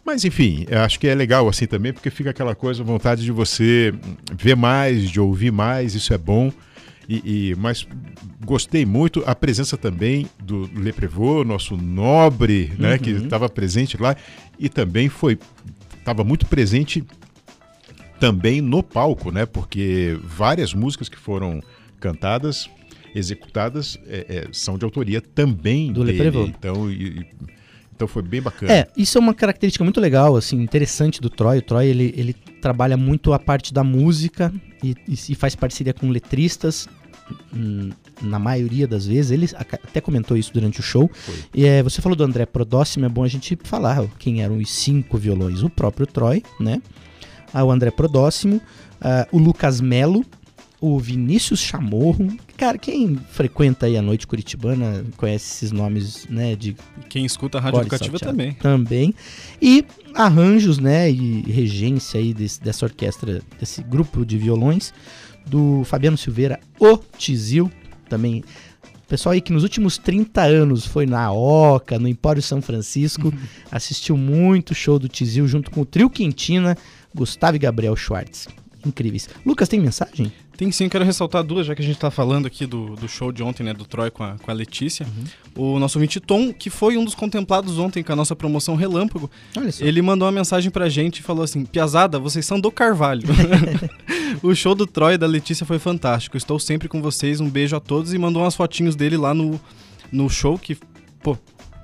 Mas 0.03 0.25
enfim, 0.25 0.65
acho 0.83 0.99
que 0.99 1.07
é 1.07 1.13
legal 1.13 1.47
assim 1.47 1.67
também, 1.67 1.93
porque 1.93 2.09
fica 2.09 2.31
aquela 2.31 2.55
coisa, 2.55 2.83
vontade 2.83 3.23
de 3.23 3.31
você 3.31 3.93
ver 4.35 4.55
mais, 4.55 5.09
de 5.09 5.19
ouvir 5.19 5.51
mais, 5.51 5.93
isso 5.93 6.13
é 6.13 6.17
bom. 6.17 6.51
E, 7.07 7.51
e, 7.51 7.55
mas 7.55 7.87
gostei 8.43 8.83
muito 8.85 9.23
a 9.25 9.35
presença 9.35 9.77
também 9.77 10.27
do 10.41 10.69
Leprevô, 10.75 11.43
nosso 11.43 11.77
nobre, 11.77 12.73
né, 12.77 12.93
uhum. 12.93 12.97
que 12.97 13.09
estava 13.11 13.47
presente 13.47 14.01
lá 14.01 14.15
e 14.57 14.67
também 14.67 15.09
foi 15.09 15.37
estava 15.99 16.23
muito 16.23 16.45
presente 16.47 17.03
também 18.23 18.61
no 18.61 18.81
palco, 18.81 19.31
né? 19.31 19.45
Porque 19.45 20.17
várias 20.23 20.73
músicas 20.73 21.09
que 21.09 21.17
foram 21.17 21.61
cantadas, 21.99 22.69
executadas, 23.13 23.99
é, 24.07 24.25
é, 24.29 24.47
são 24.53 24.77
de 24.77 24.85
autoria 24.85 25.19
também 25.19 25.91
do 25.91 26.05
dele. 26.05 26.19
Leprevô. 26.19 26.45
Então, 26.45 26.89
e, 26.89 27.27
então 27.93 28.07
foi 28.07 28.21
bem 28.21 28.41
bacana. 28.41 28.71
É, 28.71 28.87
isso 28.95 29.17
é 29.17 29.19
uma 29.21 29.33
característica 29.33 29.83
muito 29.83 29.99
legal, 29.99 30.37
assim, 30.37 30.61
interessante 30.61 31.19
do 31.19 31.29
Troy. 31.29 31.57
O 31.57 31.61
Troy 31.61 31.85
ele, 31.85 32.13
ele 32.15 32.33
trabalha 32.61 32.95
muito 32.95 33.33
a 33.33 33.39
parte 33.39 33.73
da 33.73 33.83
música 33.83 34.53
e, 34.81 34.95
e 35.05 35.35
faz 35.35 35.53
parceria 35.53 35.93
com 35.93 36.09
letristas 36.09 36.87
hum, 37.53 37.89
na 38.21 38.39
maioria 38.39 38.87
das 38.87 39.05
vezes, 39.05 39.31
ele 39.31 39.49
até 39.57 39.99
comentou 39.99 40.37
isso 40.37 40.53
durante 40.53 40.79
o 40.79 40.83
show. 40.83 41.11
Foi. 41.13 41.35
E 41.53 41.65
é, 41.65 41.83
você 41.83 42.01
falou 42.01 42.15
do 42.15 42.23
André 42.23 42.45
Prodóximo, 42.45 43.05
é 43.05 43.09
bom 43.09 43.25
a 43.25 43.27
gente 43.27 43.57
falar 43.65 44.07
quem 44.17 44.41
eram 44.41 44.59
os 44.59 44.71
cinco 44.71 45.17
violões. 45.17 45.61
O 45.61 45.69
próprio 45.69 46.07
Troy, 46.07 46.41
né? 46.57 46.81
O 47.61 47.71
André 47.71 47.91
Prodóximo, 47.91 48.55
uh, 48.55 49.27
o 49.31 49.37
Lucas 49.37 49.81
Melo, 49.81 50.25
o 50.79 50.99
Vinícius 50.99 51.59
Chamorro. 51.59 52.35
Cara, 52.57 52.77
quem 52.77 53.15
frequenta 53.29 53.85
aí 53.85 53.97
a 53.97 54.01
noite 54.01 54.27
curitibana 54.27 55.05
conhece 55.17 55.45
esses 55.55 55.71
nomes, 55.71 56.27
né? 56.29 56.55
De 56.55 56.75
quem 57.09 57.25
escuta 57.25 57.57
a 57.57 57.61
Rádio 57.61 57.81
Educativa 57.81 58.19
também. 58.19 58.53
Também. 58.53 59.13
E 59.61 59.85
arranjos, 60.13 60.79
né? 60.79 61.09
E 61.09 61.41
regência 61.43 62.19
aí 62.19 62.33
desse, 62.33 62.61
dessa 62.61 62.85
orquestra, 62.85 63.41
desse 63.59 63.81
grupo 63.81 64.25
de 64.25 64.37
violões 64.37 64.93
do 65.45 65.83
Fabiano 65.85 66.17
Silveira, 66.17 66.59
o 66.79 66.97
Tizil, 67.17 67.69
também 68.09 68.43
Pessoal 69.13 69.33
aí 69.33 69.41
que 69.41 69.53
nos 69.53 69.61
últimos 69.61 69.99
30 69.99 70.41
anos 70.41 70.87
foi 70.87 71.05
na 71.05 71.31
Oca, 71.31 71.99
no 71.99 72.07
Empório 72.07 72.41
São 72.41 72.63
Francisco, 72.63 73.31
assistiu 73.69 74.17
muito 74.17 74.73
show 74.73 74.97
do 74.97 75.07
Tizil 75.07 75.47
junto 75.47 75.69
com 75.69 75.81
o 75.81 75.85
Trio 75.85 76.09
Quintina, 76.09 76.75
Gustavo 77.13 77.55
e 77.55 77.59
Gabriel 77.59 77.95
Schwartz. 77.95 78.47
Incríveis. 78.85 79.29
Lucas, 79.45 79.69
tem 79.69 79.79
mensagem? 79.79 80.31
Tem 80.57 80.71
sim, 80.71 80.83
eu 80.83 80.89
quero 80.89 81.03
ressaltar 81.03 81.43
duas, 81.43 81.65
já 81.65 81.73
que 81.73 81.81
a 81.81 81.85
gente 81.85 81.97
tá 81.97 82.11
falando 82.11 82.45
aqui 82.45 82.65
do, 82.67 82.95
do 82.95 83.07
show 83.07 83.31
de 83.31 83.41
ontem, 83.41 83.63
né, 83.63 83.73
do 83.73 83.85
Troy 83.85 84.11
com 84.11 84.23
a, 84.23 84.35
com 84.37 84.51
a 84.51 84.53
Letícia. 84.53 85.07
O 85.55 85.79
nosso 85.79 85.97
ouvinte 85.97 86.19
Tom, 86.19 86.53
que 86.53 86.69
foi 86.69 86.95
um 86.95 87.03
dos 87.03 87.15
contemplados 87.15 87.79
ontem 87.79 88.03
com 88.03 88.13
a 88.13 88.15
nossa 88.15 88.35
promoção 88.35 88.75
Relâmpago, 88.75 89.31
Olha 89.57 89.71
só. 89.71 89.83
ele 89.83 90.01
mandou 90.01 90.27
uma 90.27 90.31
mensagem 90.31 90.69
pra 90.69 90.89
gente 90.89 91.19
e 91.19 91.21
falou 91.23 91.43
assim: 91.43 91.65
Piazada, 91.65 92.19
vocês 92.19 92.45
são 92.45 92.59
do 92.59 92.71
Carvalho. 92.71 93.23
o 94.43 94.53
show 94.53 94.75
do 94.75 94.85
Troy 94.85 95.15
e 95.15 95.17
da 95.17 95.25
Letícia 95.25 95.65
foi 95.65 95.79
fantástico. 95.79 96.37
Estou 96.37 96.59
sempre 96.59 96.87
com 96.87 97.01
vocês. 97.01 97.39
Um 97.39 97.49
beijo 97.49 97.75
a 97.75 97.79
todos. 97.79 98.13
E 98.13 98.17
mandou 98.17 98.43
umas 98.43 98.55
fotinhos 98.55 98.95
dele 98.95 99.17
lá 99.17 99.33
no, 99.33 99.59
no 100.11 100.29
show, 100.29 100.59
que, 100.59 100.77
pô, 101.23 101.35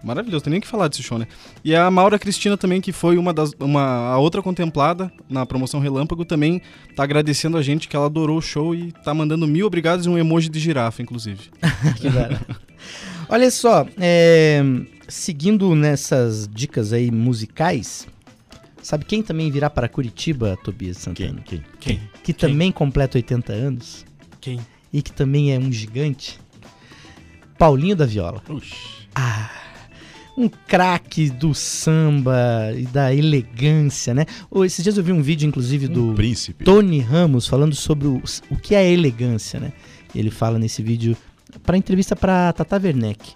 maravilhoso, 0.04 0.44
tem 0.44 0.52
nem 0.52 0.60
o 0.60 0.62
que 0.62 0.68
falar 0.68 0.88
desse 0.88 1.04
show, 1.04 1.18
né? 1.18 1.28
E 1.64 1.76
a 1.76 1.90
Maura 1.90 2.18
Cristina 2.18 2.58
também, 2.58 2.82
que 2.82 2.92
foi 2.92 3.18
uma 3.18 3.34
das. 3.34 3.52
Uma, 3.60 4.12
a 4.12 4.18
outra 4.18 4.42
contemplada 4.42 5.12
na 5.30 5.46
promoção 5.46 5.80
Relâmpago, 5.80 6.26
também 6.26 6.62
tá 6.96 7.04
agradecendo 7.04 7.58
a 7.58 7.62
gente 7.62 7.88
que 7.88 7.96
ela 7.96 8.06
adorou 8.06 8.38
o 8.38 8.42
show 8.42 8.74
e 8.74 8.92
tá 8.92 9.14
mandando 9.14 9.48
mil 9.48 9.66
obrigados 9.66 10.06
e 10.06 10.10
um 10.10 10.18
emoji 10.18 10.50
de 10.50 10.60
girafa, 10.60 11.02
inclusive. 11.02 11.50
Que. 11.98 12.08
Olha 13.28 13.52
só, 13.52 13.86
é, 13.98 14.64
seguindo 15.08 15.76
nessas 15.76 16.48
dicas 16.48 16.94
aí 16.94 17.12
musicais, 17.12 18.08
sabe 18.82 19.06
quem 19.06 19.22
também 19.22 19.52
virá 19.52 19.70
para 19.70 19.88
Curitiba, 19.88 20.58
Tobias 20.64 20.98
Santana? 20.98 21.42
Quem? 21.46 21.64
Quem? 21.80 22.02
Que 22.24 22.34
também 22.34 22.72
completa 22.72 23.18
80 23.18 23.54
anos 23.54 24.06
Quem? 24.40 24.60
e 24.92 25.02
que 25.02 25.12
também 25.12 25.54
é 25.54 25.60
um 25.60 25.72
gigante? 25.72 26.40
Paulinho 27.58 27.96
da 27.96 28.06
Viola. 28.06 28.42
Oxi. 28.48 29.00
Um 30.40 30.48
craque 30.48 31.30
do 31.30 31.54
samba 31.54 32.72
e 32.74 32.86
da 32.86 33.14
elegância, 33.14 34.14
né? 34.14 34.26
Esses 34.64 34.82
dias 34.82 34.98
eu 34.98 35.04
vi 35.04 35.12
um 35.12 35.22
vídeo, 35.22 35.46
inclusive, 35.46 35.90
do 35.90 36.12
Um 36.12 36.16
príncipe. 36.16 36.64
Tony 36.64 37.02
Ramos 37.02 37.46
falando 37.46 37.76
sobre 37.76 38.08
o, 38.08 38.24
o 38.50 38.56
que 38.56 38.74
é 38.74 38.90
elegância, 38.90 39.60
né? 39.60 39.74
Ele 40.16 40.32
fala 40.32 40.58
nesse 40.58 40.82
vídeo 40.82 41.18
para 41.62 41.76
entrevista 41.76 42.16
para 42.16 42.54
Tata 42.54 42.80
Werneck. 42.82 43.34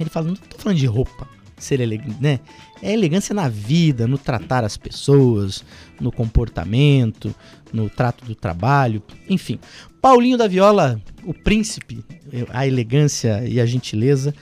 Ele 0.00 0.10
fala, 0.10 0.26
não 0.26 0.34
tô 0.34 0.58
falando 0.58 0.78
de 0.78 0.86
roupa, 0.86 1.28
ser 1.56 1.78
elegante, 1.78 2.20
né? 2.20 2.40
É 2.82 2.92
elegância 2.92 3.32
na 3.32 3.48
vida, 3.48 4.08
no 4.08 4.18
tratar 4.18 4.64
as 4.64 4.76
pessoas, 4.76 5.64
no 6.00 6.10
comportamento, 6.10 7.32
no 7.72 7.88
trato 7.88 8.24
do 8.24 8.34
trabalho, 8.34 9.02
enfim. 9.28 9.58
Paulinho 10.00 10.36
da 10.36 10.48
Viola, 10.48 11.00
o 11.24 11.34
príncipe, 11.34 12.04
a 12.50 12.66
elegância 12.66 13.44
e 13.48 13.60
a 13.60 13.66
gentileza, 13.66 14.34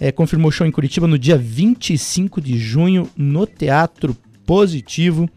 é, 0.00 0.10
confirmou 0.12 0.50
show 0.50 0.66
em 0.66 0.70
Curitiba 0.70 1.06
no 1.06 1.18
dia 1.18 1.36
25 1.36 2.40
de 2.40 2.58
junho 2.58 3.08
no 3.16 3.46
Teatro 3.46 4.16
Positivo. 4.44 5.28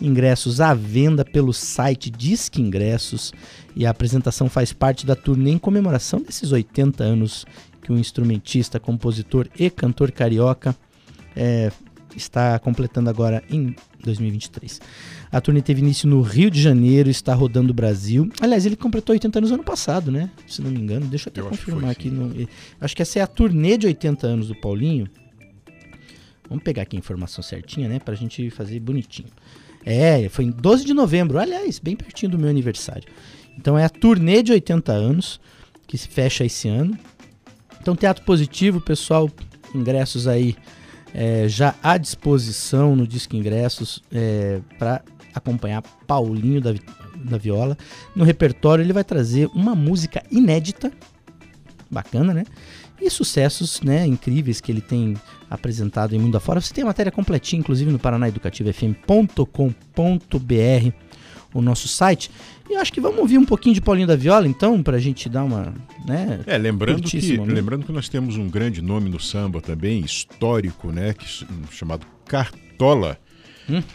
Ingressos 0.00 0.60
à 0.60 0.72
venda 0.72 1.24
pelo 1.24 1.52
site 1.52 2.10
Disque 2.10 2.62
Ingressos 2.62 3.32
e 3.76 3.84
a 3.84 3.90
apresentação 3.90 4.48
faz 4.48 4.72
parte 4.72 5.04
da 5.04 5.14
turnê 5.14 5.50
em 5.50 5.58
comemoração 5.58 6.22
desses 6.22 6.52
80 6.52 7.04
anos 7.04 7.44
que 7.82 7.92
o 7.92 7.98
instrumentista, 7.98 8.80
compositor 8.80 9.46
e 9.58 9.68
cantor 9.68 10.10
carioca 10.10 10.74
é, 11.36 11.70
está 12.16 12.58
completando 12.58 13.10
agora 13.10 13.42
em 13.50 13.74
2023. 14.02 14.80
A 15.32 15.40
turnê 15.40 15.62
teve 15.62 15.80
início 15.80 16.08
no 16.08 16.20
Rio 16.22 16.50
de 16.50 16.60
Janeiro, 16.60 17.08
está 17.08 17.32
rodando 17.34 17.70
o 17.70 17.74
Brasil. 17.74 18.28
Aliás, 18.40 18.66
ele 18.66 18.74
completou 18.74 19.12
80 19.12 19.38
anos 19.38 19.52
ano 19.52 19.62
passado, 19.62 20.10
né? 20.10 20.28
Se 20.46 20.60
não 20.60 20.70
me 20.70 20.80
engano. 20.80 21.06
Deixa 21.06 21.28
eu 21.28 21.30
até 21.30 21.40
Eu 21.40 21.48
acho 21.48 21.58
confirmar 21.58 21.82
foi, 21.82 21.90
aqui. 21.92 22.10
no- 22.10 22.48
acho 22.80 22.96
que 22.96 23.02
essa 23.02 23.18
é 23.20 23.22
a 23.22 23.26
turnê 23.28 23.78
de 23.78 23.86
80 23.86 24.26
anos 24.26 24.48
do 24.48 24.56
Paulinho. 24.56 25.06
Vamos 26.48 26.64
pegar 26.64 26.82
aqui 26.82 26.96
a 26.96 26.98
informação 26.98 27.42
certinha, 27.44 27.88
né? 27.88 28.00
Pra 28.00 28.14
gente 28.16 28.50
fazer 28.50 28.80
bonitinho. 28.80 29.28
É, 29.86 30.28
foi 30.28 30.46
em 30.46 30.50
12 30.50 30.84
de 30.84 30.92
novembro. 30.92 31.38
Aliás, 31.38 31.78
bem 31.78 31.94
pertinho 31.94 32.32
do 32.32 32.38
meu 32.38 32.50
aniversário. 32.50 33.04
Então 33.56 33.78
é 33.78 33.84
a 33.84 33.88
turnê 33.88 34.42
de 34.42 34.50
80 34.52 34.90
anos 34.92 35.40
que 35.86 35.96
se 35.96 36.08
fecha 36.08 36.44
esse 36.44 36.68
ano. 36.68 36.98
Então, 37.80 37.94
Teatro 37.94 38.24
Positivo, 38.24 38.80
pessoal, 38.80 39.30
ingressos 39.74 40.26
aí 40.26 40.56
é, 41.14 41.48
já 41.48 41.74
à 41.82 41.96
disposição 41.96 42.94
no 42.96 43.06
Disque 43.06 43.36
Ingressos 43.36 44.02
é, 44.12 44.60
para 44.78 45.02
acompanhar 45.34 45.82
Paulinho 46.06 46.60
da, 46.60 46.74
da 47.16 47.38
Viola. 47.38 47.76
No 48.14 48.22
repertório, 48.24 48.82
ele 48.84 48.92
vai 48.92 49.04
trazer 49.04 49.48
uma 49.54 49.74
música 49.74 50.22
inédita, 50.30 50.92
bacana, 51.90 52.34
né? 52.34 52.44
E 53.02 53.08
sucessos 53.10 53.80
né, 53.80 54.06
incríveis 54.06 54.60
que 54.60 54.70
ele 54.70 54.82
tem 54.82 55.14
apresentado 55.48 56.14
em 56.14 56.18
mundo 56.18 56.36
afora. 56.36 56.60
Você 56.60 56.74
tem 56.74 56.82
a 56.82 56.86
matéria 56.86 57.10
completinha, 57.10 57.58
inclusive 57.60 57.90
no 57.90 57.98
paranaeducativofm.com.br, 57.98 60.92
o 61.52 61.60
nosso 61.62 61.88
site. 61.88 62.30
E 62.68 62.74
eu 62.74 62.80
acho 62.80 62.92
que 62.92 63.00
vamos 63.00 63.18
ouvir 63.18 63.38
um 63.38 63.44
pouquinho 63.44 63.74
de 63.74 63.80
Paulinho 63.80 64.06
da 64.06 64.16
Viola, 64.16 64.46
então, 64.46 64.82
pra 64.82 64.98
gente 64.98 65.28
dar 65.28 65.44
uma. 65.44 65.74
Né, 66.06 66.40
É, 66.46 66.56
lembrando 66.56 67.02
que, 67.02 67.38
né? 67.38 67.44
lembrando 67.54 67.84
que 67.84 67.92
nós 67.92 68.08
temos 68.08 68.36
um 68.36 68.48
grande 68.48 68.80
nome 68.80 69.08
no 69.10 69.18
samba 69.18 69.60
também, 69.60 70.00
histórico, 70.00 70.92
né? 70.92 71.12
Que, 71.14 71.26
ch- 71.26 71.46
chamado 71.70 72.06
Cartola. 72.26 73.18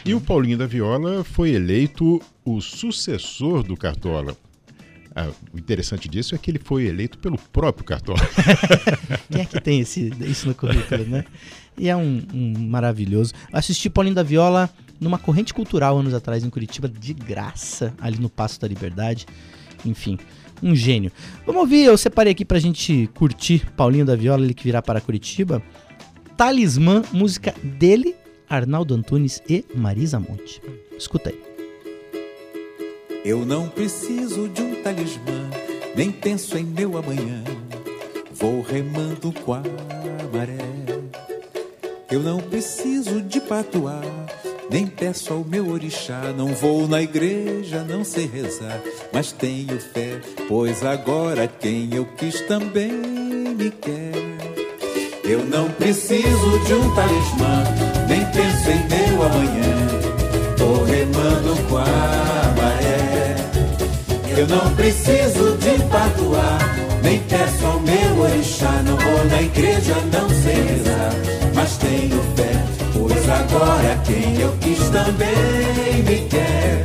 E 0.04 0.14
o 0.14 0.20
Paulinho 0.20 0.58
da 0.58 0.66
Viola 0.66 1.24
foi 1.24 1.50
eleito 1.50 2.20
o 2.44 2.60
sucessor 2.60 3.62
do 3.62 3.76
Cartola. 3.76 4.36
Ah, 5.14 5.30
o 5.52 5.58
interessante 5.58 6.08
disso 6.08 6.34
é 6.34 6.38
que 6.38 6.50
ele 6.50 6.58
foi 6.58 6.86
eleito 6.86 7.18
pelo 7.18 7.38
próprio 7.38 7.84
Cartola. 7.84 8.18
Quem 9.32 9.40
é 9.40 9.44
que 9.46 9.60
tem 9.60 9.80
esse, 9.80 10.12
isso 10.20 10.46
no 10.46 10.54
currículo, 10.54 11.06
né? 11.06 11.24
E 11.78 11.88
é 11.88 11.96
um, 11.96 12.22
um 12.34 12.68
maravilhoso. 12.68 13.32
Assisti 13.52 13.88
Paulinho 13.88 14.14
da 14.14 14.22
Viola 14.22 14.68
numa 15.00 15.18
corrente 15.18 15.54
cultural 15.54 15.98
anos 15.98 16.14
atrás 16.14 16.44
em 16.44 16.50
Curitiba, 16.50 16.88
de 16.88 17.14
graça, 17.14 17.94
ali 17.98 18.18
no 18.18 18.28
Passo 18.28 18.60
da 18.60 18.68
Liberdade. 18.68 19.26
Enfim, 19.84 20.18
um 20.62 20.74
gênio. 20.74 21.10
Vamos 21.46 21.62
ouvir, 21.62 21.84
eu 21.84 21.96
separei 21.96 22.32
aqui 22.32 22.44
pra 22.44 22.58
gente 22.58 23.08
curtir 23.14 23.66
Paulinho 23.76 24.04
da 24.04 24.16
Viola, 24.16 24.44
ele 24.44 24.54
que 24.54 24.64
virá 24.64 24.82
para 24.82 25.00
Curitiba. 25.00 25.62
Talismã, 26.36 27.02
música 27.12 27.54
dele, 27.62 28.14
Arnaldo 28.48 28.94
Antunes 28.94 29.42
e 29.48 29.64
Marisa 29.74 30.18
Monte. 30.18 30.62
Escuta 30.96 31.30
aí. 31.30 31.40
Eu 33.24 33.44
não 33.44 33.68
preciso 33.68 34.48
de 34.48 34.62
um 34.62 34.82
talismã, 34.82 35.50
nem 35.96 36.12
penso 36.12 36.56
em 36.56 36.64
meu 36.64 36.96
amanhã. 36.96 37.42
Vou 38.32 38.62
remando 38.62 39.32
com 39.32 39.54
a 39.54 39.62
maré. 40.32 40.58
Eu 42.10 42.20
não 42.20 42.38
preciso 42.38 43.20
de 43.20 43.40
patuar, 43.40 44.04
nem 44.70 44.86
peço 44.86 45.32
ao 45.32 45.42
meu 45.42 45.68
orixá. 45.70 46.32
Não 46.36 46.48
vou 46.48 46.86
na 46.86 47.02
igreja, 47.02 47.82
não 47.82 48.04
sei 48.04 48.26
rezar, 48.26 48.80
mas 49.12 49.32
tenho 49.32 49.80
fé, 49.80 50.20
pois 50.46 50.84
agora 50.84 51.48
quem 51.48 51.92
eu 51.92 52.06
quis 52.16 52.40
também 52.42 52.92
me 52.92 53.70
quer. 53.72 54.12
Eu 55.24 55.44
não 55.44 55.68
preciso 55.72 56.58
de 56.64 56.74
um 56.74 56.94
talismã, 56.94 57.64
penso 58.36 58.70
em 58.70 58.86
meu 58.88 59.22
amanhã. 59.22 59.76
Tô 60.56 60.84
remando 60.84 61.62
com 61.68 61.78
a 61.78 62.54
maré. 62.56 63.36
Eu 64.36 64.46
não 64.46 64.74
preciso 64.74 65.56
de 65.56 65.82
patuar, 65.84 66.58
nem 67.02 67.18
peço 67.20 67.66
ao 67.66 67.80
meu 67.80 68.20
orixá. 68.22 68.70
Não 68.84 68.96
vou 68.96 69.24
na 69.24 69.42
igreja, 69.42 69.94
não 70.12 70.28
sei 70.28 70.54
rezar, 70.54 71.12
mas 71.54 71.76
tenho 71.78 72.20
fé, 72.36 72.64
pois 72.92 73.28
agora 73.28 74.00
quem 74.04 74.40
eu 74.40 74.52
quis 74.60 74.78
também 74.90 76.02
me 76.06 76.28
quer. 76.28 76.84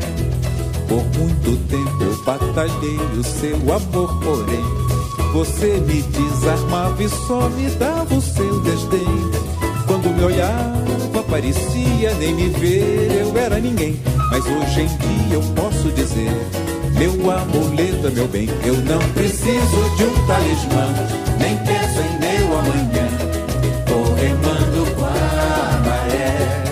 Por 0.88 1.04
muito 1.18 1.58
tempo 1.68 2.04
eu 2.04 2.24
batalhei 2.24 3.00
o 3.20 3.24
seu 3.24 3.56
amor, 3.56 4.20
porém 4.24 4.92
você 5.34 5.82
me 5.88 6.02
desarmava 6.02 7.04
e 7.04 7.10
só 7.10 7.50
me 7.50 7.70
dava 7.72 8.16
o 8.16 8.22
seu 8.22 8.60
desdém. 8.62 9.61
Quando 10.02 10.16
me 10.16 10.24
olhava, 10.24 11.24
parecia 11.30 12.12
nem 12.16 12.34
me 12.34 12.50
ver, 12.50 13.22
eu 13.22 13.38
era 13.38 13.60
ninguém. 13.60 14.00
Mas 14.32 14.44
hoje 14.48 14.82
em 14.82 14.88
dia 14.88 15.36
eu 15.36 15.42
posso 15.54 15.92
dizer: 15.92 16.32
meu 16.98 17.30
amuleto 17.30 18.08
é 18.08 18.10
meu 18.10 18.28
bem. 18.28 18.50
Eu 18.66 18.78
não 18.78 19.00
preciso 19.14 19.96
de 19.98 20.06
um 20.06 20.26
talismã, 20.26 20.88
nem 21.38 21.56
penso 21.58 22.00
em 22.02 22.18
meu 22.20 22.58
amanhã. 22.58 23.08
Tô 23.86 24.14
remando 24.16 24.92
com 24.96 25.06
a 25.06 25.82
maré. 25.86 26.64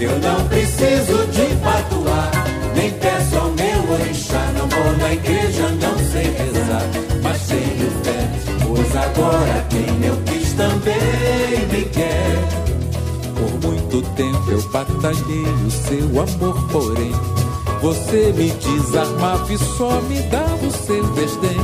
Eu 0.00 0.18
não 0.18 0.48
preciso 0.48 1.26
de 1.26 1.54
patuar, 1.56 2.30
nem 2.74 2.90
peço 2.92 3.36
ao 3.36 3.50
meu 3.50 3.92
orixá. 3.92 4.50
Não 4.56 4.66
vou 4.68 4.96
na 4.96 5.12
igreja, 5.12 5.68
não 5.68 5.98
sei 5.98 6.24
rezar, 6.24 6.88
mas 7.22 7.42
tenho 7.42 7.90
fé, 8.02 8.26
pois 8.66 8.96
agora 8.96 9.66
quem 9.68 10.06
eu 10.06 10.27
me 11.72 11.84
quer. 11.84 12.48
Por 13.34 13.70
muito 13.70 14.02
tempo 14.14 14.50
eu 14.50 14.62
batalhei 14.70 15.44
o 15.66 15.70
seu 15.70 16.06
amor, 16.20 16.68
porém 16.70 17.12
você 17.80 18.32
me 18.36 18.50
desarmava 18.50 19.52
e 19.52 19.58
só 19.58 20.00
me 20.02 20.20
dava 20.22 20.66
o 20.66 20.70
seu 20.70 21.04
desdém. 21.12 21.58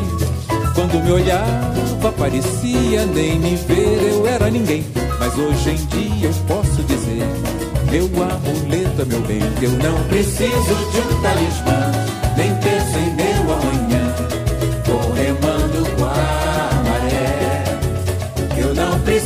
Quando 0.74 1.02
me 1.04 1.12
olhava, 1.12 2.12
parecia 2.18 3.06
nem 3.06 3.38
me 3.38 3.56
ver, 3.56 4.12
eu 4.12 4.26
era 4.26 4.50
ninguém. 4.50 4.84
Mas 5.18 5.36
hoje 5.38 5.70
em 5.70 5.86
dia 5.86 6.28
eu 6.28 6.34
posso 6.46 6.82
dizer: 6.82 7.26
meu 7.90 8.06
amuleto 8.06 9.02
é 9.02 9.04
meu 9.04 9.20
bem. 9.20 9.40
Eu 9.62 9.70
não 9.70 10.08
preciso 10.08 10.74
de 10.90 11.00
um 11.00 11.22
talismã, 11.22 11.92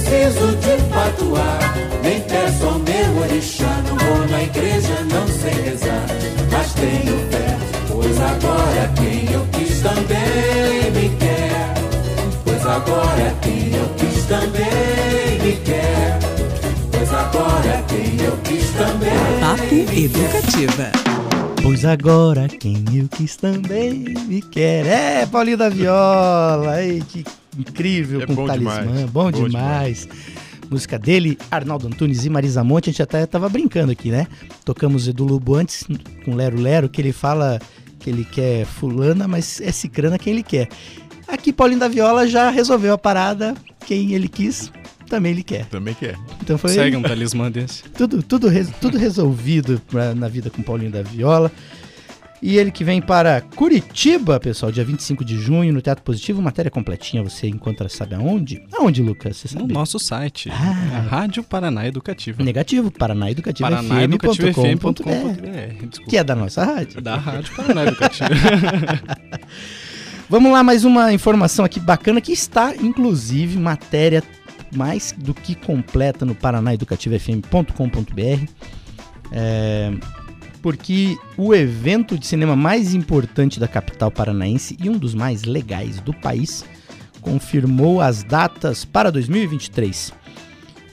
preciso 0.08 0.56
de 0.56 0.82
patuar, 0.92 1.74
nem 2.02 2.20
peço 2.22 2.64
ao 2.64 2.78
meu 2.78 3.22
orixá. 3.22 3.82
Não 3.86 3.96
vou 3.96 4.28
na 4.28 4.42
igreja, 4.42 5.04
não 5.12 5.28
sei 5.28 5.62
rezar, 5.62 6.06
mas 6.50 6.72
tenho 6.74 7.18
fé. 7.30 7.56
Pois 7.88 8.20
agora 8.20 8.92
quem 8.96 9.32
eu 9.32 9.46
quis 9.52 9.80
também 9.80 10.90
me 10.92 11.16
quer. 11.16 11.74
Pois 12.44 12.66
agora 12.66 13.34
quem 13.42 13.74
eu 13.74 13.88
quis 13.96 14.24
também 14.24 15.38
me 15.42 15.52
quer. 15.64 16.18
Pois 16.90 17.12
agora 17.12 17.84
quem 17.88 18.26
eu 18.26 18.36
quis 18.38 18.70
também. 18.70 19.40
Papo 19.40 19.74
Educativa. 19.74 20.92
Pois 21.62 21.84
agora 21.84 22.48
quem 22.48 22.84
eu 22.94 23.08
quis 23.08 23.36
também 23.36 24.14
me 24.26 24.40
quer. 24.40 24.86
É, 24.86 25.26
Paulinho 25.26 25.58
da 25.58 25.68
Viola. 25.68 26.70
Ai, 26.70 27.02
que 27.08 27.24
incrível 27.58 28.22
É 28.22 28.26
com 28.26 28.34
bom 28.34 28.46
talismã. 28.46 28.80
demais, 28.82 29.10
Bom, 29.10 29.30
bom 29.30 29.48
demais. 29.48 30.08
Música 30.70 30.98
dele, 30.98 31.38
Arnaldo 31.50 31.86
Antunes 31.86 32.24
e 32.26 32.30
Marisa 32.30 32.62
Monte. 32.62 32.90
A 32.90 32.92
gente 32.92 33.02
até 33.02 33.24
tava 33.24 33.48
brincando 33.48 33.90
aqui, 33.90 34.10
né? 34.10 34.26
Tocamos 34.64 35.08
Edu 35.08 35.24
Lobo 35.24 35.54
antes 35.54 35.84
com 36.24 36.34
Lero 36.34 36.60
Lero, 36.60 36.88
que 36.90 37.00
ele 37.00 37.12
fala 37.12 37.58
que 37.98 38.10
ele 38.10 38.24
quer 38.24 38.66
fulana, 38.66 39.26
mas 39.26 39.60
é 39.62 39.72
cicrana 39.72 40.18
quem 40.18 40.34
ele 40.34 40.42
quer. 40.42 40.68
Aqui, 41.26 41.52
Paulinho 41.52 41.80
da 41.80 41.88
Viola 41.88 42.26
já 42.28 42.50
resolveu 42.50 42.92
a 42.92 42.98
parada. 42.98 43.54
Quem 43.86 44.12
ele 44.12 44.28
quis, 44.28 44.70
também 45.08 45.32
ele 45.32 45.42
quer. 45.42 45.64
Também 45.66 45.94
quer. 45.94 46.16
Então 46.42 46.58
foi 46.58 46.70
Segue 46.70 46.96
um 46.96 47.02
talismã 47.02 47.50
desse. 47.50 47.84
tudo, 47.84 48.22
tudo, 48.22 48.48
tudo 48.78 48.98
resolvido 48.98 49.80
pra- 49.90 50.14
na 50.14 50.28
vida 50.28 50.50
com 50.50 50.62
Paulinho 50.62 50.90
da 50.90 51.02
Viola. 51.02 51.50
E 52.40 52.56
ele 52.56 52.70
que 52.70 52.84
vem 52.84 53.00
para 53.00 53.40
Curitiba, 53.40 54.38
pessoal, 54.38 54.70
dia 54.70 54.84
25 54.84 55.24
de 55.24 55.36
junho, 55.40 55.72
no 55.72 55.82
Teatro 55.82 56.04
Positivo. 56.04 56.40
Matéria 56.40 56.70
completinha, 56.70 57.20
você 57.22 57.48
encontra, 57.48 57.88
sabe 57.88 58.14
aonde? 58.14 58.62
Aonde, 58.72 59.02
Lucas? 59.02 59.38
Você 59.38 59.54
No 59.56 59.62
sabe? 59.62 59.72
nosso 59.72 59.98
site. 59.98 60.48
Ah. 60.50 61.04
Rádio 61.08 61.42
Paraná 61.42 61.86
Educativa. 61.88 62.40
Negativo, 62.42 62.90
Paraná 62.92 63.28
Educativa 63.30 63.68
ParanaEducativafM.com.br. 63.68 65.98
que 66.08 66.16
é 66.16 66.22
da 66.22 66.36
nossa 66.36 66.64
rádio. 66.64 67.00
Da 67.00 67.16
Rádio 67.16 67.54
Paraná 67.56 67.82
Educativa. 67.84 68.28
Vamos 70.30 70.52
lá, 70.52 70.62
mais 70.62 70.84
uma 70.84 71.10
informação 71.12 71.64
aqui 71.64 71.80
bacana 71.80 72.20
que 72.20 72.30
está, 72.32 72.76
inclusive, 72.76 73.58
matéria 73.58 74.22
mais 74.70 75.14
do 75.16 75.32
que 75.32 75.54
completa 75.54 76.26
no 76.26 76.34
paranaeducativafm.com.br. 76.34 78.44
É, 79.32 79.90
porque 80.62 81.16
o 81.36 81.54
evento 81.54 82.18
de 82.18 82.26
cinema 82.26 82.56
mais 82.56 82.94
importante 82.94 83.58
da 83.58 83.68
capital 83.68 84.10
paranaense 84.10 84.76
e 84.82 84.88
um 84.90 84.98
dos 84.98 85.14
mais 85.14 85.44
legais 85.44 86.00
do 86.00 86.12
país 86.12 86.64
confirmou 87.20 88.00
as 88.00 88.22
datas 88.22 88.84
para 88.84 89.10
2023. 89.10 90.12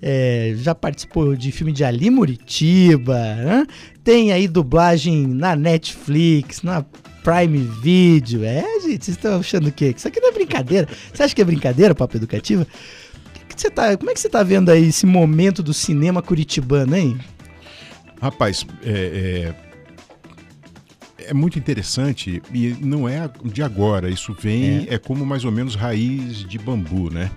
é, 0.00 0.54
já 0.56 0.74
participou 0.74 1.36
de 1.36 1.50
filme 1.52 1.72
de 1.72 1.84
Ali 1.84 2.10
Muritiba, 2.10 3.14
né? 3.34 3.66
tem 4.04 4.32
aí 4.32 4.48
dublagem 4.48 5.26
na 5.26 5.54
Netflix, 5.56 6.62
na 6.62 6.84
Prime 7.22 7.58
Video. 7.82 8.44
É, 8.44 8.62
gente, 8.80 9.04
vocês 9.04 9.16
estão 9.16 9.40
achando 9.40 9.68
o 9.68 9.72
quê? 9.72 9.94
Isso 9.96 10.08
aqui 10.08 10.20
não 10.20 10.30
é 10.30 10.32
brincadeira. 10.32 10.88
Você 11.12 11.22
acha 11.22 11.34
que 11.34 11.42
é 11.42 11.44
brincadeira, 11.44 11.94
Papo 11.94 12.16
Educativa? 12.16 12.66
Você 13.54 13.70
tá, 13.70 13.96
como 13.96 14.10
é 14.10 14.14
que 14.14 14.20
você 14.20 14.28
tá 14.28 14.42
vendo 14.42 14.70
aí 14.70 14.88
esse 14.88 15.04
momento 15.04 15.62
do 15.62 15.74
cinema 15.74 16.22
curitibano, 16.22 16.96
hein? 16.96 17.18
Rapaz, 18.20 18.64
é, 18.84 18.90
é, 18.90 19.67
é 21.28 21.34
muito 21.34 21.58
interessante 21.58 22.42
e 22.52 22.76
não 22.80 23.08
é 23.08 23.28
de 23.44 23.62
agora. 23.62 24.08
Isso 24.10 24.34
vem, 24.38 24.86
é. 24.88 24.98
como 24.98 25.24
mais 25.24 25.44
ou 25.44 25.52
menos 25.52 25.74
raiz 25.74 26.38
de 26.44 26.58
bambu, 26.58 27.10
né? 27.10 27.30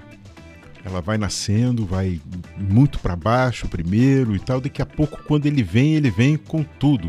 Ela 0.84 1.00
vai 1.00 1.18
nascendo, 1.18 1.86
vai 1.86 2.20
muito 2.58 2.98
para 3.00 3.16
baixo 3.16 3.68
primeiro 3.68 4.36
e 4.36 4.39
tal. 4.39 4.60
Daqui 4.60 4.82
a 4.82 4.86
pouco, 4.86 5.22
quando 5.28 5.46
ele 5.46 5.62
vem, 5.62 5.94
ele 5.94 6.10
vem 6.10 6.36
com 6.38 6.64
tudo. 6.64 7.08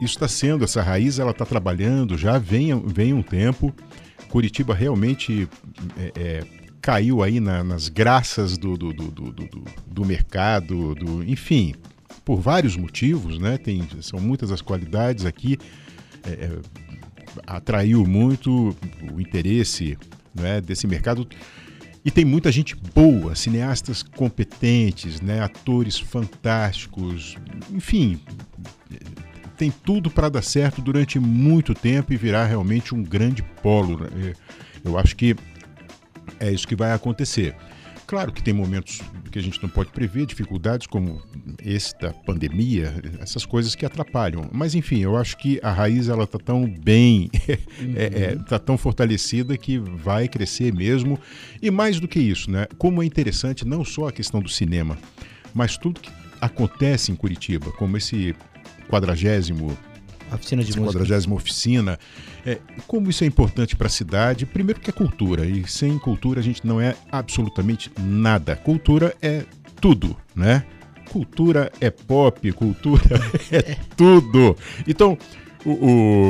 Isso 0.00 0.14
está 0.14 0.28
sendo, 0.28 0.64
essa 0.64 0.80
raiz, 0.80 1.18
ela 1.18 1.32
está 1.32 1.44
trabalhando 1.44 2.16
já 2.16 2.38
vem, 2.38 2.68
vem 2.86 3.12
um 3.12 3.22
tempo. 3.22 3.74
Curitiba 4.28 4.74
realmente 4.74 5.48
é, 5.98 6.12
é, 6.16 6.44
caiu 6.80 7.22
aí 7.22 7.40
na- 7.40 7.64
nas 7.64 7.88
graças 7.88 8.56
do, 8.56 8.76
do, 8.78 8.92
do, 8.92 9.10
do, 9.10 9.30
do- 9.32 9.64
do 9.86 10.04
mercado, 10.04 10.94
do, 10.94 11.24
enfim, 11.24 11.74
por 12.24 12.40
vários 12.40 12.76
motivos, 12.76 13.38
né? 13.40 13.58
Tem, 13.58 13.82
são 14.00 14.20
muitas 14.20 14.52
as 14.52 14.62
qualidades 14.62 15.26
aqui. 15.26 15.58
É, 16.24 16.30
é, 16.30 16.58
atraiu 17.46 18.04
muito 18.04 18.76
o 19.12 19.20
interesse 19.20 19.96
né, 20.34 20.60
desse 20.60 20.86
mercado. 20.86 21.26
E 22.04 22.10
tem 22.10 22.24
muita 22.24 22.50
gente 22.50 22.74
boa, 22.94 23.34
cineastas 23.34 24.02
competentes, 24.02 25.20
né, 25.20 25.42
atores 25.42 25.98
fantásticos, 25.98 27.36
enfim, 27.70 28.18
tem 29.60 29.70
tudo 29.70 30.10
para 30.10 30.30
dar 30.30 30.40
certo 30.40 30.80
durante 30.80 31.18
muito 31.18 31.74
tempo 31.74 32.14
e 32.14 32.16
virar 32.16 32.46
realmente 32.46 32.94
um 32.94 33.02
grande 33.02 33.42
polo. 33.42 33.98
né? 33.98 34.32
Eu 34.82 34.96
acho 34.96 35.14
que 35.14 35.36
é 36.38 36.50
isso 36.50 36.66
que 36.66 36.74
vai 36.74 36.92
acontecer. 36.92 37.54
Claro 38.10 38.32
que 38.32 38.42
tem 38.42 38.52
momentos 38.52 39.00
que 39.30 39.38
a 39.38 39.42
gente 39.42 39.62
não 39.62 39.68
pode 39.68 39.92
prever, 39.92 40.26
dificuldades 40.26 40.88
como 40.88 41.22
esse 41.64 41.96
da 42.00 42.12
pandemia, 42.12 42.92
essas 43.20 43.46
coisas 43.46 43.76
que 43.76 43.86
atrapalham. 43.86 44.50
Mas 44.50 44.74
enfim, 44.74 44.98
eu 44.98 45.16
acho 45.16 45.36
que 45.36 45.60
a 45.62 45.70
raiz 45.70 46.08
ela 46.08 46.26
tá 46.26 46.36
tão 46.36 46.66
bem, 46.68 47.30
é, 47.94 48.32
é, 48.32 48.36
tá 48.48 48.58
tão 48.58 48.76
fortalecida 48.76 49.56
que 49.56 49.78
vai 49.78 50.26
crescer 50.26 50.74
mesmo. 50.74 51.20
E 51.62 51.70
mais 51.70 52.00
do 52.00 52.08
que 52.08 52.18
isso, 52.18 52.50
né? 52.50 52.66
Como 52.76 53.00
é 53.00 53.06
interessante 53.06 53.64
não 53.64 53.84
só 53.84 54.08
a 54.08 54.12
questão 54.12 54.40
do 54.40 54.48
cinema, 54.48 54.98
mas 55.54 55.78
tudo 55.78 56.00
que 56.00 56.10
acontece 56.40 57.12
em 57.12 57.14
Curitiba, 57.14 57.70
como 57.70 57.96
esse 57.96 58.34
quadragésimo 58.88 59.78
A 60.30 60.34
oficina 60.36 60.62
de 60.62 60.70
essa 60.70 60.80
música. 60.80 60.98
quadragésima 60.98 61.34
oficina. 61.34 61.98
É, 62.46 62.58
como 62.86 63.10
isso 63.10 63.24
é 63.24 63.26
importante 63.26 63.74
para 63.76 63.86
a 63.86 63.90
cidade? 63.90 64.46
Primeiro 64.46 64.80
que 64.80 64.88
é 64.90 64.92
cultura, 64.92 65.44
e 65.46 65.66
sem 65.68 65.98
cultura 65.98 66.40
a 66.40 66.42
gente 66.42 66.66
não 66.66 66.80
é 66.80 66.94
absolutamente 67.10 67.90
nada. 68.00 68.56
Cultura 68.56 69.14
é 69.20 69.44
tudo, 69.80 70.16
né? 70.34 70.64
Cultura 71.10 71.72
é 71.80 71.90
pop, 71.90 72.52
cultura 72.52 73.02
é 73.50 73.76
tudo. 73.96 74.56
Então, 74.86 75.18
o, 75.64 75.70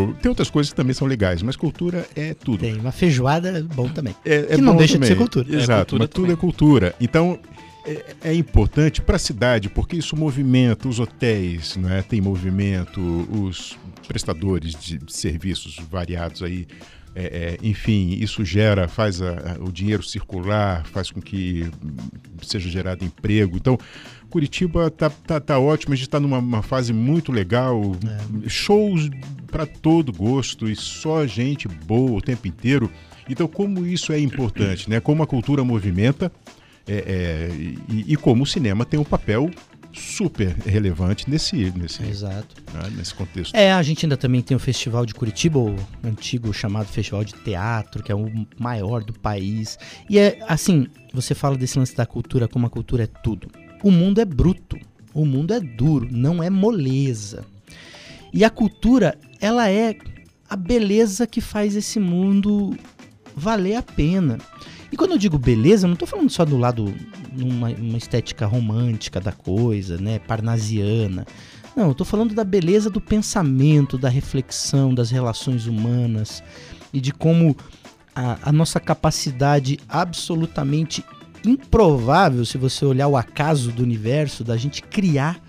o- 0.09 0.14
tem 0.22 0.28
outras 0.30 0.48
coisas 0.51 0.70
que 0.72 0.76
também 0.76 0.94
são 0.94 1.07
legais, 1.07 1.42
mas 1.42 1.55
cultura 1.55 2.07
é 2.16 2.32
tudo. 2.34 2.61
Tem 2.61 2.76
uma 2.80 2.90
feijoada, 2.90 3.62
bom 3.74 3.88
também. 3.88 4.14
É, 4.24 4.36
é 4.36 4.55
Que 4.57 4.61
não 4.62 4.74
deixa 4.76 4.94
de 4.94 5.01
também. 5.01 5.09
ser 5.11 5.16
cultura. 5.16 5.46
Exato, 5.55 5.72
É 5.72 5.76
cultura 5.76 5.98
mas 6.01 6.09
tudo 6.09 6.22
também. 6.22 6.32
é 6.32 6.36
cultura. 6.36 6.94
Então, 7.01 7.38
é, 7.85 8.31
é 8.31 8.35
importante 8.35 9.01
para 9.01 9.16
a 9.16 9.18
cidade, 9.18 9.68
porque 9.68 9.97
isso 9.97 10.16
movimenta 10.16 10.89
os 10.89 10.99
hotéis, 11.01 11.76
né? 11.76 12.03
tem 12.03 12.20
movimento, 12.20 13.01
os 13.31 13.76
prestadores 14.07 14.74
de 14.74 14.99
serviços 15.09 15.76
variados 15.91 16.43
aí. 16.43 16.66
É, 17.12 17.59
é, 17.61 17.66
enfim, 17.66 18.11
isso 18.20 18.45
gera, 18.45 18.87
faz 18.87 19.20
a- 19.20 19.57
a- 19.59 19.64
o 19.64 19.72
dinheiro 19.72 20.01
circular, 20.01 20.87
faz 20.87 21.11
com 21.11 21.20
que 21.20 21.68
hum, 21.85 21.97
seja 22.41 22.70
gerado 22.70 23.05
emprego. 23.05 23.57
Então, 23.57 23.76
Curitiba 24.31 24.89
tá, 24.93 25.11
tá, 25.11 25.41
tá 25.41 25.59
ótimo, 25.59 25.93
a 25.93 25.97
gente 25.97 26.07
está 26.07 26.20
numa 26.20 26.39
uma 26.39 26.62
fase 26.62 26.93
muito 26.93 27.33
legal, 27.33 27.97
shows 28.47 29.11
para 29.49 29.66
todo 29.66 30.12
gosto 30.12 30.70
e 30.70 30.76
só 30.76 31.26
gente 31.26 31.66
boa 31.66 32.12
o 32.18 32.20
tempo 32.22 32.47
inteiro. 32.47 32.89
Então, 33.28 33.49
como 33.49 33.85
isso 33.85 34.12
é 34.12 34.20
importante, 34.20 34.89
né? 34.89 35.01
Como 35.01 35.20
a 35.20 35.26
cultura 35.26 35.64
movimenta, 35.64 36.31
É, 36.87 36.95
é, 36.95 37.49
e, 37.89 38.12
e 38.12 38.16
como 38.16 38.43
o 38.43 38.47
cinema 38.47 38.85
tem 38.85 38.99
um 38.99 39.05
papel 39.05 39.51
super 39.93 40.55
relevante 40.64 41.28
nesse, 41.28 41.72
nesse, 41.76 42.03
Exato. 42.03 42.62
né, 42.72 42.91
nesse 42.97 43.14
contexto. 43.14 43.55
É, 43.55 43.72
a 43.72 43.83
gente 43.83 44.07
ainda 44.07 44.16
também 44.16 44.41
tem 44.41 44.57
o 44.57 44.61
Festival 44.61 45.05
de 45.05 45.14
Curitiba, 45.14 45.59
o 45.59 45.76
antigo 46.05 46.53
chamado 46.53 46.87
Festival 46.87 47.24
de 47.24 47.35
Teatro, 47.35 48.03
que 48.03 48.12
é 48.12 48.14
o 48.14 48.31
maior 48.59 49.03
do 49.03 49.12
país. 49.12 49.78
E 50.09 50.18
é 50.18 50.39
assim, 50.49 50.87
você 51.12 51.35
fala 51.35 51.57
desse 51.57 51.78
lance 51.78 51.95
da 51.95 52.07
cultura 52.07 52.47
como 52.47 52.66
a 52.66 52.70
cultura 52.70 53.05
é 53.05 53.09
tudo. 53.22 53.49
O 53.83 53.91
mundo 53.91 54.20
é 54.20 54.24
bruto, 54.24 54.78
o 55.12 55.24
mundo 55.24 55.53
é 55.53 55.61
duro, 55.61 56.09
não 56.11 56.43
é 56.43 56.51
moleza. 56.51 57.45
E 58.33 58.45
a 58.45 58.51
cultura, 58.51 59.18
ela 59.41 59.68
é 59.68 59.97
a 60.49 60.57
beleza 60.57 61.26
que 61.26 61.41
faz 61.41 61.74
esse 61.74 61.99
mundo 61.99 62.76
valer 63.35 63.76
a 63.76 63.83
pena. 63.83 64.39
E 64.93 64.97
quando 64.97 65.12
eu 65.12 65.18
digo 65.18 65.38
beleza, 65.38 65.86
eu 65.86 65.88
não 65.88 65.97
tô 65.97 66.07
falando 66.07 66.30
só 66.30 66.45
do 66.45 66.59
lado 66.59 66.93
numa 67.32 67.68
uma 67.70 67.97
estética 67.99 68.47
romântica 68.47 69.20
da 69.20 69.32
coisa, 69.32 69.97
né, 69.99 70.18
parnasiana. 70.18 71.26
Não, 71.76 71.88
eu 71.88 71.95
tô 71.95 72.05
falando 72.05 72.34
da 72.34 72.43
beleza 72.43 72.91
do 72.91 73.01
pensamento, 73.01 73.97
da 73.97 74.09
reflexão, 74.09 74.93
das 74.93 75.11
relações 75.11 75.66
humanas 75.66 76.43
e 76.93 77.01
de 77.01 77.12
como 77.12 77.57
a, 78.14 78.38
a 78.43 78.53
nossa 78.53 78.80
capacidade 78.80 79.78
absolutamente 79.88 81.05
improvável, 81.47 82.45
se 82.45 82.59
você 82.59 82.84
olhar 82.84 83.07
o 83.09 83.16
acaso 83.16 83.70
do 83.70 83.82
universo, 83.82 84.43
da 84.45 84.57
gente 84.57 84.82
criar 84.82 85.41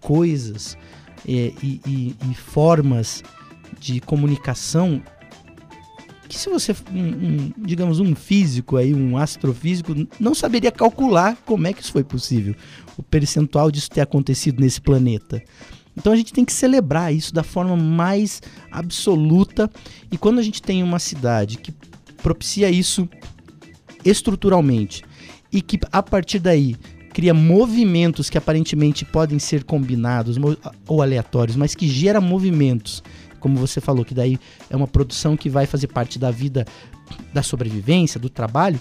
coisas 0.00 0.76
é, 1.26 1.52
e, 1.62 1.80
e- 1.86 2.16
e 2.30 2.34
formas 2.34 3.22
de 3.80 4.00
comunicação 4.00 5.02
que 6.32 6.38
se 6.38 6.48
você, 6.48 6.74
um- 6.90 6.98
um, 6.98 7.52
digamos, 7.58 8.00
um 8.00 8.14
físico 8.14 8.78
aí, 8.78 8.94
um 8.94 9.18
astrofísico, 9.18 9.94
não 10.18 10.34
saberia 10.34 10.72
calcular 10.72 11.36
como 11.44 11.66
é 11.66 11.74
que 11.74 11.82
isso 11.82 11.92
foi 11.92 12.02
possível, 12.02 12.54
o 12.96 13.02
percentual 13.02 13.70
disso 13.70 13.90
ter 13.90 14.00
acontecido 14.00 14.58
nesse 14.58 14.80
planeta. 14.80 15.42
Então 15.94 16.10
a 16.10 16.16
gente 16.16 16.32
tem 16.32 16.42
que 16.42 16.52
celebrar 16.54 17.14
isso 17.14 17.34
da 17.34 17.42
forma 17.42 17.76
mais 17.76 18.40
absoluta 18.70 19.70
e 20.10 20.16
quando 20.16 20.38
a 20.38 20.42
gente 20.42 20.62
tem 20.62 20.82
uma 20.82 20.98
cidade 20.98 21.58
que 21.58 21.70
propicia 22.22 22.70
isso 22.70 23.06
estruturalmente 24.02 25.02
e 25.52 25.60
que 25.60 25.78
a 25.92 26.02
partir 26.02 26.38
daí 26.38 26.76
cria 27.12 27.34
movimentos 27.34 28.30
que 28.30 28.38
aparentemente 28.38 29.04
podem 29.04 29.38
ser 29.38 29.64
combinados 29.64 30.38
ou 30.88 31.02
aleatórios, 31.02 31.56
mas 31.56 31.74
que 31.74 31.86
gera 31.86 32.22
movimentos, 32.22 33.02
como 33.42 33.58
você 33.58 33.80
falou, 33.80 34.04
que 34.04 34.14
daí 34.14 34.38
é 34.70 34.76
uma 34.76 34.86
produção 34.86 35.36
que 35.36 35.50
vai 35.50 35.66
fazer 35.66 35.88
parte 35.88 36.18
da 36.18 36.30
vida 36.30 36.64
da 37.34 37.42
sobrevivência, 37.42 38.18
do 38.18 38.30
trabalho, 38.30 38.80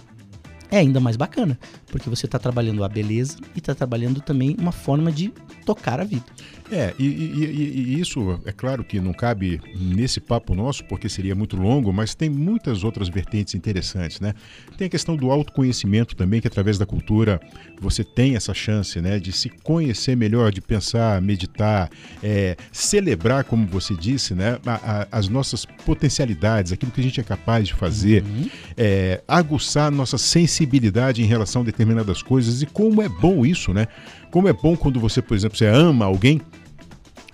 é 0.71 0.77
ainda 0.79 0.99
mais 0.99 1.17
bacana, 1.17 1.59
porque 1.91 2.09
você 2.09 2.25
está 2.25 2.39
trabalhando 2.39 2.83
a 2.83 2.89
beleza 2.89 3.37
e 3.53 3.59
está 3.59 3.75
trabalhando 3.75 4.21
também 4.21 4.55
uma 4.57 4.71
forma 4.71 5.11
de 5.11 5.31
tocar 5.65 5.99
a 5.99 6.03
vida. 6.03 6.23
É, 6.71 6.93
e, 6.97 7.05
e- 7.05 7.95
e- 7.97 7.99
isso 7.99 8.39
é 8.45 8.51
claro 8.53 8.81
que 8.81 8.97
não 9.01 9.11
cabe 9.11 9.59
nesse 9.75 10.21
papo 10.21 10.55
nosso, 10.55 10.85
porque 10.85 11.09
seria 11.09 11.35
muito 11.35 11.57
longo, 11.57 11.91
mas 11.91 12.15
tem 12.15 12.29
muitas 12.29 12.85
outras 12.85 13.09
vertentes 13.09 13.53
interessantes, 13.53 14.21
né? 14.21 14.33
Tem 14.77 14.87
a 14.87 14.89
questão 14.89 15.17
do 15.17 15.29
autoconhecimento 15.29 16.15
também, 16.15 16.39
que 16.39 16.47
através 16.47 16.77
da 16.77 16.85
cultura 16.85 17.41
você 17.81 18.05
tem 18.05 18.37
essa 18.37 18.53
chance, 18.53 19.01
né, 19.01 19.19
de 19.19 19.33
se 19.33 19.49
conhecer 19.49 20.15
melhor, 20.15 20.49
de 20.53 20.61
pensar, 20.61 21.21
meditar, 21.21 21.89
é, 22.23 22.55
celebrar, 22.71 23.43
como 23.43 23.67
você 23.67 23.93
disse, 23.93 24.33
né, 24.33 24.57
a- 24.65 25.01
a- 25.01 25.07
as 25.11 25.27
nossas 25.27 25.65
potencialidades, 25.85 26.71
aquilo 26.71 26.91
que 26.91 27.01
a 27.01 27.03
gente 27.03 27.19
é 27.19 27.23
capaz 27.23 27.67
de 27.67 27.73
fazer, 27.73 28.23
é, 28.77 29.21
aguçar 29.27 29.91
nossa 29.91 30.17
sensibilidade 30.17 30.60
em 31.21 31.25
relação 31.25 31.61
a 31.61 31.65
determinadas 31.65 32.21
coisas 32.21 32.61
e 32.61 32.65
como 32.65 33.01
é 33.01 33.09
bom 33.09 33.45
isso, 33.45 33.73
né? 33.73 33.87
Como 34.29 34.47
é 34.47 34.53
bom 34.53 34.75
quando 34.75 34.99
você, 34.99 35.21
por 35.21 35.35
exemplo, 35.35 35.57
você 35.57 35.65
ama 35.65 36.05
alguém 36.05 36.41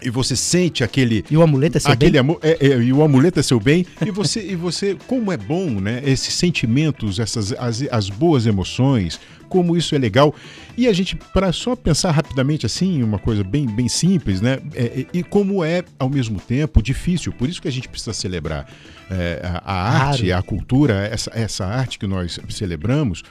e 0.02 0.10
você 0.10 0.36
sente 0.36 0.84
aquele 0.84 1.26
E 1.30 1.36
o 1.36 1.42
amuleto 1.42 1.78
é 1.78 1.80
seu 1.80 1.92
aquele 1.92 2.12
bem? 2.12 2.20
amor 2.20 2.40
é, 2.42 2.58
é, 2.60 2.78
e 2.78 2.94
o 2.94 3.02
amuleto 3.02 3.40
é 3.40 3.44
seu 3.44 3.60
bem 3.60 3.86
e 4.06 4.12
você 4.12 4.52
e 4.52 4.56
você 4.56 4.96
como 5.08 5.32
é 5.32 5.38
bom 5.38 5.70
né 5.70 6.02
esses 6.06 6.34
sentimentos 6.36 7.20
essas 7.20 7.52
as, 7.54 7.82
as 7.90 8.10
boas 8.10 8.46
emoções 8.46 9.20
como 9.48 9.76
isso 9.76 9.96
é 9.96 9.98
legal. 9.98 10.34
E 10.78 10.88
a 10.88 10.94
gente 10.94 11.16
para 11.16 11.52
só 11.52 11.76
pensar 11.76 12.12
rapidamente 12.12 12.66
assim 12.66 13.02
uma 13.02 13.20
coisa 13.20 13.44
bem 13.44 13.66
bem 13.66 13.88
simples 13.88 14.42
né? 14.42 14.60
É, 14.74 14.84
é, 14.84 15.06
e 15.14 15.24
como 15.24 15.64
é 15.64 15.84
ao 15.98 16.10
mesmo 16.10 16.40
tempo 16.40 16.82
difícil. 16.82 17.32
Por 17.34 17.50
isso 17.50 17.62
que 17.62 17.68
a 17.68 17.72
gente 17.72 17.90
precisa 17.90 18.14
celebrar 18.14 18.68
é, 19.10 19.42
a, 19.44 19.74
a 19.74 20.08
arte 20.08 20.32
a 20.32 20.42
cultura 20.42 21.08
essa 21.12 21.32
essa 21.34 21.66
arte 21.66 21.98
que 21.98 22.06
nós 22.06 22.40
celebramos 22.50 23.24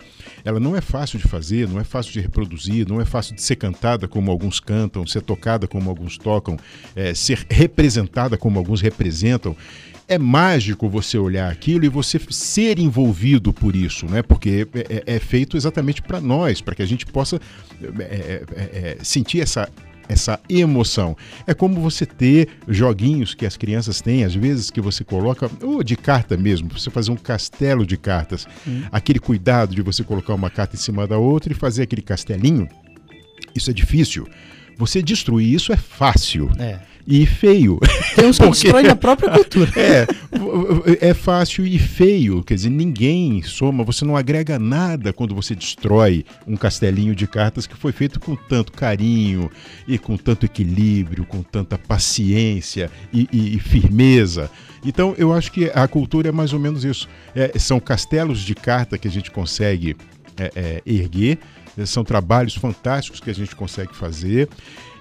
ela 0.46 0.60
não 0.60 0.76
é 0.76 0.80
fácil 0.80 1.18
de 1.18 1.26
fazer, 1.26 1.68
não 1.68 1.80
é 1.80 1.84
fácil 1.84 2.12
de 2.12 2.20
reproduzir, 2.20 2.88
não 2.88 3.00
é 3.00 3.04
fácil 3.04 3.34
de 3.34 3.42
ser 3.42 3.56
cantada 3.56 4.06
como 4.06 4.30
alguns 4.30 4.60
cantam, 4.60 5.04
ser 5.04 5.20
tocada 5.20 5.66
como 5.66 5.90
alguns 5.90 6.16
tocam, 6.16 6.56
é, 6.94 7.12
ser 7.14 7.44
representada 7.50 8.38
como 8.38 8.56
alguns 8.56 8.80
representam. 8.80 9.56
É 10.09 10.18
mágico 10.18 10.88
você 10.88 11.18
olhar 11.18 11.50
aquilo 11.50 11.84
e 11.84 11.88
você 11.88 12.20
ser 12.30 12.78
envolvido 12.78 13.52
por 13.52 13.74
isso, 13.74 14.07
né? 14.07 14.22
Porque 14.22 14.66
é, 14.74 15.12
é- 15.12 15.16
é 15.16 15.18
feito 15.18 15.57
exatamente 15.57 16.00
para 16.00 16.20
nós, 16.20 16.61
para 16.61 16.74
que 16.76 16.82
a 16.82 16.86
gente 16.86 17.04
possa 17.07 17.40
é, 17.98 18.04
é, 18.04 18.42
é, 18.57 18.98
sentir 19.02 19.40
essa 19.40 19.68
essa 20.09 20.38
emoção. 20.48 21.16
É 21.48 21.52
como 21.52 21.80
você 21.80 22.07
ter 22.07 22.48
joguinhos 22.68 23.34
que 23.34 23.44
as 23.44 23.57
crianças 23.57 24.00
têm, 24.00 24.22
às 24.22 24.36
vezes 24.36 24.70
que 24.70 24.80
você 24.80 25.02
coloca, 25.02 25.50
ou 25.61 25.82
de 25.82 25.96
carta 25.96 26.36
mesmo, 26.36 26.68
você 26.70 26.90
fazer 26.90 27.11
um 27.11 27.16
castelo 27.16 27.84
de 27.84 27.96
cartas. 27.96 28.46
Aquele 28.92 29.18
cuidado 29.18 29.74
de 29.74 29.82
você 29.82 30.04
colocar 30.04 30.32
uma 30.34 30.48
carta 30.48 30.76
em 30.76 30.78
cima 30.78 31.09
da 31.09 31.18
outra 31.18 31.52
e 31.52 31.57
fazer 31.57 31.82
aquele 31.82 32.02
castelinho, 32.02 32.68
isso 33.52 33.68
é 33.68 33.72
difícil. 33.72 34.28
Você 34.78 35.02
destruir 35.02 35.52
isso 35.52 35.72
é 35.72 35.76
fácil 35.76 36.52
É. 36.57 36.78
e 37.07 37.24
feio. 37.26 37.78
Tem 38.14 38.26
uns 38.26 38.38
que 38.38 38.48
destroem 38.48 38.88
a 38.88 38.96
própria 38.96 39.30
cultura. 39.30 39.70
É, 41.00 41.09
é 41.11 41.14
fácil 41.14 41.66
e 41.66 41.78
feio. 41.78 42.42
Quer 42.42 42.54
dizer, 42.54 42.70
ninguém 42.70 43.42
soma, 43.42 43.82
você 43.84 44.04
não 44.04 44.16
agrega 44.16 44.59
nada 44.59 45.12
quando 45.12 45.34
você 45.34 45.54
destrói 45.54 46.24
um 46.46 46.57
castelinho 46.57 47.14
de 47.14 47.26
cartas 47.26 47.66
que 47.66 47.74
foi 47.76 47.90
feito 47.92 48.20
com 48.20 48.34
tanto 48.36 48.72
carinho 48.72 49.50
e 49.88 49.98
com 49.98 50.16
tanto 50.16 50.44
equilíbrio, 50.46 51.24
com 51.24 51.42
tanta 51.42 51.78
paciência 51.78 52.90
e, 53.12 53.28
e- 53.32 53.57
e 53.57 53.59
firmeza. 53.59 54.50
Então, 54.84 55.14
eu 55.18 55.32
acho 55.32 55.50
que 55.52 55.70
a 55.74 55.86
cultura 55.88 56.28
é 56.28 56.32
mais 56.32 56.52
ou 56.52 56.59
menos 56.61 56.84
isso. 56.84 57.09
É, 57.34 57.59
são 57.59 57.80
castelos 57.80 58.40
de 58.40 58.54
carta 58.54 58.98
que 58.98 59.09
a 59.09 59.11
gente 59.11 59.30
consegue 59.30 59.96
é, 60.38 60.52
é, 60.54 60.82
erguer, 60.86 61.38
são 61.84 62.02
trabalhos 62.04 62.54
fantásticos 62.54 63.20
que 63.20 63.28
a 63.30 63.34
gente 63.34 63.54
consegue 63.54 63.94
fazer 63.94 64.48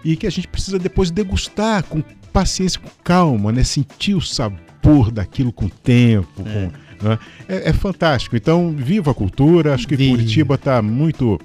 e 0.05 0.15
que 0.15 0.25
a 0.27 0.29
gente 0.29 0.47
precisa 0.47 0.79
depois 0.79 1.11
degustar 1.11 1.83
com 1.83 2.01
paciência, 2.31 2.79
com 2.79 2.89
calma, 3.03 3.51
né? 3.51 3.63
Sentir 3.63 4.13
o 4.13 4.21
sabor 4.21 5.11
daquilo 5.11 5.51
com 5.51 5.65
o 5.65 5.69
tempo. 5.69 6.29
com- 6.43 6.71
né? 7.07 7.19
É, 7.49 7.69
é 7.69 7.73
fantástico. 7.73 8.35
Então, 8.37 8.71
viva 8.71 9.11
a 9.11 9.13
cultura. 9.13 9.73
Acho 9.73 9.87
que 9.87 9.95
Viva. 9.97 10.15
Curitiba 10.15 10.55
está 10.55 10.81
muito, 10.81 11.39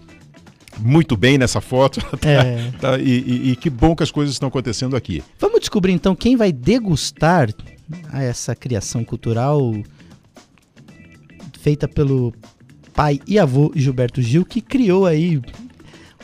muito 0.79 1.17
bem 1.17 1.39
nessa 1.39 1.61
foto. 1.61 2.01
tá- 2.19 2.29
É. 2.31 2.71
tá- 2.81 2.99
e, 2.99 3.11
e- 3.11 3.51
e 3.53 3.57
que 3.57 3.69
bom 3.71 3.97
que 3.97 4.03
as 4.03 4.11
coisas 4.13 4.35
estão 4.35 4.49
acontecendo 4.49 4.95
aqui. 4.95 5.23
Vamos 5.41 5.59
descobrir 5.61 5.93
então 5.93 6.15
quem 6.15 6.37
vai 6.37 6.53
degustar 6.53 7.49
essa 8.13 8.55
criação 8.55 9.03
cultural 9.05 9.75
feita 11.61 11.89
pelo 11.89 12.33
pai 12.95 13.21
e 13.27 13.39
avô 13.39 13.73
Gilberto 13.75 14.21
Gil, 14.23 14.45
que 14.45 14.61
criou 14.61 15.07
aí 15.07 15.41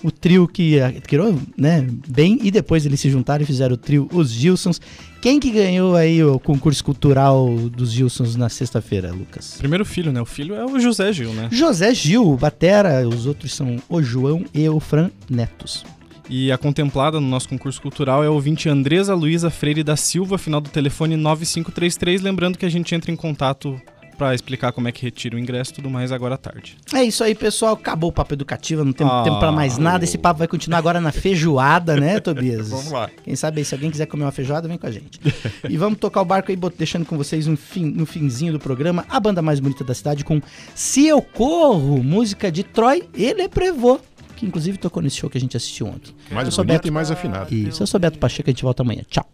o 0.03 0.11
trio 0.11 0.47
que 0.47 0.79
criou, 1.07 1.39
né, 1.57 1.87
bem, 2.09 2.39
e 2.43 2.51
depois 2.51 2.85
eles 2.85 3.01
se 3.01 3.11
juntaram 3.11 3.43
e 3.43 3.47
fizeram 3.47 3.75
o 3.75 3.77
trio 3.77 4.09
Os 4.13 4.31
Gilsons. 4.31 4.81
Quem 5.21 5.41
que 5.41 5.51
ganhou 5.51 5.97
aí 5.97 6.23
o 6.23 6.39
concurso 6.39 6.85
cultural 6.85 7.49
dos 7.71 7.91
Gilsons 7.91 8.37
na 8.37 8.49
sexta-feira, 8.49 9.13
Lucas? 9.13 9.57
Primeiro 9.59 9.85
filho, 9.85 10.13
né? 10.13 10.21
O 10.21 10.27
filho 10.27 10.55
é 10.55 10.65
o 10.65 10.79
José 10.79 11.13
Gil, 11.13 11.33
né? 11.33 11.49
José 11.51 11.93
Gil, 11.95 12.27
o 12.29 12.37
Batera, 12.37 13.09
os 13.09 13.27
outros 13.27 13.55
são 13.55 13.77
o 13.89 14.03
João 14.03 14.45
e 14.55 14.69
o 14.69 14.79
Fran 14.79 15.11
Netos. 15.29 15.85
E 16.29 16.51
a 16.51 16.59
contemplada 16.59 17.21
no 17.21 17.27
nosso 17.27 17.49
concurso 17.49 17.81
cultural 17.81 18.23
é 18.25 18.27
a 18.27 18.31
ouvinte 18.31 18.69
Andresa 18.69 19.15
Luiza 19.15 19.49
Freire 19.49 19.85
da 19.85 19.97
Silva, 19.97 20.37
final 20.37 20.61
do 20.61 20.69
telefone 20.69 21.17
9533. 21.17 22.21
Lembrando 22.21 22.59
que 22.59 22.67
a 22.67 22.69
gente 22.69 22.95
entra 22.95 23.13
em 23.13 23.17
contato 23.17 23.81
pra 24.17 24.35
explicar 24.35 24.73
como 24.73 24.89
é 24.89 24.93
que 24.93 25.03
retira 25.03 25.37
o 25.37 25.39
ingresso 25.39 25.73
e 25.73 25.75
tudo 25.75 25.91
mais 25.91 26.11
agora 26.13 26.35
à 26.35 26.39
tarde. 26.39 26.77
É 26.95 27.03
isso 27.05 27.23
aí, 27.23 27.35
pessoal. 27.35 27.75
Acabou 27.75 28.11
o 28.11 28.13
papo 28.13 28.35
educativo, 28.35 28.85
não 28.85 28.93
tem 28.93 29.07
Ah. 29.07 29.23
tempo 29.23 29.39
pra 29.39 29.53
mais 29.53 29.79
nada. 29.79 30.05
Esse 30.05 30.19
papo 30.19 30.39
vai 30.39 30.49
continuar 30.49 30.79
agora 30.79 31.01
na 31.01 31.13
feijoada, 31.13 31.97
né, 31.97 32.19
Tobias? 32.21 32.69
Vamos 32.71 32.91
lá. 32.93 33.11
Quem 33.25 33.37
sabe 33.37 33.59
aí, 33.61 33.65
se 33.65 33.75
alguém 33.75 33.91
quiser 33.91 34.07
comer 34.07 34.25
uma 34.25 34.33
feijoada, 34.33 34.67
vem 34.69 34.79
com 34.79 34.87
a 34.87 34.91
gente. 34.91 35.21
e 35.69 35.77
vamos 35.77 35.99
tocar 35.99 36.21
o 36.23 36.25
barco 36.25 36.51
aí, 36.51 36.59
deixando 36.79 37.05
com 37.05 37.17
vocês 37.17 37.47
um 37.47 37.57
fim, 37.57 37.85
no 37.87 38.07
finzinho 38.07 38.53
do 38.53 38.59
programa, 38.59 39.05
a 39.09 39.21
banda 39.21 39.41
mais 39.43 39.61
bonita 39.61 39.85
da 39.85 39.95
cidade 39.95 40.25
com 40.25 40.41
Se 40.75 41.07
Eu 41.07 41.21
Corro, 41.23 42.03
música 42.03 42.51
de 42.51 42.63
Troy 42.63 43.03
e 43.15 43.33
Leprevô, 43.35 44.01
que 44.37 44.45
inclusive 44.47 44.79
tocou 44.79 45.03
nesse 45.03 45.17
show 45.17 45.29
que 45.31 45.39
a 45.39 45.41
gente 45.41 45.57
assistiu 45.57 45.87
ontem. 45.87 46.15
Mais 46.31 46.47
Eu 46.47 46.53
sou 46.53 46.65
bonito 46.65 46.79
Beto. 46.83 46.89
e 46.89 46.91
mais 46.91 47.11
afinado. 47.11 47.55
Isso, 47.55 47.83
eu 47.83 47.87
sou 47.87 47.99
Beto 48.01 48.19
Pacheco, 48.19 48.49
a 48.49 48.53
gente 48.53 48.63
volta 48.63 48.83
amanhã. 48.83 49.03
Tchau. 49.09 49.27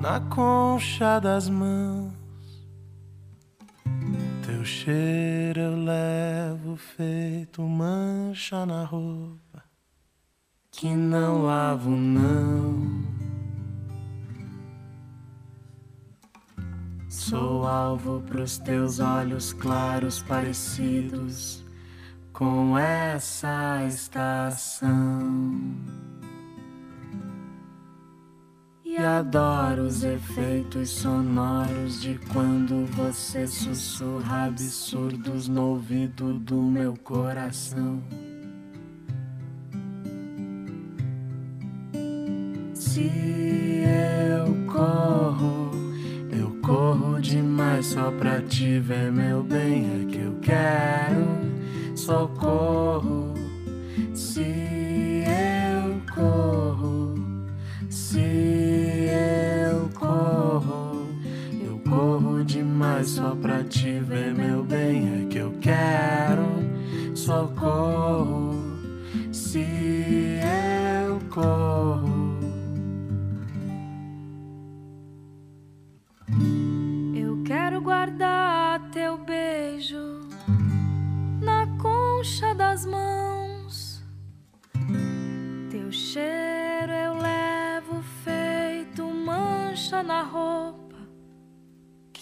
na 0.00 0.20
concha 0.20 1.18
das 1.20 1.48
mãos. 1.48 2.21
Teu 4.44 4.64
cheiro 4.64 5.60
eu 5.60 5.76
levo 5.76 6.76
feito 6.76 7.62
mancha 7.62 8.64
na 8.66 8.84
roupa 8.84 9.42
que 10.72 10.88
não 10.88 11.42
lavo 11.42 11.90
não. 11.90 13.04
Sou 17.08 17.66
alvo 17.66 18.20
pros 18.22 18.58
teus 18.58 18.98
olhos 18.98 19.52
claros 19.52 20.22
parecidos 20.22 21.64
com 22.32 22.76
essa 22.76 23.84
estação. 23.86 24.90
Adoro 29.04 29.82
os 29.82 30.02
efeitos 30.04 30.90
sonoros 30.90 32.00
de 32.00 32.18
quando 32.32 32.86
você 32.86 33.46
sussurra 33.46 34.46
absurdos 34.46 35.48
no 35.48 35.70
ouvido 35.70 36.34
do 36.34 36.62
meu 36.62 36.96
coração. 36.96 38.02
Se 42.74 43.10
eu 43.84 44.72
corro, 44.72 45.70
eu 46.30 46.60
corro 46.62 47.20
demais 47.20 47.86
só 47.86 48.10
pra 48.10 48.40
te 48.42 48.78
ver, 48.78 49.10
meu 49.12 49.42
bem. 49.42 49.86
É 49.86 50.06
que 50.10 50.18
eu 50.18 50.34
quero 50.40 51.96
socorro. 51.96 53.34
Se 54.14 54.81
só 63.12 63.34
pra 63.36 63.62
te 63.62 64.00
ver, 64.00 64.32
meu 64.34 64.64
bem. 64.64 65.24
É 65.24 65.26
que 65.26 65.36
eu 65.36 65.52
quero 65.60 66.46
socorro. 67.14 68.54
Se 69.30 70.38
eu 71.06 71.20
corro. 71.28 72.40
Eu 77.14 77.42
quero 77.44 77.82
guardar 77.82 78.80
teu 78.92 79.18
beijo 79.18 80.20
na 81.42 81.66
concha 81.78 82.54
das 82.54 82.86
mãos. 82.86 84.02
Teu 85.70 85.92
cheiro 85.92 86.92
eu 86.92 87.14
levo 87.18 88.02
feito 88.24 89.04
mancha 89.04 90.02
na 90.02 90.22
roupa 90.22 90.71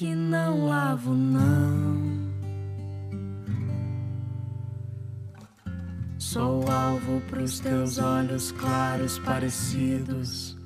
que 0.01 0.15
não 0.15 0.65
lavo 0.65 1.13
não. 1.13 2.01
Sou 6.19 6.67
alvo 6.71 7.21
pros 7.29 7.61
teus 7.61 7.99
olhos 7.99 8.51
claros 8.53 9.19
parecidos 9.19 10.57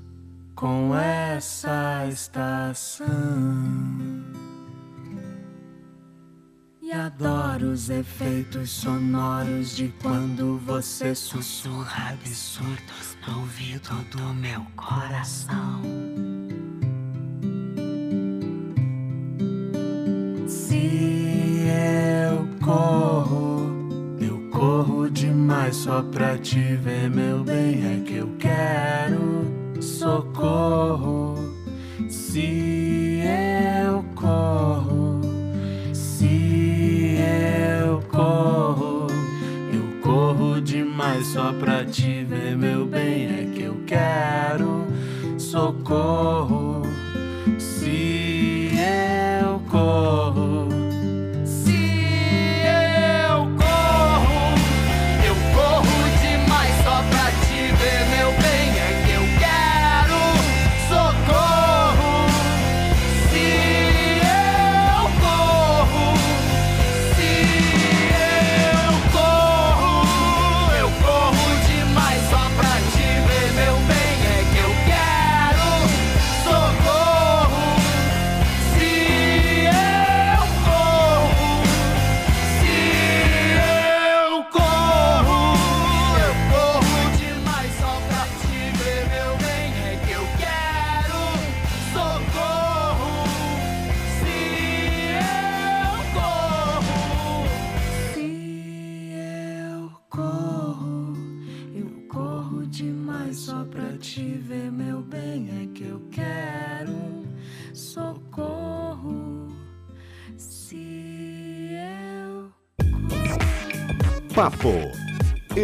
com 0.55 0.95
essa 0.95 2.07
estação. 2.07 3.09
E 6.81 6.93
adoro 6.93 7.73
os 7.73 7.91
efeitos 7.91 8.71
sonoros 8.71 9.75
de 9.75 9.89
quando 10.01 10.59
você 10.59 11.13
sussurra 11.13 12.11
absurdos 12.11 13.19
no 13.27 13.41
ouvido 13.41 13.97
do 14.13 14.33
meu 14.33 14.65
coração. 14.77 16.34
Só 25.75 26.03
pra 26.03 26.39
te 26.39 26.77
ver, 26.77 27.11
meu 27.11 27.43
bem. 27.43 27.85
É 27.85 28.03
que 28.07 28.15
eu 28.15 28.31
quero 28.39 29.83
socorro. 29.83 31.35
Se 32.09 33.21
eu 33.83 34.05
corro, 34.15 35.21
se 35.93 37.17
eu 37.19 38.01
corro, 38.09 39.09
eu 39.73 40.01
corro 40.01 40.61
demais 40.61 41.27
só 41.27 41.53
pra 41.53 41.85
te 41.85 42.25
ver, 42.25 42.57
meu 42.57 42.87
bem. 42.87 43.27
É 43.27 43.51
que 43.53 43.63
eu 43.63 43.77
quero 43.87 44.87
socorro. 45.39 46.54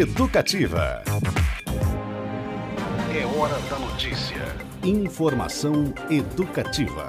Educativa. 0.01 1.05
É 3.15 3.39
hora 3.39 3.59
da 3.69 3.79
notícia. 3.79 4.57
Informação 4.83 5.93
educativa. 6.09 7.07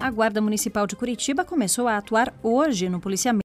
A 0.00 0.10
Guarda 0.10 0.40
Municipal 0.40 0.84
de 0.84 0.96
Curitiba 0.96 1.44
começou 1.44 1.86
a 1.86 1.96
atuar 1.96 2.34
hoje 2.42 2.88
no 2.88 2.98
policiamento 2.98 3.32